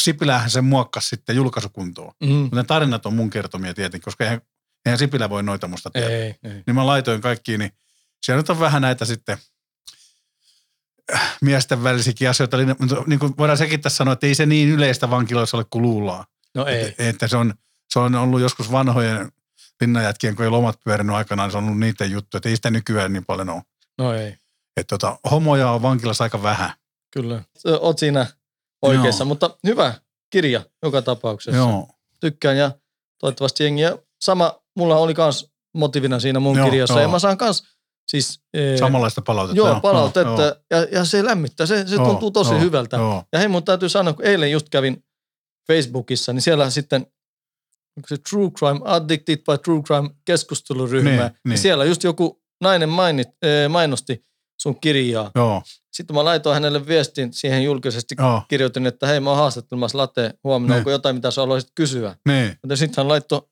Sipilähän 0.00 0.50
sen 0.50 0.64
muokkasi 0.64 1.08
sitten 1.08 1.36
julkaisukuntoon. 1.36 2.12
Mm. 2.22 2.28
Mutta 2.28 2.56
ne 2.56 2.64
tarinat 2.64 3.06
on 3.06 3.14
mun 3.14 3.30
kertomia 3.30 3.74
tietenkin, 3.74 4.04
koska 4.04 4.24
eihän, 4.24 4.40
eihän 4.86 4.98
Sipilä 4.98 5.30
voi 5.30 5.42
noita 5.42 5.68
musta 5.68 5.90
tietää. 5.90 6.10
Ei, 6.10 6.34
ei. 6.44 6.62
Niin 6.66 6.74
mä 6.74 6.86
laitoin 6.86 7.20
kaikkiin, 7.20 7.58
niin 7.58 7.72
siellä 8.22 8.40
nyt 8.40 8.50
on 8.50 8.60
vähän 8.60 8.82
näitä 8.82 9.04
sitten 9.04 9.38
miesten 11.40 11.82
välisiäkin 11.82 12.30
asioita. 12.30 12.56
Eli 12.56 12.66
niin 13.06 13.18
kuin 13.18 13.34
voidaan 13.38 13.58
sekin 13.58 13.80
tässä 13.80 13.96
sanoa, 13.96 14.12
että 14.12 14.26
ei 14.26 14.34
se 14.34 14.46
niin 14.46 14.68
yleistä 14.68 15.10
vankiloissa 15.10 15.56
ole 15.56 15.66
kuin 15.70 15.82
luullaan. 15.82 16.24
No 16.54 16.66
ei. 16.66 16.84
Että, 16.84 17.08
että 17.08 17.28
se, 17.28 17.36
on, 17.36 17.54
se 17.92 17.98
on 17.98 18.14
ollut 18.14 18.40
joskus 18.40 18.72
vanhojen 18.72 19.32
linnanjätkien, 19.80 20.36
kun 20.36 20.44
ei 20.44 20.50
lomat 20.50 20.78
pyörinyt 20.84 21.16
aikanaan, 21.16 21.46
niin 21.46 21.52
se 21.52 21.58
on 21.58 21.64
ollut 21.64 21.78
niiden 21.78 22.10
juttu, 22.10 22.36
että 22.36 22.48
ei 22.48 22.56
sitä 22.56 22.70
nykyään 22.70 23.12
niin 23.12 23.24
paljon 23.24 23.48
ole. 23.50 23.62
No 23.98 24.14
ei. 24.14 24.36
Että 24.76 24.98
tota, 24.98 25.18
homoja 25.30 25.70
on 25.70 25.82
vankilassa 25.82 26.24
aika 26.24 26.42
vähän. 26.42 26.72
Kyllä. 27.10 27.42
Oot 27.80 27.98
siinä 27.98 28.26
oikeassa, 28.82 29.22
Joo. 29.24 29.28
mutta 29.28 29.50
hyvä 29.66 29.94
kirja 30.30 30.62
joka 30.82 31.02
tapauksessa. 31.02 31.56
Joo, 31.56 31.88
Tykkään 32.20 32.56
ja 32.56 32.70
toivottavasti 33.20 33.64
jengiä. 33.64 33.98
Sama, 34.20 34.54
mulla 34.76 34.96
oli 34.96 35.14
kans 35.14 35.50
motiivina 35.74 36.20
siinä 36.20 36.40
mun 36.40 36.56
Joo, 36.58 36.64
kirjassa. 36.70 36.94
joo. 36.94 37.02
Ja 37.02 37.08
mä 37.08 37.18
saan 37.18 37.38
kans 37.38 37.62
siis... 38.08 38.40
ee, 38.54 38.76
samanlaista 38.78 39.22
palautetta. 39.22 39.56
Joo, 39.56 39.80
palautetta. 39.80 40.42
joo, 40.42 40.54
Ja, 40.70 40.82
ja 40.92 41.04
se 41.04 41.24
lämmittää. 41.24 41.66
Se, 41.66 41.86
se 41.88 41.94
joo, 41.94 42.06
tuntuu 42.06 42.30
tosi 42.30 42.50
joo, 42.52 42.60
hyvältä. 42.60 42.96
Joo, 42.96 43.24
Ja 43.32 43.38
hei, 43.38 43.48
mun 43.48 43.64
täytyy 43.64 43.88
sanoa, 43.88 44.14
kun 44.14 44.24
eilen 44.24 44.50
just 44.50 44.68
kävin 44.68 45.04
Facebookissa, 45.66 46.32
niin 46.32 46.42
siellä 46.42 46.70
sitten 46.70 47.06
onko 47.96 48.08
se 48.08 48.16
True 48.30 48.50
Crime, 48.50 48.80
Addicted 48.84 49.36
by 49.36 49.58
True 49.64 49.82
Crime 49.82 50.10
keskusteluryhmä. 50.24 51.10
Niin, 51.10 51.30
Niin. 51.48 51.58
Siellä 51.58 51.84
just 51.84 52.04
joku 52.04 52.42
nainen 52.60 52.88
mainit, 52.88 53.28
eh, 53.42 53.68
mainosti 53.68 54.24
sun 54.62 54.80
kirjaa. 54.80 55.30
joo, 55.34 55.62
Sitten 55.92 56.16
mä 56.16 56.24
laitoin 56.24 56.54
hänelle 56.54 56.86
viestin 56.86 57.32
siihen 57.32 57.64
julkisesti. 57.64 58.14
joo, 58.18 58.42
Kirjoitin, 58.48 58.86
että 58.86 59.06
hei 59.06 59.20
mä 59.20 59.30
oon 59.30 59.38
haastattelemassa 59.38 59.98
Late 59.98 60.34
huomenna, 60.44 60.74
Niin. 60.74 60.78
onko 60.78 60.90
jotain 60.90 61.16
mitä 61.16 61.30
sä 61.30 61.40
haluaisit 61.40 61.70
kysyä. 61.74 62.16
niin, 62.28 62.58
Mutta 62.62 62.76
sitten 62.76 63.02
hän 63.04 63.08
laittoi, 63.08 63.42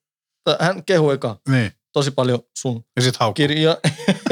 hän 0.61 0.85
kehu 0.85 1.11
eka 1.11 1.41
niin. 1.49 1.73
tosi 1.93 2.11
paljon 2.11 2.39
sun 2.59 2.85
Ja 2.97 3.03
sit 3.03 3.15
kirja. 3.35 3.77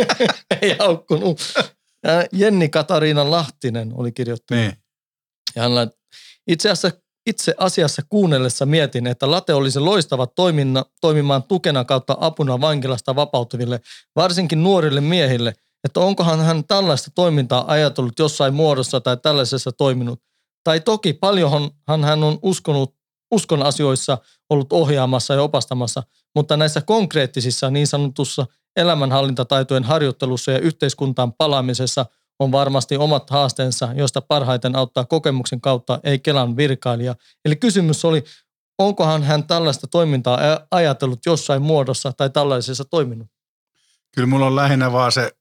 Ei 0.62 0.77
haukkunut. 0.79 1.40
Jenni 2.33 2.68
Katariina 2.68 3.31
Lahtinen 3.31 3.92
oli 3.94 4.12
kirjoittanut 4.12 4.64
Niin, 4.64 4.77
ja 5.57 5.62
hän 5.62 5.75
lait, 5.75 5.90
itse 6.46 6.70
asiassa 6.70 7.01
itse 7.31 7.55
asiassa 7.59 8.03
kuunnellessa 8.09 8.66
mietin, 8.66 9.07
että 9.07 9.31
Late 9.31 9.55
olisi 9.55 9.81
loistava 9.81 10.27
toiminna, 10.27 10.85
toimimaan 11.01 11.43
tukena 11.43 11.85
kautta 11.85 12.16
apuna 12.21 12.61
vankilasta 12.61 13.16
vapautuville, 13.16 13.81
varsinkin 14.16 14.62
nuorille 14.62 15.01
miehille, 15.01 15.55
että 15.85 16.01
onkohan 16.01 16.40
hän 16.40 16.64
tällaista 16.64 17.11
toimintaa 17.14 17.64
ajatellut 17.69 18.19
jossain 18.19 18.55
muodossa 18.55 19.01
tai 19.01 19.16
tällaisessa 19.16 19.73
toiminut. 19.73 20.21
Tai 20.64 20.81
toki 20.81 21.12
paljonhan 21.12 22.05
hän 22.05 22.25
on 22.25 22.38
uskonut, 22.43 22.95
uskon 23.31 23.62
asioissa 23.62 24.19
ollut 24.51 24.73
ohjaamassa 24.73 25.35
ja 25.35 25.43
opastamassa, 25.43 26.03
mutta 26.35 26.57
näissä 26.57 26.81
konkreettisissa 26.81 27.71
niin 27.71 27.87
sanotussa 27.87 28.47
elämänhallintataitojen 28.77 29.85
harjoittelussa 29.85 30.51
ja 30.53 30.59
yhteiskuntaan 30.59 31.33
palaamisessa 31.33 32.07
on 32.40 32.53
varmasti 32.53 32.96
omat 32.96 33.31
haasteensa, 33.31 33.92
joista 33.94 34.20
parhaiten 34.20 34.76
auttaa 34.76 35.05
kokemuksen 35.05 35.61
kautta, 35.61 36.00
ei 36.05 36.18
Kelan 36.18 36.57
virkailija. 36.57 37.14
Eli 37.44 37.57
kysymys 37.57 38.05
oli, 38.05 38.24
onkohan 38.79 39.22
hän 39.22 39.46
tällaista 39.46 39.87
toimintaa 39.87 40.38
ajatellut 40.70 41.26
jossain 41.26 41.62
muodossa 41.62 42.12
tai 42.12 42.31
tällaisessa 42.31 42.85
toiminut? 42.85 43.29
Kyllä 44.14 44.26
mulla 44.26 44.46
on 44.46 44.57
lähinnä 44.57 44.92
vaan 44.92 45.12
se, 45.12 45.33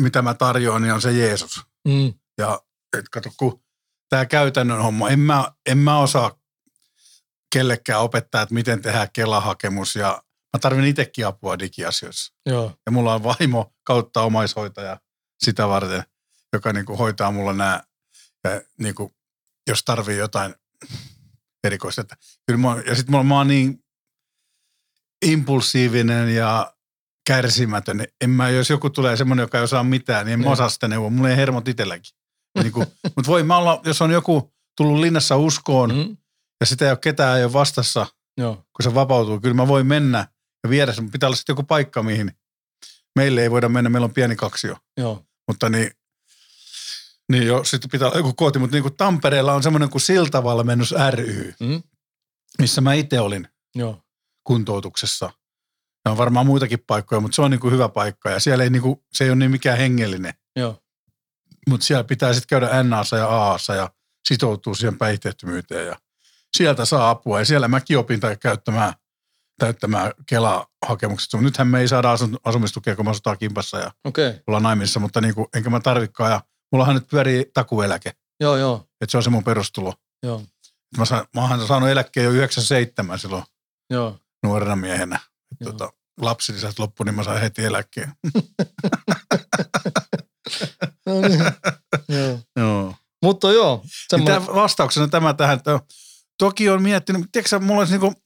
mitä 0.00 0.22
mä 0.22 0.34
tarjoan, 0.34 0.82
niin 0.82 0.94
on 0.94 1.02
se 1.02 1.12
Jeesus. 1.12 1.60
Mm. 1.88 2.14
Ja 2.38 2.60
et 2.98 3.08
kato, 3.08 3.30
kun 3.36 3.62
tämä 4.08 4.26
käytännön 4.26 4.82
homma, 4.82 5.08
en 5.08 5.20
mä, 5.20 5.52
en 5.66 5.78
mä 5.78 5.98
osaa 5.98 6.38
kellekään 7.52 8.00
opettaa, 8.00 8.42
että 8.42 8.54
miten 8.54 8.82
tehdään 8.82 9.08
Kela-hakemus 9.12 9.96
ja 9.96 10.22
mä 10.56 10.58
tarvin 10.60 10.84
itsekin 10.84 11.26
apua 11.26 11.58
digiasioissa. 11.58 12.34
Joo. 12.46 12.72
Ja 12.86 12.92
mulla 12.92 13.14
on 13.14 13.22
vaimo 13.22 13.72
kautta 13.84 14.22
omaishoitaja 14.22 15.00
sitä 15.44 15.68
varten, 15.68 16.02
joka 16.52 16.72
niin 16.72 16.86
kuin 16.86 16.98
hoitaa 16.98 17.30
mulla 17.30 17.52
nämä, 17.52 17.82
ja 18.44 18.62
niin 18.78 18.94
kuin, 18.94 19.14
jos 19.68 19.82
tarvii 19.84 20.18
jotain 20.18 20.54
erikoista. 21.64 22.00
Että 22.00 22.16
kyllä 22.46 22.60
mä, 22.60 22.82
ja 22.86 22.94
sitten 22.94 23.12
mulla, 23.12 23.24
mä 23.24 23.36
oon 23.36 23.48
niin 23.48 23.84
impulsiivinen 25.26 26.34
ja 26.34 26.74
kärsimätön. 27.26 27.96
niin 27.96 28.08
En 28.20 28.30
mä, 28.30 28.50
jos 28.50 28.70
joku 28.70 28.90
tulee 28.90 29.16
semmoinen, 29.16 29.42
joka 29.44 29.58
ei 29.58 29.64
osaa 29.64 29.84
mitään, 29.84 30.26
niin 30.26 30.32
en 30.32 30.38
mä 30.40 30.44
Niin. 30.44 30.52
osaa 30.52 30.68
sitä 30.68 30.88
neuvoa. 30.88 31.10
Mulla 31.10 31.30
ei 31.30 31.36
hermot 31.36 31.68
itselläkin. 31.68 32.14
Niin 32.62 32.72
kuin, 32.72 32.86
mutta 33.16 33.26
voi 33.30 33.42
mä 33.42 33.56
olla, 33.56 33.80
jos 33.84 34.02
on 34.02 34.10
joku 34.10 34.52
tullut 34.76 35.00
linnassa 35.00 35.36
uskoon 35.36 35.94
Mm. 35.94 36.16
ja 36.60 36.66
sitä 36.66 36.84
ei 36.84 36.90
ole 36.90 36.98
ketään 36.98 37.38
ei 37.38 37.44
ole 37.44 37.52
vastassa, 37.52 38.06
Joo. 38.36 38.54
kun 38.54 38.82
se 38.82 38.94
vapautuu. 38.94 39.40
Kyllä 39.40 39.54
mä 39.54 39.68
voin 39.68 39.86
mennä 39.86 40.26
ja 40.64 40.70
viedä 40.70 40.92
sen. 40.92 41.10
Pitää 41.10 41.26
olla 41.26 41.36
sitten 41.36 41.52
joku 41.52 41.62
paikka, 41.62 42.02
mihin 42.02 42.32
meille 43.16 43.42
ei 43.42 43.50
voida 43.50 43.68
mennä. 43.68 43.90
Meillä 43.90 44.04
on 44.04 44.14
pieni 44.14 44.36
kaksio. 44.36 44.76
Joo. 44.96 45.24
Mutta 45.48 45.68
niin, 45.68 45.90
niin 47.32 47.46
jo, 47.46 47.64
sitten 47.64 47.90
pitää 47.90 48.08
olla 48.08 48.16
joku 48.18 48.32
kooti. 48.32 48.58
Mutta 48.58 48.76
niin 48.76 48.82
kuin 48.82 48.96
Tampereella 48.96 49.54
on 49.54 49.62
semmoinen 49.62 49.90
kuin 49.90 50.02
Siltavalmennus 50.02 50.94
ry, 51.10 51.54
Mm. 51.60 51.82
missä 52.58 52.80
mä 52.80 52.94
itse 52.94 53.20
olin 53.20 53.48
Joo. 53.74 54.02
kuntoutuksessa. 54.44 55.30
Ja 56.04 56.10
on 56.10 56.16
varmaan 56.18 56.46
muitakin 56.46 56.84
paikkoja, 56.86 57.20
mutta 57.20 57.34
se 57.36 57.42
on 57.42 57.50
niin 57.50 57.60
kuin 57.60 57.72
hyvä 57.72 57.88
paikka. 57.88 58.30
Ja 58.30 58.40
siellä 58.40 58.64
ei, 58.64 58.70
niin 58.70 58.82
kuin, 58.82 59.00
se 59.12 59.24
ei 59.24 59.30
ole 59.30 59.36
niin 59.36 59.50
mikään 59.50 59.78
hengellinen. 59.78 60.34
Joo. 60.56 60.82
Mutta 61.68 61.86
siellä 61.86 62.04
pitää 62.04 62.32
sitten 62.32 62.48
käydä 62.60 62.82
NAssa 62.82 63.16
ja 63.16 63.26
AAssa 63.28 63.74
ja 63.74 63.90
sitoutua 64.28 64.74
siihen 64.74 64.98
päihteettömyyteen. 64.98 65.86
Ja 65.86 65.96
sieltä 66.56 66.84
saa 66.84 67.10
apua. 67.10 67.38
Ja 67.38 67.44
siellä 67.44 67.68
mäkin 67.68 67.98
opin 67.98 68.20
tai 68.20 68.36
käyttämään, 68.36 68.94
täyttämään 69.60 70.12
Kela-hakemukset. 70.26 71.40
Nythän 71.40 71.68
me 71.68 71.80
ei 71.80 71.88
saada 71.88 72.10
asumistukea, 72.44 72.96
kun 72.96 73.04
me 73.04 73.10
asutaan 73.10 73.38
kimpassa 73.38 73.78
ja. 73.78 73.90
Okay. 74.04 74.34
ollaan 74.46 74.62
naimisissa, 74.62 75.00
mutta 75.00 75.20
niin 75.20 75.34
kuin, 75.34 75.46
enkä 75.54 75.70
mä 75.70 75.80
tarvikaan. 75.80 76.30
Ja 76.30 76.40
mullahan 76.72 76.94
nyt 76.94 77.08
pyörii 77.10 77.50
takueläke, 77.54 78.12
Joo, 78.40 78.56
joo. 78.56 78.86
että 79.00 79.10
se 79.10 79.16
on 79.16 79.22
se 79.22 79.30
mun 79.30 79.44
perustulo. 79.44 79.94
Joo. 80.22 80.42
Mä, 80.98 81.04
saan, 81.04 81.26
mä 81.34 81.40
oon 81.40 81.66
saanut 81.66 81.88
eläkkeen 81.88 82.24
jo 82.24 82.30
97 82.30 83.18
silloin 83.18 83.44
Joo. 83.90 84.18
nuorena 84.42 84.76
miehenä. 84.76 85.20
Et 85.52 85.58
Joo. 85.60 85.72
Tota, 85.72 85.92
lapsilisät 86.20 86.78
loppu, 86.78 87.04
niin 87.04 87.14
mä 87.14 87.24
sain 87.24 87.40
heti 87.40 87.64
eläkkeen. 87.64 88.12
No 91.06 91.20
niin. 91.20 91.40
joo. 92.08 92.38
Joo. 92.56 92.94
Mutta 93.22 93.52
joo, 93.52 93.76
Niin 93.76 93.90
semmoinen, 94.10 94.42
tämä 94.42 94.54
vastauksena 94.54 95.08
tämä 95.08 95.34
tähän, 95.34 95.56
että 95.56 95.80
toki 96.38 96.68
on 96.68 96.82
miettinyt, 96.82 97.26
tiedätkö 97.32 97.58
mulla 97.58 97.80
olisi 97.80 97.92
niinku 97.92 98.22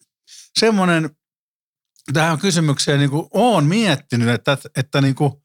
semmoinen, 0.58 1.10
tähän 2.12 2.38
kysymykseen 2.38 2.98
niinku, 2.98 3.28
oon 3.32 3.66
miettinyt, 3.66 4.28
että, 4.28 4.58
että 4.76 5.00
niinku, 5.00 5.42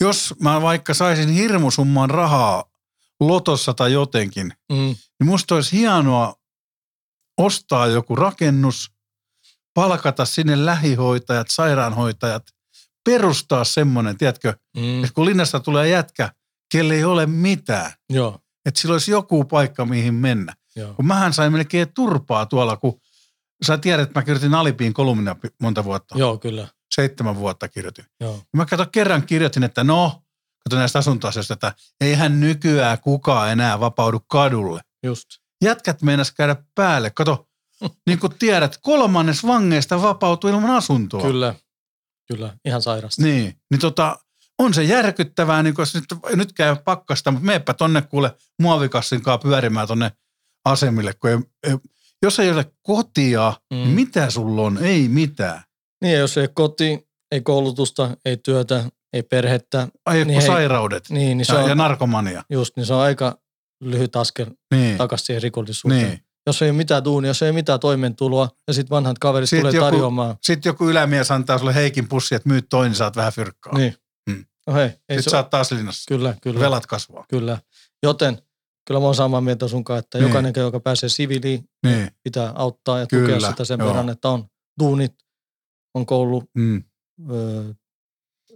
jos 0.00 0.34
mä 0.40 0.62
vaikka 0.62 0.94
saisin 0.94 1.28
hirmusumman 1.28 2.10
rahaa 2.10 2.64
lotossa 3.20 3.74
tai 3.74 3.92
jotenkin, 3.92 4.52
mm, 4.72 4.76
niin 4.76 5.26
musta 5.26 5.54
olisi 5.54 5.76
hienoa 5.78 6.34
ostaa 7.38 7.86
joku 7.86 8.16
rakennus, 8.16 8.90
palkata 9.74 10.24
sinne 10.24 10.64
lähihoitajat, 10.64 11.46
sairaanhoitajat, 11.50 12.42
perustaa 13.04 13.64
semmoinen, 13.64 14.18
tiedätkö, 14.18 14.54
mm, 14.76 15.04
että 15.04 15.14
kun 15.14 15.26
linnasta 15.26 15.60
tulee 15.60 15.88
jätkä, 15.88 16.32
kelle 16.72 16.94
ei 16.94 17.04
ole 17.04 17.26
mitään, 17.26 17.92
joo, 18.10 18.38
että 18.64 18.80
sillä 18.80 18.92
olisi 18.92 19.10
joku 19.10 19.44
paikka, 19.44 19.84
mihin 19.84 20.14
mennä. 20.14 20.54
joo, 20.76 20.94
Kun 20.94 21.06
mähän 21.06 21.32
sain 21.32 21.52
melkein 21.52 21.94
turpaa 21.94 22.46
tuolla, 22.46 22.76
kun 22.76 23.00
sä 23.66 23.78
tiedät, 23.78 24.02
että 24.08 24.20
mä 24.20 24.24
kirjoitin 24.24 24.54
Alipiin 24.54 24.94
kolumnia 24.94 25.36
monta 25.62 25.84
vuotta. 25.84 26.18
joo, 26.18 26.38
kyllä, 26.38 26.68
Seitsemän 26.94 27.36
vuotta 27.36 27.68
kirjoitin. 27.68 28.04
joo, 28.20 28.42
Mä 28.56 28.66
kato 28.66 28.86
kerran 28.92 29.26
kirjoitin, 29.26 29.62
että 29.64 29.84
no, 29.84 30.22
kato 30.64 30.76
näistä 30.76 30.98
asuntoasioista, 30.98 31.54
että 31.54 31.72
eihän 32.00 32.40
nykyään 32.40 32.98
kukaan 33.00 33.50
enää 33.52 33.80
vapaudu 33.80 34.20
kadulle. 34.20 34.80
just, 35.04 35.28
Jätkät 35.64 36.02
meinas 36.02 36.32
käydä 36.32 36.56
päälle. 36.74 37.10
Kato, 37.10 37.48
niin 38.06 38.18
kuin 38.18 38.34
tiedät, 38.38 38.78
kolmannes 38.82 39.46
vangeista 39.46 40.02
vapautuu 40.02 40.50
ilman 40.50 40.70
asuntoa. 40.70 41.22
kyllä, 41.22 41.54
kyllä, 42.32 42.56
ihan 42.64 42.82
sairasta. 42.82 43.22
Niin, 43.22 43.60
niin 43.70 43.80
tota, 43.80 44.18
on 44.58 44.74
se 44.74 44.82
järkyttävää, 44.82 45.62
niin 45.62 45.74
kun 45.74 45.86
nyt, 45.94 46.36
nyt 46.36 46.52
käy 46.52 46.76
pakkasta, 46.84 47.30
mutta 47.30 47.46
meepä 47.46 47.74
tonne 47.74 48.02
kuule 48.02 48.36
muovikassin 48.58 49.22
kanssa 49.22 49.48
pyörimään 49.48 49.88
tonne 49.88 50.12
asemille, 50.64 51.12
kun 51.12 51.30
ei, 51.30 51.38
ei, 51.62 51.76
jos 52.22 52.38
ei 52.40 52.50
ole 52.50 52.72
kotia, 52.82 53.50
mm. 53.70 53.76
niin 53.76 53.88
Mm. 53.88 53.94
mitä 53.94 54.30
sulla 54.30 54.62
on? 54.62 54.78
Ei 54.84 55.08
mitään. 55.08 55.62
Niin 56.02 56.18
jos 56.18 56.36
ei 56.38 56.48
koti, 56.54 57.08
ei 57.32 57.40
koulutusta, 57.40 58.16
ei 58.24 58.36
työtä, 58.36 58.84
ei 59.12 59.22
perhettä, 59.22 59.88
Ai 60.06 60.24
Niin 60.24 60.38
hei. 60.40 60.46
sairaudet 60.46 61.10
niin, 61.10 61.38
niin 61.38 61.46
se 61.46 61.52
ja, 61.54 61.58
on, 61.60 61.68
ja 61.68 61.74
narkomania. 61.74 62.42
just, 62.50 62.76
niin 62.76 62.86
se 62.86 62.94
on 62.94 63.00
aika 63.00 63.38
lyhyt 63.84 64.16
askel 64.16 64.46
Niin, 64.74 64.96
takaisin 64.98 65.26
siihen 65.26 65.42
rikollisuuteen. 65.42 66.06
niin. 66.06 66.20
Jos 66.46 66.62
ei 66.62 66.70
ole 66.70 66.76
mitään 66.76 67.04
duunia, 67.04 67.28
jos 67.28 67.42
ei 67.42 67.48
ole 67.50 67.54
mitään 67.54 67.80
toimeentuloa 67.80 68.48
ja 68.68 68.74
sitten 68.74 68.90
vanhat 68.96 69.18
kaverit 69.18 69.48
Sit 69.48 69.60
tulee 69.60 69.72
joku- 69.72 69.84
tarjoamaan. 69.84 70.36
Sitten 70.42 70.70
joku 70.70 70.88
ylämies 70.88 71.30
antaa 71.30 71.58
sulle 71.58 71.74
heikin 71.74 72.08
pussi, 72.08 72.34
että 72.34 72.48
myyt 72.48 72.66
toinen, 72.70 72.90
niin 72.90 72.96
saat 72.96 73.16
vähän 73.16 73.32
fyrkkaa. 73.32 73.78
Niin. 73.78 73.94
Mm. 74.30 74.44
No 74.66 74.74
hei, 74.74 74.84
ei 74.84 74.92
Sitten 75.16 75.22
se, 75.30 75.36
oot 75.36 75.50
taas 75.50 75.70
linnassa. 75.72 76.04
kyllä, 76.08 76.34
kyllä, 76.42 76.60
Velat 76.60 76.86
kasvaa. 76.86 77.24
kyllä. 77.28 77.58
Joten 78.02 78.38
kyllä 78.86 79.00
mä 79.00 79.06
oon 79.06 79.14
samaa 79.14 79.40
mieltä 79.40 79.68
sun 79.68 79.84
kanssa, 79.84 79.98
että 79.98 80.18
Niin. 80.18 80.28
jokainen, 80.28 80.52
joka 80.56 80.80
pääsee 80.80 81.08
siviiliin, 81.08 81.64
Niin. 81.86 82.10
pitää 82.22 82.52
auttaa 82.54 82.98
ja 82.98 83.06
Kyllä, 83.06 83.36
tukea 83.36 83.50
sitä 83.50 83.64
sen 83.64 83.78
joo. 83.78 83.88
verran, 83.88 84.08
että 84.08 84.28
on 84.28 84.44
duunit, 84.80 85.14
on 85.94 86.06
koulu, 86.06 86.42
Mm. 86.54 86.84
ö, 87.30 87.74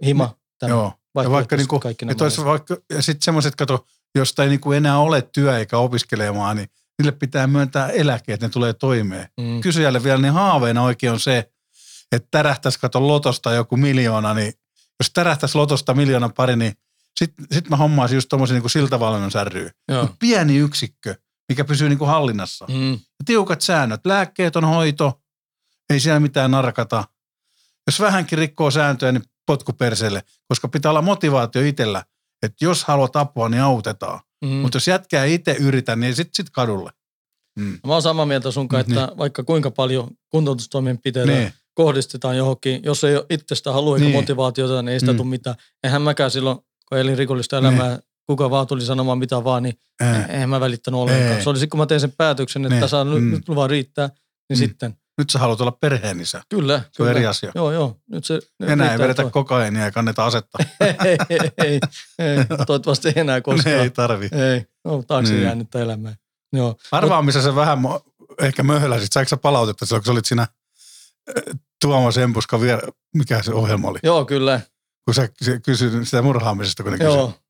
hima, 0.05 0.37
tämä 0.59 0.71
Joo. 0.71 0.93
Ja 1.23 1.31
vaikka 1.31 1.57
niinku, 1.57 1.81
kaikki 1.81 2.05
Et 2.05 2.09
nämä. 2.19 2.25
olisi 2.25 2.45
vaikka, 2.45 2.77
ja 2.95 3.03
sitten 3.03 3.23
semmoiset, 3.25 3.57
kato, 3.57 3.87
josta 4.15 4.43
ei 4.43 4.49
niinku 4.49 4.73
enää 4.73 4.99
ole 4.99 5.23
työ 5.23 5.59
eikä 5.59 5.79
opiskelemaan, 5.79 6.57
niin 6.57 6.69
niille 6.99 7.13
pitää 7.13 7.47
myöntää 7.47 7.89
eläke, 7.89 8.33
että 8.33 8.47
ne 8.47 8.51
tulee 8.51 8.73
toimeen. 8.73 9.29
mm, 9.41 9.61
Kysyjälle 9.61 10.05
vielä, 10.05 10.23
niin 10.23 10.33
haaveena 10.33 10.83
oikein 10.83 11.13
on 11.13 11.21
se, 11.21 11.51
että 12.13 12.29
tärähtäisi 12.31 12.81
kato 12.81 13.09
lotosta 13.09 13.53
joku 13.53 13.77
miljoona, 13.77 14.35
niin 14.35 14.53
jos 15.01 15.11
tärähtäisi 15.15 15.59
lotosta 15.59 15.95
miljoona 15.95 16.29
pari, 16.29 16.57
niin 16.57 16.73
sitten 17.19 17.47
sit 17.53 17.69
mä 17.69 17.77
hommaisin 17.77 18.17
just 18.17 18.29
tommosen 18.29 18.61
niin 18.63 18.71
siltavalmennus 18.71 19.35
ry. 19.45 19.71
joo. 19.89 20.09
Pieni 20.19 20.57
yksikkö, 20.57 21.15
mikä 21.49 21.65
pysyy 21.65 21.89
niin 21.89 21.99
kuin 21.99 22.09
hallinnassa. 22.09 22.67
Mm, 22.69 22.99
tiukat 23.25 23.61
säännöt, 23.61 24.01
lääkkeet 24.07 24.57
on 24.57 24.65
hoito, 24.65 25.21
ei 25.91 26.01
siellä 26.01 26.21
mitään 26.21 26.51
narkata. 26.51 27.05
Jos 27.87 28.01
vähänkin 28.01 28.39
rikkoo 28.39 28.71
sääntöjä, 28.71 29.13
niin 29.13 29.23
potku 29.47 29.73
perseelle, 29.73 30.23
koska 30.49 30.69
pitää 30.69 30.91
olla 30.91 31.03
motivaatio 31.03 31.63
itsellä, 31.63 32.05
että 32.43 32.65
jos 32.65 32.85
haluat 32.85 33.17
apua, 33.17 33.49
niin 33.49 33.63
autetaan. 33.63 34.21
mm. 34.45 34.49
Mutta 34.51 34.77
jos 34.77 34.89
jätkää 34.89 35.25
itse 35.25 35.57
yritä, 35.61 35.97
niin 35.97 36.15
sitten 36.17 36.35
sit 36.35 36.51
kadulle. 36.51 36.91
Mm. 37.59 37.79
Mä 37.87 37.93
oon 37.93 38.03
samaa 38.03 38.27
mieltä 38.27 38.51
sun 38.51 38.69
kanssa, 38.69 38.95
Niin. 38.95 39.05
että 39.05 39.17
vaikka 39.17 39.45
kuinka 39.45 39.71
paljon 39.71 40.11
kuntoutustoimenpiteitä 40.31 41.33
Niin, 41.33 41.53
kohdistetaan 41.75 42.37
johonkin, 42.37 42.81
jos 42.85 43.05
ei 43.05 43.17
ole 43.17 43.27
itsestä 43.31 43.73
halua 43.73 43.97
eikä 43.97 44.05
Niin. 44.09 44.17
motivaatiota, 44.17 44.83
niin 44.83 44.93
ei 44.93 45.01
sitä 45.01 45.13
Mm. 45.13 45.17
tule 45.17 45.29
mitään. 45.29 45.57
Eihän 45.85 46.03
mäkään 46.03 46.31
silloin, 46.31 46.59
kun 46.89 46.99
elin 46.99 47.19
rikollista 47.19 47.59
elämää, 47.59 47.99
kuka 48.27 48.51
vaan 48.51 48.67
tuli 48.67 48.81
sanomaan 48.85 49.19
mitä 49.19 49.45
vaan, 49.45 49.63
niin 49.63 49.75
ää. 50.01 50.27
eihän 50.27 50.49
mä 50.51 50.61
välittänyt 50.61 51.01
ollenkaan. 51.01 51.43
Se 51.43 51.51
oli 51.51 51.59
sitten, 51.59 51.71
kun 51.71 51.81
mä 51.81 51.87
tein 51.87 52.01
sen 52.01 52.13
päätöksen, 52.13 52.65
että 52.65 52.79
Niin. 52.81 52.89
saa 52.89 53.05
nyt, 53.05 53.23
Mm. 53.25 53.31
nyt 53.31 53.49
luvan 53.49 53.71
riittää, 53.71 54.07
niin 54.49 54.59
Mm. 54.59 54.67
sitten, 54.67 54.97
Nyt 55.19 55.31
sä 55.31 55.39
haluat 55.39 55.61
olla 55.61 55.71
perheenisä. 55.73 56.43
kyllä. 56.49 56.79
Se 56.79 56.85
on 56.85 56.91
kyllä. 56.97 57.11
eri 57.11 57.27
asia. 57.27 57.53
Joo, 57.55 57.73
joo. 57.73 57.97
Nyt 58.11 58.25
se, 58.25 58.35
nyt 58.61 58.71
Enää 58.71 58.93
ei 58.93 58.99
vedetä 58.99 59.23
toi. 59.23 59.31
kokainia 59.31 59.85
ja 59.85 59.91
kanneta 59.91 60.27
asetta. 60.27 60.59
ei, 60.81 61.17
ei, 61.31 61.39
ei, 61.65 61.81
ei, 62.19 62.45
toivottavasti 62.67 63.09
ei 63.09 63.15
enää 63.17 63.37
ne 63.37 63.41
koskaan. 63.41 63.77
ei 63.77 63.91
tarvi. 63.91 64.29
Ei, 64.33 64.65
no 64.85 65.03
taakse 65.07 65.33
Niin. 65.33 65.45
jäänyttä 65.45 65.79
elämää. 65.79 66.15
Joo. 66.53 66.77
Arvaa, 66.93 67.23
missä 67.23 67.43
sä 67.43 67.55
vähän 67.55 67.79
ehkä 68.43 68.63
möhläsit. 68.63 69.13
Saiko 69.13 69.29
sä 69.29 69.37
palautetta 69.37 69.87
silloin, 69.87 70.01
kun 70.01 70.07
sä 70.07 70.13
olit 70.13 70.25
siinä 70.25 70.43
äh, 70.43 71.59
Tuomas 71.83 72.19
Empuska, 72.19 72.61
vielä, 72.61 72.83
mikä 73.15 73.43
se 73.43 73.53
ohjelma 73.55 73.89
oli? 73.89 73.99
Joo, 74.03 74.25
kyllä. 74.25 74.61
Kun 75.07 75.15
sä 75.15 75.29
kysyit 75.65 75.93
sitä 76.05 76.23
murhaamisesta, 76.23 76.83
kun 76.83 76.93
ne 76.93 77.05
Joo. 77.05 77.27
kysyi. 77.27 77.41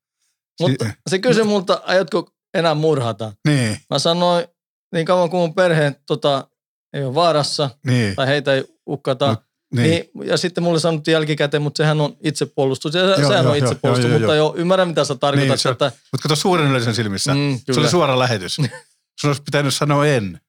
Mutta 0.61 0.85
se 1.09 1.19
kysyi 1.19 1.43
multa, 1.43 1.81
aiotko 1.85 2.31
enää 2.53 2.75
murhata? 2.75 3.33
Niin, 3.47 3.77
Mä 3.89 3.99
sanoin, 3.99 4.45
niin 4.93 5.05
kauan 5.05 5.29
kuin 5.29 5.41
mun 5.41 5.53
perheen 5.53 5.95
tota, 6.05 6.47
ei 6.93 7.03
ole 7.03 7.15
vaarassa 7.15 7.69
niin, 7.85 8.15
tai 8.15 8.27
heitä 8.27 8.53
ei 8.53 8.63
uhkata, 8.85 9.33
Mut- 9.33 9.43
niin. 9.75 9.89
niin. 9.89 10.27
ja 10.29 10.37
sitten 10.37 10.63
mulle 10.63 10.79
sanottiin 10.79 11.13
jälkikäteen, 11.13 11.61
mutta 11.61 11.77
sehän 11.77 12.01
on 12.01 12.17
itsepuolustus. 12.23 12.93
Ja 12.95 13.01
Joo, 13.01 13.15
sehän 13.29 13.43
joo, 13.43 13.51
on 13.51 13.57
itsepuolustus, 13.57 14.03
joo, 14.05 14.11
joo, 14.13 14.19
mutta 14.19 14.35
joo. 14.35 14.47
joo, 14.53 14.55
ymmärrän 14.57 14.87
mitä 14.87 15.03
sä 15.03 15.15
tarkoitat. 15.15 15.49
Niin, 15.49 15.57
se 15.59 15.69
että, 15.69 15.91
Mutta 16.11 16.23
kato 16.23 16.35
suuren 16.35 16.67
yleisön 16.67 16.95
silmissä. 16.95 17.33
mm, 17.33 17.59
Se 17.73 17.79
oli 17.79 17.89
suora 17.89 18.19
lähetys. 18.19 18.55
Sun 19.21 19.27
olisi 19.29 19.41
pitänyt 19.43 19.73
sanoa 19.73 20.07
en. 20.07 20.41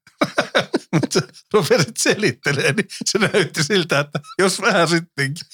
Mutta 0.92 1.20
rupesit 1.52 1.96
selittelemään, 1.98 2.76
niin 2.76 2.86
se 3.04 3.18
näytti 3.18 3.64
siltä, 3.64 4.00
että 4.00 4.20
jos 4.38 4.60
vähän 4.60 4.88
sittenkin. 4.88 5.46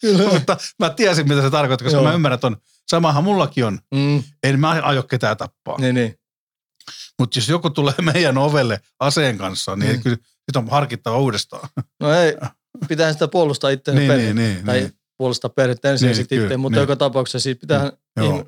Kyllä. 0.00 0.32
Mutta 0.32 0.56
mä 0.78 0.90
tiesin, 0.90 1.28
mitä 1.28 1.42
se 1.42 1.50
tarkoittaa, 1.50 1.84
koska 1.84 1.96
Joo. 1.98 2.04
mä 2.08 2.14
ymmärrän, 2.14 2.34
että 2.34 2.46
on, 2.46 2.56
samahan 2.90 3.24
mullakin 3.24 3.64
on. 3.64 3.78
mm, 3.94 4.22
En 4.42 4.60
mä 4.60 4.70
aio 4.70 5.02
ketään 5.02 5.36
tappaa. 5.36 5.76
niin, 5.80 5.94
niin. 5.94 6.14
Mutta 7.18 7.38
jos 7.38 7.48
joku 7.48 7.70
tulee 7.70 7.94
meidän 8.00 8.38
ovelle 8.38 8.80
aseen 9.00 9.38
kanssa, 9.38 9.76
niin 9.76 9.96
Mm. 9.96 10.02
kyllä 10.02 10.16
sit 10.16 10.56
on 10.56 10.68
harkittava 10.70 11.18
uudestaan. 11.18 11.68
No 12.00 12.12
ei, 12.14 12.36
pitää 12.88 13.12
sitä 13.12 13.28
puolustaa 13.28 13.70
itseään 13.70 13.98
niin, 13.98 14.08
niin, 14.18 14.36
niin, 14.36 14.64
tai 14.66 14.80
niin. 14.80 14.92
puolustaa 15.16 15.48
perhettä 15.50 15.90
ensin 15.90 16.06
Niin, 16.06 16.16
sitten 16.16 16.42
itse, 16.42 16.56
mutta 16.56 16.76
niin. 16.76 16.82
joka 16.82 16.96
tapauksessa 16.96 17.40
siitä 17.40 17.60
pitää, 17.60 17.92
niin, 18.20 18.44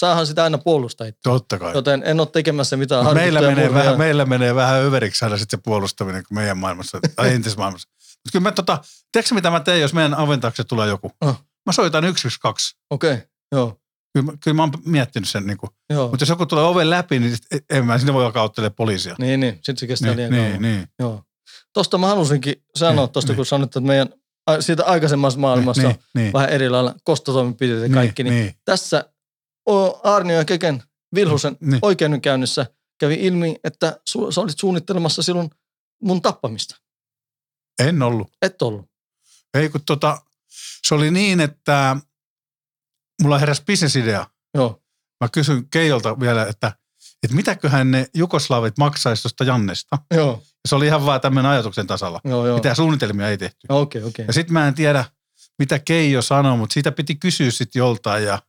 saahan 0.00 0.26
sitä 0.26 0.44
aina 0.44 0.58
puolustaa. 0.58 1.06
Totta 1.22 1.58
kai. 1.58 1.74
Joten 1.74 2.02
en 2.06 2.20
ole 2.20 2.28
tekemässä 2.32 2.76
mitään 2.76 3.04
Mut 3.04 3.14
meillä, 3.14 3.40
menee 3.40 3.74
vähän, 3.74 3.98
meillä 3.98 4.24
menee 4.24 4.54
vähän 4.54 4.80
överiksi 4.82 5.24
aina 5.24 5.38
sitten 5.38 5.58
se 5.58 5.62
puolustaminen 5.64 6.22
kuin 6.28 6.38
meidän 6.38 6.58
maailmassa, 6.58 6.98
tai 7.16 7.28
entisessä 7.34 7.58
maailmassa. 7.58 7.88
Mutta 7.90 8.32
kyllä 8.32 8.42
mä 8.42 8.52
tota, 8.52 8.78
tiedätkö 9.12 9.34
mitä 9.34 9.50
mä 9.50 9.60
teen, 9.60 9.80
jos 9.80 9.94
meidän 9.94 10.14
aventaukset 10.14 10.68
tulee 10.68 10.88
joku? 10.88 11.10
Oh. 11.20 11.42
Mä 11.66 11.72
soitan 11.72 12.04
112. 12.04 12.78
Okei, 12.90 13.12
okay. 13.12 13.26
joo. 13.52 13.80
Kyllä, 14.12 14.26
mä- 14.26 14.38
kyllä 14.44 14.54
mä 14.54 14.62
oon 14.62 14.72
miettinyt 14.84 15.28
sen. 15.28 15.46
Niin 15.46 15.58
kuin. 15.58 15.70
Joo. 15.90 16.08
Mutta 16.08 16.22
jos 16.22 16.28
joku 16.28 16.46
tulee 16.46 16.64
oven 16.64 16.90
läpi, 16.90 17.18
niin 17.18 17.36
sit 17.36 17.64
en 17.70 17.86
mä 17.86 17.98
sinne 17.98 18.12
voi 18.12 18.24
alkaa 18.24 18.42
ottelemaan 18.44 18.74
poliisia. 18.74 19.16
Niin, 19.18 19.40
niin. 19.40 19.54
Sitten 19.54 19.76
se 19.76 19.86
kestää 19.86 20.14
niin, 20.14 20.16
liian 20.16 20.32
niin, 20.32 20.44
kauan. 20.46 20.62
niin. 20.62 20.88
Joo. 20.98 21.22
Tuosta 21.74 21.98
mä 21.98 22.06
halusinkin 22.06 22.62
sanoa, 22.76 23.04
Niin, 23.04 23.12
tuosta 23.12 23.32
niin. 23.32 23.36
kun 23.36 23.46
sanoit, 23.46 23.68
että 23.68 23.80
meidän 23.80 24.08
siitä 24.60 24.84
aikaisemmassa 24.84 25.40
maailmassa 25.40 25.82
niin, 25.82 25.96
on 25.96 26.02
niin, 26.14 26.32
vähän 26.32 26.48
eri 26.48 26.68
lailla 26.68 26.94
kostotoimenpiteet 27.04 27.82
ja 27.82 27.88
kaikki, 27.88 28.22
niin, 28.24 28.34
niin, 28.34 28.44
niin 28.44 28.54
tässä 28.64 29.04
Arnio 30.02 30.36
ja 30.36 30.44
Keken 30.44 30.82
Vilhusen 31.14 31.56
niin. 31.60 31.78
oikeudenkäynnissä 31.82 32.66
kävi 33.00 33.14
ilmi, 33.14 33.56
että 33.64 34.00
su- 34.10 34.32
sä 34.32 34.40
olit 34.40 34.58
suunnittelemassa 34.58 35.22
silloin 35.22 35.50
mun 36.02 36.22
tappamista. 36.22 36.76
En 37.78 38.02
ollut. 38.02 38.32
Et 38.42 38.62
ollut. 38.62 38.86
Ei 39.54 39.68
kun 39.68 39.80
tota, 39.86 40.22
se 40.86 40.94
oli 40.94 41.10
niin, 41.10 41.40
että 41.40 41.96
mulla 43.22 43.38
heräsi 43.38 43.62
bisnesidea. 43.66 44.26
Joo. 44.54 44.82
Mä 45.20 45.28
kysyn 45.28 45.68
Keijolta 45.70 46.20
vielä, 46.20 46.46
että, 46.46 46.72
että 47.22 47.36
mitäköhän 47.36 47.90
ne 47.90 48.06
jugoslavit 48.14 48.78
maksaisi 48.78 49.22
tuosta 49.22 49.44
Jannesta. 49.44 49.98
Joo, 50.14 50.42
Se 50.68 50.74
oli 50.74 50.86
ihan 50.86 51.06
vaan 51.06 51.20
tämmöinen 51.20 51.50
ajatuksen 51.50 51.86
tasalla. 51.86 52.20
joo, 52.24 52.46
joo. 52.46 52.56
Mitä 52.56 52.74
suunnitelmia 52.74 53.28
ei 53.28 53.38
tehty. 53.38 53.66
Okei, 53.68 54.02
okei. 54.02 54.24
Ja 54.26 54.32
sitten 54.32 54.52
mä 54.52 54.68
en 54.68 54.74
tiedä, 54.74 55.04
mitä 55.58 55.78
Keijo 55.78 56.22
sanoi, 56.22 56.56
mutta 56.56 56.74
siitä 56.74 56.92
piti 56.92 57.14
kysyä 57.14 57.50
sitten 57.50 57.80
joltain. 57.80 58.24
Ja, 58.24 58.42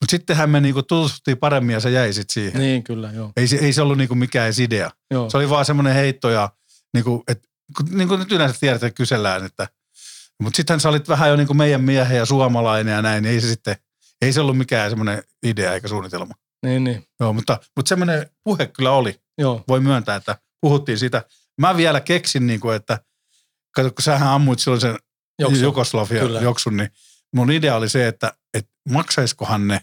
mutta 0.00 0.10
sittenhän 0.10 0.50
me 0.50 0.60
niinku 0.60 0.82
tutustuttiin 0.82 1.38
paremmin 1.38 1.72
ja 1.72 1.80
se 1.80 1.90
jäi 1.90 2.12
sitten 2.12 2.32
siihen. 2.34 2.60
Niin, 2.60 2.82
kyllä, 2.84 3.10
joo. 3.12 3.32
Ei, 3.36 3.48
se- 3.48 3.56
ei 3.56 3.72
se 3.72 3.82
ollut 3.82 3.98
niinku 3.98 4.14
mikään 4.14 4.46
edes 4.46 4.58
idea. 4.60 4.90
joo. 5.10 5.30
Se 5.30 5.36
oli 5.36 5.50
vaan 5.50 5.64
semmoinen 5.64 5.94
heitto 5.94 6.30
ja 6.30 6.50
niinku, 6.94 7.24
et, 7.28 7.48
kun- 7.76 7.98
niin 7.98 8.08
kuin 8.08 8.20
nyt 8.20 8.32
yleensä 8.32 8.56
tiedät, 8.60 8.82
että 8.82 8.96
kysellään, 8.96 9.44
että 9.44 9.68
mutta 10.42 10.56
sittenhän 10.56 10.80
sä 10.80 10.88
olit 10.88 11.08
vähän 11.08 11.28
jo 11.30 11.36
niinku 11.36 11.54
meidän 11.54 11.80
miehen 11.80 12.16
ja 12.18 12.26
suomalainen 12.26 12.92
ja 12.92 13.02
näin, 13.02 13.22
niin 13.22 13.34
ei 13.34 13.40
se 13.40 13.46
sitten, 13.48 13.76
ei 14.22 14.32
se 14.32 14.40
ollut 14.40 14.58
mikään 14.58 14.90
semmoinen 14.90 15.22
idea 15.46 15.74
eikä 15.74 15.88
suunnitelma. 15.88 16.34
Niin, 16.66 16.84
niin. 16.84 17.04
Joo, 17.20 17.32
mutta, 17.32 17.58
mutta 17.76 17.88
semmoinen 17.88 18.30
puhe 18.44 18.66
kyllä 18.66 18.90
oli. 18.92 19.20
Joo, 19.38 19.64
Voi 19.68 19.80
myöntää, 19.80 20.16
että 20.16 20.38
puhuttiin 20.60 20.98
siitä. 20.98 21.24
Mä 21.60 21.76
vielä 21.76 22.00
keksin, 22.00 22.46
niinku, 22.46 22.70
että 22.70 23.00
kato, 23.74 23.90
kun 23.90 24.02
sähän 24.02 24.28
ammuit 24.28 24.58
silloin 24.58 24.80
sen 24.80 24.96
Joksu. 25.38 25.62
Jugoslavia 25.62 26.20
Kyllä. 26.20 26.40
joksun, 26.40 26.76
niin 26.76 26.90
mun 27.34 27.50
idea 27.50 27.76
oli 27.76 27.88
se, 27.88 28.08
että, 28.08 28.32
että 28.54 28.70
maksaisikohan 28.88 29.68
ne 29.68 29.80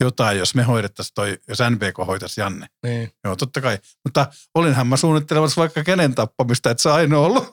jotain, 0.00 0.38
jos 0.38 0.54
me 0.54 0.62
hoidettaisiin 0.62 1.14
toi, 1.14 1.38
jos 1.48 1.58
NPK 1.70 2.06
hoitaisi 2.06 2.40
Janne. 2.40 2.66
niin. 2.86 3.10
Joo, 3.24 3.36
totta 3.36 3.60
kai. 3.60 3.78
Mutta 4.04 4.26
olinhan 4.54 4.86
mä 4.86 4.96
suunnittelemassa 4.96 5.60
vaikka 5.60 5.84
kenen 5.84 6.14
tappamista, 6.14 6.70
että 6.70 6.82
se 6.82 6.90
ainoa 6.90 7.26
ollut. 7.26 7.48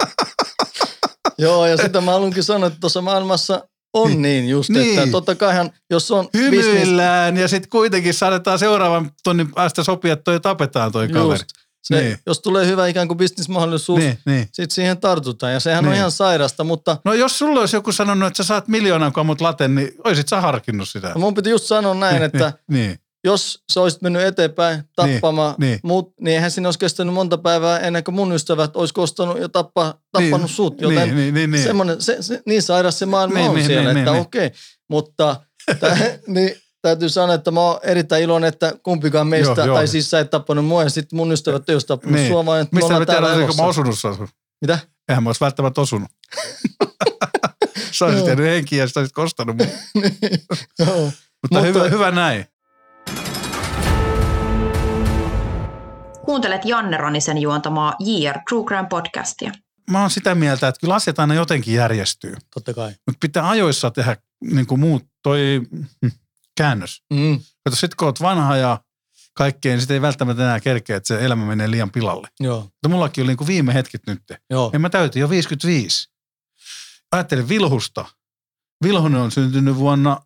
Joo, 1.38 1.66
ja 1.66 1.78
sitä 1.78 2.02
mä 2.02 2.12
haluankin 2.12 2.44
sanoa, 2.44 2.68
että 2.68 2.80
tuossa 2.80 3.02
maailmassa 3.02 3.68
on 3.94 4.10
Niin. 4.10 4.22
niin 4.22 4.50
just, 4.50 4.70
Niin. 4.70 5.00
että 5.00 5.12
totta 5.12 5.36
kaihan, 5.36 5.72
jos 5.90 6.12
on 6.12 6.30
business, 6.32 6.68
Hymyillään 6.68 7.38
ja 7.38 7.48
sitten 7.48 7.70
kuitenkin 7.70 8.14
saadetaan 8.14 8.60
seuraavan 8.60 9.12
tunnin 9.24 9.52
päästä 9.52 9.84
sopia, 9.84 10.14
että 10.14 10.24
toi 10.24 10.40
tapetaan 10.40 10.92
toi 10.92 11.08
kaveri. 11.10 11.44
Se, 11.82 12.02
Niin. 12.02 12.18
jos 12.26 12.40
tulee 12.40 12.66
hyvä 12.68 12.88
ikään 12.88 13.08
kuin 13.08 13.18
bisnismahdollisuus, 13.18 14.00
niin. 14.00 14.18
Niin, 14.26 14.36
niin. 14.36 14.48
sitten 14.54 14.76
siihen 14.76 14.98
tartutaan. 14.98 15.54
Ja 15.54 15.60
sehän 15.60 15.86
on 15.86 15.92
Niin. 15.92 15.98
ihan 15.98 16.12
sairasta, 16.12 16.64
mutta 16.64 16.98
No 17.06 17.14
jos 17.14 17.38
sulla 17.38 17.60
olisi 17.60 17.76
joku 17.76 17.92
sanonut, 17.92 18.28
että 18.28 18.38
sä 18.44 18.48
saat 18.48 18.68
miljoonan, 18.68 19.14
kun 19.14 19.22
ammut 19.22 19.42
laten, 19.42 19.76
niin 19.76 19.92
oisit 20.04 20.28
sä 20.30 20.42
harkinnut 20.42 20.90
sitä. 20.90 21.12
mun 21.16 21.34
piti 21.34 21.50
just 21.50 21.66
sanoa 21.66 21.94
näin, 21.94 22.24
että 22.24 22.54
Niin, 22.72 23.00
jos 23.24 23.64
sä 23.74 23.82
olisit 23.82 24.02
mennyt 24.02 24.22
eteenpäin 24.22 24.84
tappamaan 24.96 25.56
Niin, 25.60 25.68
niin, 25.68 25.72
niin. 25.72 25.80
mut, 25.84 26.14
niin 26.22 26.36
eihän 26.36 26.52
siinä 26.52 26.68
olisi 26.68 26.80
kestänyt 26.80 27.14
monta 27.14 27.38
päivää 27.38 27.80
ennen 27.80 28.04
kuin 28.04 28.16
mun 28.16 28.32
ystävät 28.32 28.76
olisi 28.76 28.94
kostanut 28.94 29.40
ja 29.40 29.50
tappa, 29.50 29.96
tappanut 30.12 30.42
niin, 30.42 30.48
sut. 30.56 30.82
Joten 30.82 31.16
niin, 31.16 31.16
niin, 31.16 31.52
niin, 31.52 31.52
niin. 31.52 32.02
se, 32.02 32.18
se, 32.22 32.42
niin 32.46 32.62
sairas 32.64 33.00
se 33.00 33.06
maailma 33.06 33.36
Niin, 33.38 33.50
on 33.50 33.56
niin, 33.56 33.68
siellä, 33.68 33.94
niin, 33.94 33.98
että 33.98 34.12
niin, 34.12 34.22
okei. 34.22 34.52
Mutta 34.90 35.36
tä, 35.80 35.98
niin, 36.28 36.56
täytyy 36.82 37.10
sanoa, 37.10 37.36
että 37.36 37.52
mä 37.52 37.60
oon 37.62 37.80
erittäin 37.84 38.24
iloinen, 38.24 38.48
että 38.48 38.74
kumpikaan 38.84 39.28
meistä, 39.28 39.48
Joo, 39.50 39.56
joo, 39.58 39.66
joo. 39.66 39.76
tai 39.76 39.88
siis 39.88 40.10
sä 40.10 40.20
et 40.20 40.30
tappanut 40.30 40.66
mua 40.66 40.84
ja 40.84 40.90
sitten 40.90 41.18
mun 41.18 41.32
ystävät 41.32 41.70
ei 41.70 41.76
olisi 41.76 41.88
tappanut 41.88 42.16
Niin. 42.16 42.28
sua, 42.28 42.46
vaan 42.46 42.62
että 42.62 42.76
me 42.76 42.78
Mistä 42.78 42.86
ollaan 42.86 43.02
me 43.02 43.06
täällä 43.06 43.28
tiedän, 43.28 43.44
olisiko 43.46 43.62
mä 43.64 43.66
elossa. 43.66 43.82
osunut 43.82 44.18
sua? 44.18 44.28
Mitä? 44.62 44.80
Eihän 45.10 45.24
mä 45.24 45.30
olisi 45.30 45.42
välttämättä 45.42 45.82
osunut. 45.82 46.10
sä 47.98 48.06
olisit 48.06 48.26
jäänyt 48.28 48.46
henkiin 48.46 48.80
ja 48.80 48.88
sä 48.88 49.00
olisit 49.00 49.14
kostanut 49.16 49.58
mun. 49.58 49.68
Mutta, 50.80 51.12
Mutta- 51.42 51.62
hyvä, 51.62 51.84
hyvä 51.90 52.12
näin. 52.12 52.46
Kuuntelet 56.26 56.66
Janne 56.66 56.98
Ronisen 56.98 57.38
juontamaa 57.38 57.96
JR 58.00 58.40
True 58.50 58.66
Crime 58.66 58.88
podcastia. 58.90 59.52
Mä 59.92 60.02
oon 60.02 60.10
sitä 60.10 60.36
mieltä, 60.36 60.68
että 60.68 60.80
kyllä 60.82 60.96
asiat 60.96 61.20
aina 61.20 61.34
jotenkin 61.34 61.74
järjestyy. 61.74 62.36
Totta 62.54 62.74
kai. 62.74 62.90
Mutta 62.90 63.18
pitää 63.22 63.50
ajoissa 63.50 63.92
tehdä 63.92 64.18
niin 64.44 64.66
kuin 64.68 64.80
muut, 64.80 65.04
toi 65.24 65.62
hm, 66.02 66.08
käännös. 66.58 67.04
Mm. 67.14 67.40
Kato, 67.64 67.76
sit 67.76 67.96
kun 67.96 68.06
oot 68.06 68.22
vanha 68.22 68.58
ja 68.58 68.80
kaikkeen, 69.34 69.74
niin 69.74 69.82
sit 69.82 69.92
ei 69.92 70.02
välttämättä 70.02 70.44
enää 70.44 70.60
kerkeä, 70.60 70.98
että 70.98 71.08
se 71.08 71.26
elämä 71.26 71.46
menee 71.46 71.72
liian 71.72 71.92
pilalle. 71.92 72.28
Joo. 72.40 72.62
Mutta 72.62 72.90
mullakin 72.90 73.22
oli 73.22 73.28
niin 73.28 73.38
kuin 73.38 73.48
viime 73.48 73.74
hetket 73.74 74.02
nyt. 74.08 74.22
Joo. 74.50 74.70
Ja 74.74 74.80
mä 74.80 74.90
täytin 74.90 75.20
jo 75.20 75.30
55. 75.30 76.10
Ajattelin 77.12 77.50
Vilhusta. 77.50 78.06
Vilhunen 78.84 79.22
on 79.22 79.32
syntynyt 79.32 79.76
vuonna 79.76 80.22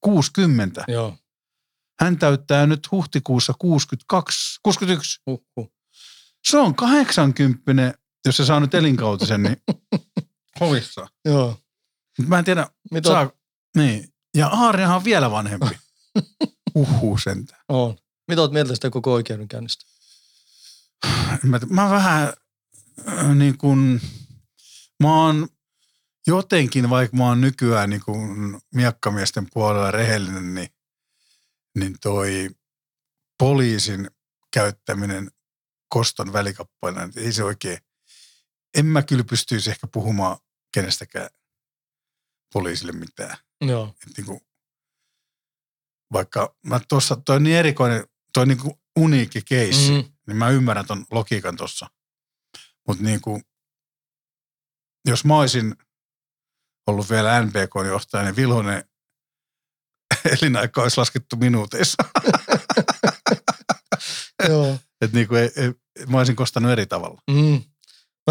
60. 0.00 0.84
Joo. 0.88 1.16
Hän 2.00 2.18
täyttää 2.18 2.66
nyt 2.66 2.90
huhtikuussa 2.90 3.52
62, 3.58 4.58
61. 4.62 5.20
Huh, 5.26 5.44
huh. 5.56 5.72
Se 6.48 6.58
on 6.58 6.74
80, 6.74 7.98
jos 8.26 8.36
se 8.36 8.44
saa 8.44 8.60
nyt 8.60 8.74
elinkautisen, 8.74 9.42
niin 9.42 9.56
hovissa. 10.60 11.06
Joo. 11.24 11.60
Mä 12.26 12.38
en 12.38 12.44
tiedä, 12.44 12.66
Mitä 12.90 13.08
saa, 13.08 13.30
niin. 13.76 14.13
Ja 14.34 14.48
Aariahan 14.48 14.96
on 14.96 15.04
vielä 15.04 15.30
vanhempi. 15.30 15.66
Uhu 16.74 17.18
sentään. 17.18 17.64
on? 17.68 17.96
Mitä 18.28 18.40
oot 18.40 18.52
mieltä 18.52 18.74
sitä 18.74 18.90
koko 18.90 19.12
oikeudenkäynnistä? 19.12 19.84
Mä, 21.42 21.60
mä 21.68 21.90
vähän 21.90 22.32
äh, 23.08 23.34
niin 23.34 23.58
kuin, 23.58 24.00
mä 25.02 25.14
oon 25.14 25.48
jotenkin, 26.26 26.90
vaikka 26.90 27.16
mä 27.16 27.24
oon 27.24 27.40
nykyään 27.40 27.90
niin 27.90 28.02
kuin 28.04 28.60
miekkamiesten 28.74 29.46
puolella 29.52 29.90
rehellinen, 29.90 30.54
niin, 30.54 30.68
niin 31.78 31.96
toi 32.02 32.50
poliisin 33.38 34.10
käyttäminen 34.52 35.30
koston 35.88 36.32
välikappaina, 36.32 37.06
niin 37.06 37.18
ei 37.18 37.32
se 37.32 37.44
oikein, 37.44 37.78
en 38.74 38.86
mä 38.86 39.02
kyllä 39.02 39.24
pystyisi 39.24 39.70
ehkä 39.70 39.86
puhumaan 39.86 40.36
kenestäkään 40.74 41.28
poliisille 42.52 42.92
mitään. 42.92 43.36
Joo. 43.60 43.94
Et 44.06 44.16
niin 44.16 44.26
kuin, 44.26 44.40
vaikka 46.12 46.56
mä 46.66 46.80
tuossa, 46.88 47.16
toi 47.16 47.36
on 47.36 47.42
niin 47.42 47.56
erikoinen, 47.56 48.06
toi 48.32 48.42
on 48.42 48.48
niin 48.48 48.58
kuin 48.58 48.74
uniikki 48.98 49.42
keissi, 49.42 49.90
mm. 49.90 50.04
Niin 50.26 50.36
mä 50.36 50.48
ymmärrän 50.48 50.86
ton 50.86 51.06
logiikan 51.10 51.56
tuossa. 51.56 51.86
Mutta 52.88 53.02
niin 53.04 53.20
kuin, 53.20 53.42
jos 55.08 55.24
mä 55.24 55.38
olisin 55.38 55.76
ollut 56.86 57.10
vielä 57.10 57.42
NPK-johtaja, 57.42 58.22
niin 58.24 58.36
Vilhonen 58.36 58.84
elinaika 60.42 60.82
olisi 60.82 60.98
laskettu 60.98 61.36
minuuteissa. 61.36 62.04
Että 65.00 65.16
niinku 65.16 65.34
ei, 65.34 65.50
ei, 65.56 65.72
mä 66.08 66.18
olisin 66.18 66.36
kostanut 66.36 66.70
eri 66.70 66.86
tavalla. 66.86 67.20
Mm. 67.30 67.62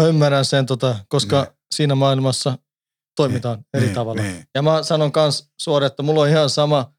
Mä 0.00 0.06
ymmärrän 0.06 0.44
sen, 0.44 0.66
tota, 0.66 1.04
koska 1.08 1.42
Niin. 1.42 1.54
siinä 1.74 1.94
maailmassa 1.94 2.58
toimitaan 3.16 3.64
eri 3.74 3.84
niin, 3.86 3.94
tavalla. 3.94 4.22
Niin. 4.22 4.44
Ja 4.54 4.62
mä 4.62 4.82
sanon 4.82 5.12
kans 5.12 5.50
suoraan, 5.60 5.86
että 5.86 6.02
mulla 6.02 6.20
on 6.20 6.28
ihan 6.28 6.50
sama, 6.50 6.92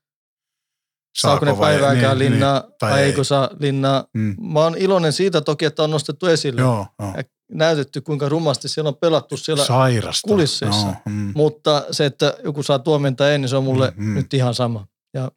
saako 1.17 1.45
ne 1.45 1.57
vai- 1.57 1.71
päivääkään 1.73 2.17
niin, 2.19 2.31
linnaa 2.31 2.59
niin, 2.59 2.73
tai 2.79 2.91
vai 2.91 2.99
ei. 3.01 3.05
eikö 3.05 3.23
saa 3.23 3.49
linnaa. 3.59 4.05
Mm. 4.13 4.35
Mä 4.53 4.59
oon 4.59 4.77
iloinen 4.77 5.13
siitä 5.13 5.41
toki, 5.41 5.65
että 5.65 5.83
on 5.83 5.91
nostettu 5.91 6.25
esille. 6.27 6.61
Joo, 6.61 6.87
joo. 6.99 7.13
Ja 7.17 7.23
näytetty, 7.51 8.01
kuinka 8.01 8.29
rumasti 8.29 8.67
siellä 8.67 8.87
on 8.87 8.95
pelattu 8.97 9.37
siellä. 9.37 9.65
Sairasta. 9.65 10.27
kulisseissa. 10.27 10.87
Joo, 10.87 10.95
mm. 11.05 11.31
Mutta 11.35 11.85
se, 11.91 12.05
että 12.05 12.37
joku 12.43 12.63
saa 12.63 12.79
tuomion 12.79 13.15
tai 13.15 13.31
ei, 13.31 13.37
niin 13.37 13.49
se 13.49 13.55
on 13.55 13.63
mulle 13.63 13.93
Mm, 13.97 14.05
mm. 14.05 14.13
nyt 14.15 14.33
ihan 14.33 14.53
sama. 14.53 14.87
Ja 15.13 15.31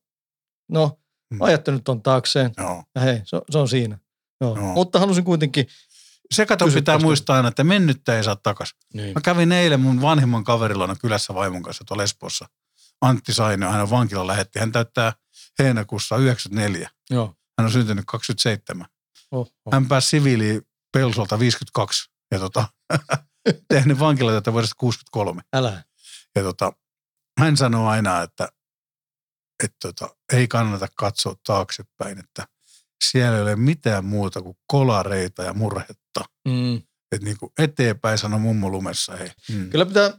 no, 0.71 0.99
Mm. 1.31 1.39
mä 1.39 1.45
ajattelin 1.45 1.85
ton 1.85 2.03
taakseen. 2.03 2.51
Joo. 2.57 2.83
Ja 2.95 3.01
hei, 3.01 3.21
se, 3.25 3.37
on- 3.37 3.43
se 3.51 3.59
on 3.59 3.69
siinä. 3.69 3.99
Joo. 4.41 4.57
Joo. 4.57 4.65
Mutta 4.75 4.99
halusin 4.99 5.25
kuitenkin. 5.25 5.67
Se 6.35 6.47
kato 6.47 6.65
Kysy 6.65 6.79
pitää 6.79 6.95
tästä. 6.95 7.07
muistaa 7.07 7.37
aina, 7.37 7.49
että 7.49 7.65
mennyttä 7.65 8.17
ei 8.17 8.25
saa 8.25 8.37
takas. 8.37 8.75
Niin. 8.95 9.15
Mä 9.15 9.21
kävin 9.21 9.53
eilen 9.53 9.81
mun 9.81 10.03
vanhimman 10.03 10.45
kaverilla 10.45 10.97
kylässä 10.97 11.35
vaimon 11.35 11.63
kanssa 11.63 11.85
tuolla 11.85 12.03
Espoossa. 12.03 12.49
Antti 13.01 13.33
Sainio, 13.33 13.71
hän 13.71 13.81
on 13.81 13.91
vankila 13.91 14.27
lähetti. 14.27 14.59
Hän 14.59 14.73
täyttää 14.73 15.13
heinäkuussa 15.59 16.17
94. 16.17 16.91
Joo. 17.11 17.35
Hän 17.59 17.67
on 17.67 17.73
syntynyt 17.73 18.05
27. 18.07 18.87
Oh, 19.31 19.53
oh. 19.65 19.73
Hän 19.73 19.89
pääsi 19.89 20.09
siviiliin 20.09 20.63
Pelsolta 20.93 21.39
52 21.39 22.11
ja 22.31 22.39
tota, 22.39 22.69
tehnyt 23.69 23.99
vankilatyötä 23.99 24.53
vuodesta 24.53 24.75
63. 24.79 25.43
Älä. 25.53 25.85
Ja 26.37 26.43
tota, 26.43 26.73
hän 27.41 27.57
sanoo 27.57 27.89
aina, 27.89 28.23
että, 28.23 28.49
että 29.65 29.79
tota, 29.83 30.17
ei 30.33 30.49
kannata 30.49 30.87
katsoa 30.97 31.35
taaksepäin, 31.47 32.19
että 32.19 32.49
siellä 33.05 33.37
ei 33.37 33.43
ole 33.43 33.57
mitään 33.57 34.05
muuta 34.05 34.43
kuin 34.43 34.57
kolareita 34.67 35.43
ja 35.43 35.55
murhetta. 35.55 36.25
Mm. 36.49 36.77
Että 37.13 37.25
niin 37.25 37.39
kuin 37.39 37.53
eteenpäin 37.59 38.19
sanoi 38.19 38.41
mummo 38.41 38.71
lumessa, 38.71 39.17
hei. 39.17 39.31
Mm. 39.53 39.71
Kyllä 39.71 39.87
pitää 39.87 40.11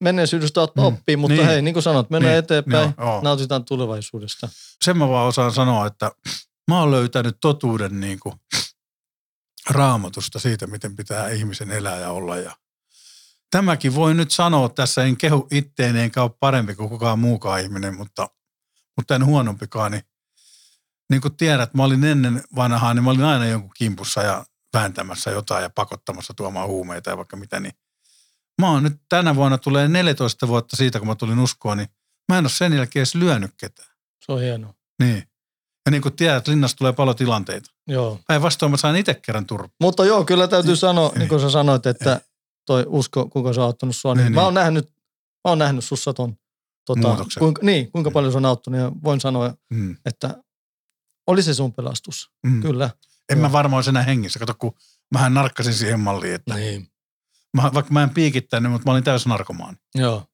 menneisyydestä 0.00 0.60
ottaa 0.60 0.90
Mm. 0.90 0.96
oppia, 0.96 1.18
mutta 1.18 1.36
Niin. 1.36 1.46
hei, 1.46 1.62
niin 1.62 1.74
kuin 1.74 1.82
sanot, 1.82 2.10
mennään 2.10 2.32
Niin. 2.32 2.38
eteenpäin, 2.44 2.94
Joo, 2.98 3.06
joo. 3.08 3.20
nautitaan 3.22 3.64
tulevaisuudesta. 3.64 4.48
Sen 4.84 4.96
mä 4.98 5.08
vaan 5.08 5.28
osaan 5.28 5.52
sanoa, 5.52 5.86
että 5.86 6.10
mä 6.70 6.80
oon 6.80 6.90
löytänyt 6.90 7.36
totuuden 7.40 8.00
niin 8.00 8.20
kuin 8.20 8.34
raamatusta 9.70 10.38
siitä, 10.38 10.66
miten 10.66 10.96
pitää 10.96 11.28
ihmisen 11.28 11.70
elää 11.70 11.98
ja 11.98 12.10
olla. 12.10 12.36
Ja 12.36 12.56
tämäkin 13.50 13.94
voi 13.94 14.14
nyt 14.14 14.30
sanoa 14.30 14.68
tässä, 14.68 15.04
en 15.04 15.16
kehu 15.16 15.48
itteeni 15.50 16.00
enkä 16.00 16.22
ole 16.22 16.30
parempi 16.40 16.74
kuin 16.74 16.88
kukaan 16.88 17.18
muukaan 17.18 17.60
ihminen, 17.60 17.96
mutta, 17.96 18.28
mutta 18.96 19.14
en 19.14 19.24
huonompikaan. 19.24 19.92
Niin, 19.92 20.02
niin 21.12 21.20
kuin 21.22 21.36
tiedät, 21.36 21.74
mä 21.74 21.84
olin 21.84 22.04
ennen 22.04 22.42
vanhaa, 22.56 22.94
niin 22.94 23.04
mä 23.04 23.10
olin 23.10 23.24
aina 23.24 23.46
jonkun 23.46 23.70
kimpussa 23.76 24.22
ja 24.22 24.44
vääntämässä 24.74 25.30
jotain 25.30 25.62
ja 25.62 25.70
pakottamassa 25.70 26.34
tuomaan 26.34 26.68
huumeita 26.68 27.10
ja 27.10 27.16
vaikka 27.16 27.36
mitä. 27.36 27.60
Niin 27.60 27.72
mä 28.60 28.70
oon 28.70 28.82
nyt 28.82 28.96
tänä 29.08 29.34
vuonna 29.36 29.58
tulee 29.58 29.88
14 29.88 30.48
vuotta 30.48 30.76
siitä, 30.76 30.98
kun 30.98 31.08
mä 31.08 31.14
tulin 31.14 31.38
uskoon, 31.38 31.78
niin 31.78 31.88
mä 32.32 32.38
en 32.38 32.44
ole 32.44 32.50
sen 32.50 32.72
jälkeen 32.72 33.00
edes 33.00 33.14
lyönyt 33.14 33.50
ketään. 33.56 33.88
Se 34.26 34.32
on 34.32 34.40
hienoa. 34.40 34.74
Niin. 35.02 35.22
Ja 35.86 35.90
niin 35.90 36.02
kuin 36.02 36.16
tiedät, 36.16 36.48
linnassa 36.48 36.76
tulee 36.76 36.92
paljon 36.92 37.16
tilanteita. 37.16 37.70
Joo. 37.88 38.18
Päinvastoin 38.26 38.70
mä 38.70 38.76
sain 38.76 38.96
itse 38.96 39.14
kerran 39.14 39.46
turpa. 39.46 39.74
Mutta 39.80 40.04
joo, 40.04 40.24
kyllä 40.24 40.48
täytyy 40.48 40.76
sanoa, 40.76 41.10
Ei. 41.12 41.18
niin 41.18 41.28
kuin 41.28 41.40
sä 41.40 41.50
sanoit, 41.50 41.86
että 41.86 42.20
toi 42.66 42.84
usko, 42.88 43.28
kuinka 43.28 43.52
se 43.52 43.60
on 43.60 43.66
auttanut 43.66 43.96
sua, 43.96 44.14
niin, 44.14 44.24
Niin, 44.24 44.32
mä 44.32 44.40
niin. 44.40 44.44
oon 44.44 44.54
nähnyt, 44.54 44.86
mä 45.44 45.48
oon 45.48 45.58
nähnyt 45.58 45.84
sussa 45.84 46.12
ton, 46.14 46.36
tota, 46.86 47.08
Muutoksen. 47.08 47.40
kuinka, 47.40 47.62
niin, 47.64 47.92
kuinka 47.92 48.10
paljon 48.10 48.32
se 48.32 48.38
on 48.38 48.44
auttanut 48.46 48.80
ja 48.80 48.92
voin 49.04 49.20
sanoa, 49.20 49.54
Mm. 49.70 49.96
että 50.06 50.42
oli 51.26 51.42
se 51.42 51.54
sun 51.54 51.72
pelastus. 51.72 52.30
Mm. 52.46 52.62
Kyllä. 52.62 52.90
En 53.28 53.38
Joo. 53.38 53.48
mä 53.48 53.52
varmaan 53.52 53.84
enää 53.88 54.02
hengissä. 54.02 54.38
Kato, 54.38 54.54
kun 54.58 54.74
mähän 55.14 55.34
narkkasin 55.34 55.74
siihen 55.74 56.00
malliin, 56.00 56.34
että 56.34 56.54
Niin. 56.54 56.88
mä, 57.56 57.70
vaikka 57.74 57.92
mä 57.92 58.02
en 58.02 58.10
piikittänyt, 58.10 58.72
mutta 58.72 58.86
mä 58.88 58.92
olin 58.92 59.04
täysin 59.04 59.30
narkomaani. 59.30 59.76
Joo. 59.94 60.26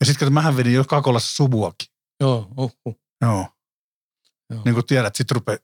Ja 0.00 0.06
sitten 0.06 0.26
kato, 0.26 0.30
mähän 0.30 0.56
vedin 0.56 0.74
jo 0.74 0.84
Kakolassa 0.84 1.36
subuakin. 1.36 1.88
Joo. 2.20 2.48
Uhuh. 2.58 3.00
Joo. 3.20 3.48
Joo. 4.50 4.62
Niin 4.64 4.74
kuin 4.74 4.86
tiedät, 4.86 5.16
sit 5.16 5.30
rupe... 5.30 5.58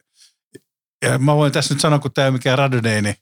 Ja 1.05 1.19
mä 1.19 1.37
voin 1.37 1.53
tässä 1.53 1.75
nyt 1.75 1.81
sanoa, 1.81 1.99
kun 1.99 2.13
tämä 2.13 2.25
ei 2.25 2.29
ole 2.29 2.37
mikään 2.37 2.59
Radonei, 2.59 3.03
niin 3.03 3.15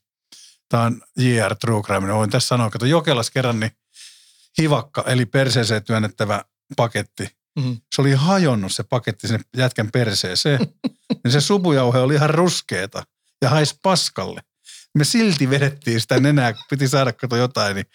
tämä 0.69 0.83
on 0.83 1.03
JR 1.17 1.55
True 1.57 1.83
Crime, 1.83 2.07
niin 2.07 2.17
voin 2.17 2.31
tässä 2.31 2.47
sanoa, 2.49 2.71
että 2.75 2.87
Jokelas 2.87 3.31
kerran 3.31 3.61
niin 3.61 3.73
hivakka, 4.61 5.05
eli 5.07 5.27
perseeseen 5.27 5.85
työnnettävä 5.85 6.45
paketti, 6.77 7.38
Mm. 7.59 7.77
se 7.95 8.01
oli 8.03 8.13
hajonnut 8.13 8.73
se 8.73 8.83
paketti 8.83 9.29
sinne 9.29 9.41
jätkän 9.57 9.91
perseeseen. 9.91 10.61
niin 11.25 11.33
se 11.33 11.41
subujauhe 11.41 11.99
oli 11.99 12.15
ihan 12.15 12.31
ruskeeta 12.31 13.03
ja 13.43 13.49
hais 13.49 13.79
paskalle. 13.83 14.41
Me 14.95 15.05
silti 15.05 15.51
vedettiin 15.51 16.01
sitä 16.01 16.21
nenää, 16.21 16.53
kun 16.53 16.65
piti 16.71 16.89
saada 16.89 17.13
kato 17.13 17.37
jotain, 17.37 17.75
niin 17.75 17.87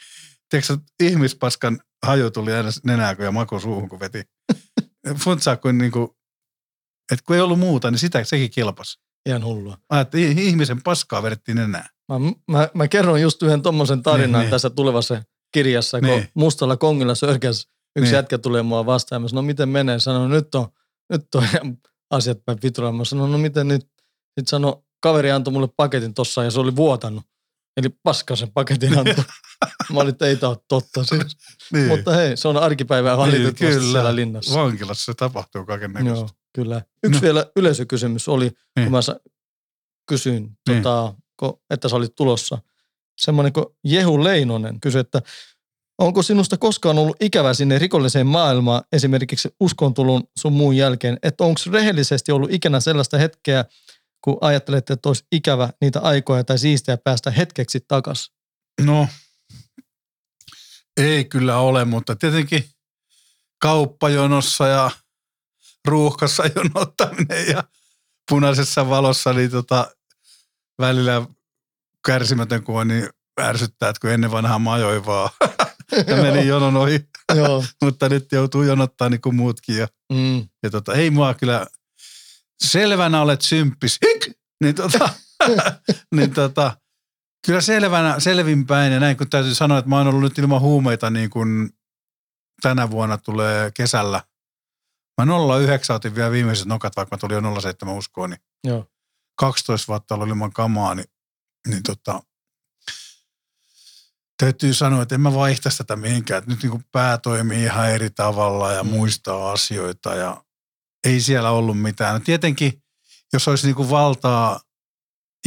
tiedätkö, 0.50 0.78
ihmispaskan 1.04 1.80
haju 2.06 2.32
tuli 2.32 2.54
aina 2.54 2.70
nenää 2.84 3.16
ja 3.20 3.32
maku 3.32 3.60
suuhun, 3.60 3.90
kun 3.90 4.00
veti. 4.00 4.24
Funtsaa, 5.24 5.58
kun 5.58 5.78
niinku, 5.78 6.18
että 7.12 7.24
kun 7.26 7.36
ei 7.36 7.42
ollut 7.42 7.60
muuta, 7.60 7.92
niin 7.92 8.00
sitä 8.00 8.24
sekin 8.24 8.52
kilpas. 8.52 9.00
Ihan 9.26 9.44
hullua. 9.44 9.78
Ajattelin, 9.90 10.40
ihmisen 10.40 10.84
paskaa 10.84 11.24
vedettiin 11.24 11.56
nenää. 11.58 11.90
Mä, 12.10 12.16
mä, 12.52 12.70
mä 12.74 12.88
kerron 12.88 13.22
just 13.22 13.44
yhden 13.44 13.62
tommosen 13.62 14.04
tarinan 14.04 14.32
Niin, 14.32 14.34
niin, 14.34 14.42
niin. 14.42 14.52
tässä 14.52 14.70
tulevassa 14.70 15.24
kirjassa, 15.52 16.00
kun 16.00 16.10
Niin. 16.10 16.28
Mustalla 16.34 16.78
Kongilla 16.78 17.16
sörkäs 17.16 17.68
yksi 17.96 18.02
Niin. 18.02 18.04
niin. 18.04 18.14
jätkä 18.14 18.38
tulee 18.38 18.62
mua 18.62 18.86
vastaan. 18.86 19.22
Mä 19.22 19.28
sanoin, 19.28 19.44
no 19.44 19.48
miten 19.48 19.70
menee? 19.70 20.00
Sanoin, 20.00 20.32
nyt 20.32 20.56
on, 20.56 20.68
nyt 21.10 21.36
on 21.36 21.44
asiat 22.12 22.38
päin 22.46 22.58
vitulaan. 22.64 22.96
Mä 22.96 23.06
sanoin, 23.06 23.32
no 23.32 23.38
miten 23.38 23.68
nyt? 23.68 23.82
Sitten 23.82 24.48
sanoi, 24.48 24.84
kaveri 25.00 25.32
antoi 25.32 25.54
mulle 25.54 25.68
paketin 25.78 26.14
tossa 26.14 26.44
ja 26.44 26.52
se 26.52 26.60
oli 26.60 26.76
vuotanut. 26.76 27.24
Eli 27.78 27.90
paskasen 28.04 28.52
paketin 28.52 28.98
antoi. 28.98 29.24
Mä 29.94 30.00
olin, 30.00 30.10
että 30.10 30.26
ei 30.26 30.36
tää 30.36 30.50
ole 30.50 30.58
totta 30.68 31.04
siis. 31.04 31.38
Niin. 31.74 31.88
Mutta 31.88 32.12
hei, 32.14 32.38
se 32.38 32.48
on 32.48 32.58
arkipäivää 32.58 33.18
valitettavasti 33.18 33.66
kyllä. 33.80 33.92
siellä 33.92 34.16
linnassa. 34.16 34.60
Vankilassa 34.60 35.06
se 35.06 35.14
tapahtuu 35.14 35.66
kaiken 35.66 35.94
näköistä. 35.94 36.20
Joo, 36.20 36.30
kyllä. 36.56 36.82
Yksi 37.04 37.20
No. 37.20 37.22
vielä 37.22 37.46
yleisökysymys 37.56 38.28
oli, 38.28 38.46
Niin. 38.46 38.86
kun 38.86 38.92
mä 38.92 39.02
sa- 39.02 39.20
kysyin, 40.10 40.58
Niin. 40.70 40.84
tota, 40.84 41.14
että 41.70 41.90
sä 41.90 41.96
olit 41.96 42.16
tulossa. 42.16 42.58
Semmoinen 43.22 43.54
kuin 43.54 43.66
Jehu 43.84 44.24
Leinonen 44.24 44.80
kysyi, 44.80 45.02
että 45.02 45.22
onko 45.98 46.24
sinusta 46.24 46.58
koskaan 46.58 46.98
ollut 46.98 47.18
ikävä 47.22 47.54
sinne 47.54 47.80
rikolliseen 47.80 48.28
maailmaan, 48.28 48.84
esimerkiksi 48.92 49.50
uskontulun 49.60 50.24
sun 50.40 50.54
muun 50.54 50.78
jälkeen, 50.78 51.18
että 51.24 51.44
onko 51.44 51.60
rehellisesti 51.72 52.32
ollut 52.32 52.54
ikinä 52.54 52.80
sellaista 52.80 53.18
hetkeä, 53.18 53.66
kun 54.24 54.38
ajattelet, 54.42 54.90
että 54.90 55.10
olisi 55.10 55.26
ikävä 55.32 55.70
niitä 55.82 56.00
aikoja 56.00 56.44
tai 56.44 56.58
siistiä 56.58 56.98
päästä 56.98 57.32
hetkeksi 57.32 57.80
takaisin? 57.88 58.34
No, 58.82 59.08
ei 60.98 61.26
kyllä 61.26 61.58
ole, 61.58 61.86
mutta 61.86 62.16
tietenkin 62.16 62.64
kauppajonossa 63.62 64.68
ja 64.68 64.92
ruuhkassa 65.88 66.44
jonottaminen 66.56 67.48
ja 67.48 67.64
punaisessa 68.30 68.90
valossa, 68.90 69.34
niin 69.34 69.52
tota, 69.52 69.92
välillä 70.80 71.26
kärsimätön 72.08 72.64
on, 72.68 72.88
niin 72.88 73.10
ärsyttää, 73.42 73.90
että 73.90 74.00
kun 74.00 74.10
ennen 74.10 74.32
vanhaa 74.32 74.60
mä 74.60 74.74
ajoin 74.74 75.06
vaan 75.06 75.30
ja 76.08 76.16
menin 76.16 76.48
jonon 76.48 76.78
ohi, 76.78 77.00
Joo. 77.36 77.64
mutta 77.82 78.10
nyt 78.10 78.32
joutuu 78.32 78.64
jonottaa 78.64 79.10
niin 79.10 79.22
kuin 79.22 79.36
muutkin. 79.36 79.78
Ja, 79.78 79.88
Mm. 80.14 80.48
ja 80.64 80.70
tota, 80.70 80.94
ei 80.94 81.10
mua 81.10 81.34
kyllä, 81.34 81.68
selvänä 82.64 83.22
olet 83.22 83.42
symppis, 83.42 84.00
hik! 84.06 84.38
niin 84.64 84.76
tota, 84.76 85.10
niin 86.16 86.34
tota, 86.34 86.78
kyllä 87.46 87.62
selvänä, 87.62 88.20
selvinpäin 88.20 88.94
ja 88.94 89.00
näin 89.00 89.18
kun 89.18 89.30
täytyy 89.30 89.56
sanoa, 89.56 89.78
että 89.78 89.90
mä 89.90 89.98
oon 89.98 90.08
ollut 90.08 90.22
nyt 90.22 90.38
ilman 90.38 90.62
huumeita 90.62 91.10
niin 91.10 91.30
kuin 91.30 91.70
tänä 92.62 92.90
vuonna 92.92 93.18
tulee 93.18 93.72
kesällä. 93.72 94.24
Mä 95.22 95.28
09 95.66 95.96
otin 95.96 96.16
vielä 96.16 96.32
viimeiset 96.32 96.66
nokat, 96.68 96.96
vaikka 96.96 97.16
mä 97.16 97.20
tulin 97.20 97.36
jo 97.36 97.62
07 97.62 97.96
uskoon, 97.96 98.30
niin 98.30 98.42
Joo. 98.64 98.86
12 99.36 99.88
vuotta 99.88 100.16
ollut 100.16 100.28
ilman 100.28 100.54
kamaa, 100.54 100.96
niin, 100.96 101.06
niin 101.68 101.84
tota, 101.84 102.24
täytyy 104.38 104.74
sanoa, 104.74 105.02
että 105.02 105.16
en 105.16 105.22
mä 105.22 105.34
vaihtaisi 105.34 105.78
tätä 105.78 105.96
mihinkään. 105.96 106.38
Että 106.38 106.52
nyt 106.52 106.64
niin 106.64 106.72
kuin 106.72 106.86
pää 106.92 107.18
toimii 107.18 107.64
ihan 107.64 107.90
eri 107.92 108.10
tavalla 108.10 108.72
ja 108.72 108.84
Mm. 108.84 108.90
muistaa 108.90 109.52
asioita 109.52 110.16
ja 110.16 110.44
ei 111.06 111.22
siellä 111.22 111.50
ollut 111.52 111.82
mitään. 111.82 112.14
No 112.14 112.20
tietenkin, 112.20 112.84
jos 113.34 113.48
olisi 113.48 113.66
niin 113.68 113.76
kuin 113.76 113.90
valtaa 113.90 114.60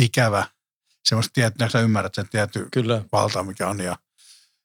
ikävä, 0.00 0.46
semmoista 1.04 1.30
tiettyä, 1.34 1.68
sä 1.68 1.80
ymmärrät 1.80 2.14
sen 2.14 2.28
tietty 2.28 2.68
Kyllä. 2.72 3.02
valtaa, 3.12 3.42
mikä 3.42 3.68
on 3.68 3.80
ja 3.80 3.96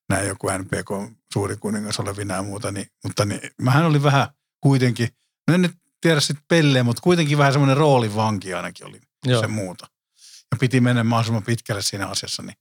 näin 0.09 0.27
joku 0.27 0.47
NPK 0.49 1.17
suuri 1.33 1.57
kuningas 1.57 1.99
olevina 1.99 2.35
ja 2.35 2.41
muuta, 2.43 2.71
niin, 2.71 2.87
mutta 3.03 3.25
niin, 3.25 3.41
mähän 3.61 3.85
oli 3.85 4.03
vähän 4.03 4.27
kuitenkin, 4.61 5.09
no 5.47 5.53
en 5.53 5.61
nyt 5.61 5.75
tiedä 6.01 6.19
sitten 6.19 6.45
pelleä, 6.47 6.83
mutta 6.83 7.01
kuitenkin 7.01 7.37
vähän 7.37 7.53
semmoinen 7.53 7.77
roolivanki 7.77 8.53
ainakin 8.53 8.87
oli 8.87 9.01
Joo. 9.25 9.41
se 9.41 9.47
muuta. 9.47 9.87
Ja 10.51 10.57
piti 10.59 10.81
mennä 10.81 11.03
mahdollisimman 11.03 11.43
pitkälle 11.43 11.81
siinä 11.81 12.07
asiassa, 12.07 12.43
niin 12.43 12.55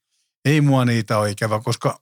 ei 0.45 0.61
mua 0.61 0.85
niitä 0.85 1.19
ole 1.19 1.31
ikävä, 1.31 1.61
koska 1.61 2.01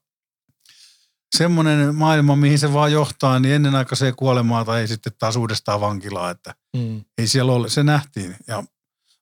semmoinen 1.36 1.94
maailma, 1.94 2.36
mihin 2.36 2.58
se 2.58 2.72
vaan 2.72 2.92
johtaa, 2.92 3.38
niin 3.38 3.54
ennenaikaiseen 3.54 4.16
kuolemaa 4.16 4.64
tai 4.64 4.88
sitten 4.88 5.12
taas 5.18 5.36
uudestaan 5.36 5.80
vankilaa, 5.80 6.30
että 6.30 6.54
Mm. 6.76 7.04
ei 7.18 7.28
siellä 7.28 7.52
ole, 7.52 7.68
se 7.70 7.82
nähtiin. 7.82 8.36
Ja 8.46 8.64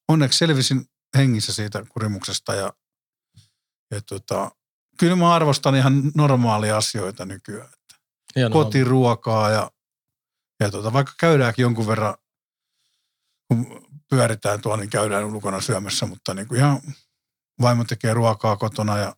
onneksi 0.09 0.39
selvisin 0.39 0.87
hengissä 1.17 1.53
siitä 1.53 1.85
kurimuksesta 1.89 2.55
ja, 2.55 2.73
ja 3.91 4.01
tota, 4.01 4.51
kyllä 4.99 5.17
mä 5.17 5.35
arvostan 5.35 5.75
ihan 5.77 6.13
normaalia 6.15 6.77
asioita 6.77 7.25
nykyään. 7.25 7.69
Hienoa. 8.37 8.53
Kotiruokaa 8.65 9.51
ja, 9.51 9.71
ja 10.61 10.71
tota, 10.71 10.93
vaikka 10.93 11.13
käydäänkin 11.19 11.63
jonkun 11.63 11.87
verran, 11.87 12.15
kun 13.49 13.87
pyöritään 14.11 14.61
tuolla, 14.61 14.77
niin 14.77 14.91
käydään 14.91 15.25
ulkona 15.25 15.61
syömässä, 15.61 16.07
mutta 16.07 16.35
niin 16.35 16.49
kuin 16.49 16.59
ihan 16.59 16.81
vaimo 17.63 17.85
tekee 17.85 18.15
ruokaa 18.15 18.57
kotona 18.57 18.99
ja 18.99 19.17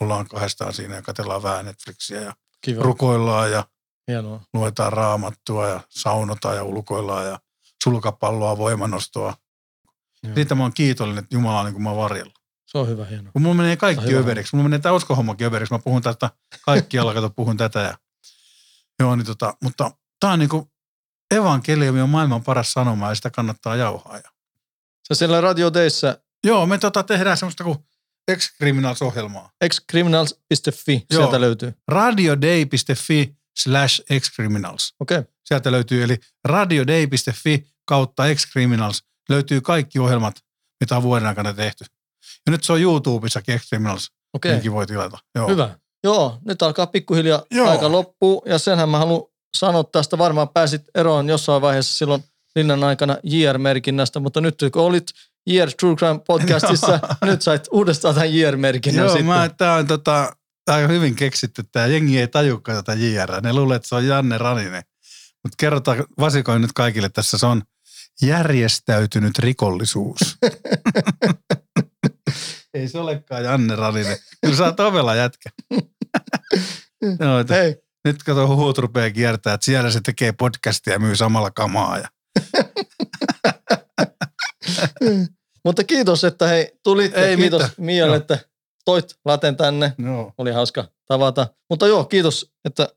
ollaan 0.00 0.28
kahdestaan 0.28 0.72
siinä 0.72 0.94
ja 0.94 1.02
katsellaan 1.02 1.42
vähän 1.42 1.64
Netflixiä 1.64 2.20
ja 2.20 2.34
Kiva. 2.60 2.82
rukoillaan 2.82 3.50
ja 3.52 3.64
Hienoa. 4.08 4.40
luetaan 4.54 4.92
raamattua 4.92 5.68
ja 5.68 5.80
saunotaan 5.88 6.56
ja 6.56 6.62
ulkoillaan 6.64 7.26
ja 7.26 7.38
sulkapalloa, 7.84 8.58
voimanostoa. 8.58 9.34
Joo. 10.22 10.34
Siitä 10.34 10.54
mä 10.54 10.62
oon 10.62 10.72
kiitollinen, 10.74 11.24
että 11.24 11.34
Jumala 11.36 11.58
on 11.58 11.64
niin 11.64 11.72
kuin 11.74 11.82
mä 11.82 11.96
varjella. 11.96 12.32
Se 12.66 12.78
on 12.78 12.88
hyvä, 12.88 13.04
hienoa. 13.04 13.32
Kun 13.32 13.42
mulla 13.42 13.54
menee 13.54 13.76
kaikki 13.76 14.06
Hyvä. 14.06 14.20
överiksi, 14.20 14.56
mulla 14.56 14.68
menee 14.68 14.78
tämä 14.78 14.94
uskohommakin 14.94 15.46
överiksi, 15.46 15.74
mä 15.74 15.78
puhun 15.78 16.02
tästä 16.02 16.30
kaikkialla, 16.64 17.14
kato 17.14 17.30
puhun 17.30 17.56
tätä 17.56 17.80
ja 17.80 17.98
joo, 19.00 19.16
niin 19.16 19.26
tota, 19.26 19.54
mutta 19.62 19.90
tää 20.20 20.30
on 20.32 20.38
niinku 20.38 20.70
evankeliumi 21.30 22.00
on 22.00 22.08
maailman 22.10 22.42
paras 22.44 22.72
sanoma 22.72 23.08
ja 23.08 23.14
sitä 23.14 23.30
kannattaa 23.30 23.76
jauhaa. 23.76 24.16
Ja, 24.16 24.30
Sä 25.08 25.14
siellä 25.14 25.40
Radio 25.40 25.74
Deissä 25.74 26.18
joo, 26.46 26.66
me 26.66 26.78
tota 26.78 27.02
tehdään 27.02 27.36
semmoista 27.36 27.64
kuin 27.64 27.78
Ex-Criminals-ohjelmaa. 28.28 29.50
xcriminals.fi, 29.68 31.06
Joo. 31.10 31.20
sieltä 31.22 31.40
löytyy. 31.40 31.72
radioday.fi 31.88 33.36
slash 33.58 34.02
ex-criminals. 34.10 34.94
Okei, 35.00 35.18
okay. 35.18 35.32
Sieltä 35.44 35.72
löytyy, 35.72 36.02
eli 36.02 36.16
radioday.fi 36.44 37.66
kautta 37.86 38.26
ex-criminals 38.26 39.02
löytyy 39.28 39.60
kaikki 39.60 39.98
ohjelmat, 39.98 40.36
mitä 40.80 40.96
on 40.96 41.02
vuoden 41.02 41.28
aikana 41.28 41.52
tehty. 41.52 41.84
Ja 42.46 42.50
nyt 42.50 42.64
se 42.64 42.72
on 42.72 42.80
YouTubessakin 42.80 43.60
okei. 44.32 44.56
okay. 44.56 44.72
voi 44.72 44.86
tilata. 44.86 45.18
Joo. 45.34 45.48
Hyvä. 45.48 45.78
Joo, 46.04 46.38
nyt 46.44 46.62
alkaa 46.62 46.86
pikkuhiljaa 46.86 47.42
Joo. 47.50 47.70
aika 47.70 47.92
loppuu 47.92 48.42
ja 48.46 48.58
senhän 48.58 48.88
mä 48.88 48.98
haluan 48.98 49.22
sanoa 49.56 49.84
tästä, 49.84 50.18
varmaan 50.18 50.48
pääsit 50.48 50.82
eroon 50.94 51.28
jossain 51.28 51.62
vaiheessa 51.62 51.98
silloin 51.98 52.24
linnan 52.56 52.84
aikana 52.84 53.16
JR-merkinnästä, 53.22 54.20
mutta 54.20 54.40
nyt 54.40 54.54
kun 54.72 54.82
olit 54.82 55.06
JR 55.46 55.70
True 55.80 55.96
Crime 55.96 56.20
podcastissa, 56.26 57.00
nyt 57.24 57.42
sait 57.42 57.68
uudestaan 57.70 58.14
tämän 58.14 58.34
JR-merkinnän 58.34 59.04
Joo, 59.04 59.08
sitten. 59.08 59.26
mä, 59.26 59.50
tää 59.58 59.74
on 59.74 59.86
tota, 59.86 60.36
aika 60.66 60.88
hyvin 60.88 61.14
keksitty. 61.14 61.62
Tää 61.72 61.86
jengi 61.86 62.20
ei 62.20 62.28
tajukaan 62.28 62.84
tätä 62.84 62.94
JR. 62.94 63.40
Ne 63.42 63.52
luulee, 63.52 63.76
että 63.76 63.88
se 63.88 63.94
on 63.94 64.06
Janne 64.06 64.38
Raninen. 64.38 64.82
Mutta 65.42 65.56
kerrotaan, 65.58 66.04
vasikoin 66.20 66.62
nyt 66.62 66.72
kaikille 66.72 67.08
tässä, 67.08 67.38
se 67.38 67.46
on 67.46 67.62
järjestäytynyt 68.22 69.38
rikollisuus. 69.38 70.18
ei 72.74 72.88
se 72.88 72.98
olekaan 72.98 73.44
Janne 73.44 73.76
Raninen. 73.76 74.16
Kyllä 74.42 74.56
sä 74.56 74.64
oot 74.64 74.80
ovella 74.80 75.14
jätkä. 75.14 75.50
Että 77.40 77.54
Hei, 77.54 77.76
nyt 78.04 78.22
kato 78.22 78.56
huut 78.56 78.78
rupeaa 78.78 79.10
kiertää, 79.10 79.54
että 79.54 79.64
siellä 79.64 79.90
se 79.90 80.00
tekee 80.00 80.32
podcastia 80.32 80.92
ja 80.92 80.98
myy 80.98 81.16
samalla 81.16 81.50
kamaa. 81.50 81.98
Ja... 81.98 82.08
mutta 85.66 85.84
kiitos, 85.84 86.24
että 86.24 86.46
hei, 86.46 86.72
tulit 86.82 87.12
ja 87.12 87.26
Ei 87.26 87.36
kiitos 87.36 87.62
mitään. 87.62 87.74
Mialle, 87.78 88.16
että 88.16 88.38
toit 88.84 89.18
laten 89.24 89.56
tänne. 89.56 89.92
No. 89.98 90.32
Oli 90.38 90.50
hauska 90.52 90.84
tavata. 91.06 91.46
Mutta 91.70 91.86
joo, 91.86 92.04
kiitos, 92.04 92.52
että 92.64 92.88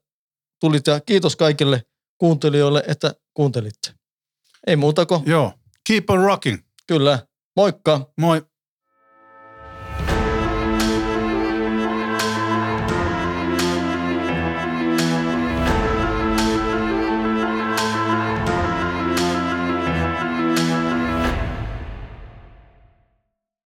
tulit 0.59 0.87
ja 0.87 0.99
kiitos 0.99 1.35
kaikille 1.35 1.83
kuuntelijoille, 2.17 2.83
että 2.87 3.13
kuuntelitte. 3.33 3.91
Ei 4.67 4.75
muuta 4.75 5.05
kuin 5.05 5.23
Joo, 5.25 5.53
keep 5.87 6.09
on 6.09 6.19
rocking. 6.19 6.57
kyllä. 6.87 7.19
Moikka! 7.55 8.11
Moi. 8.17 8.45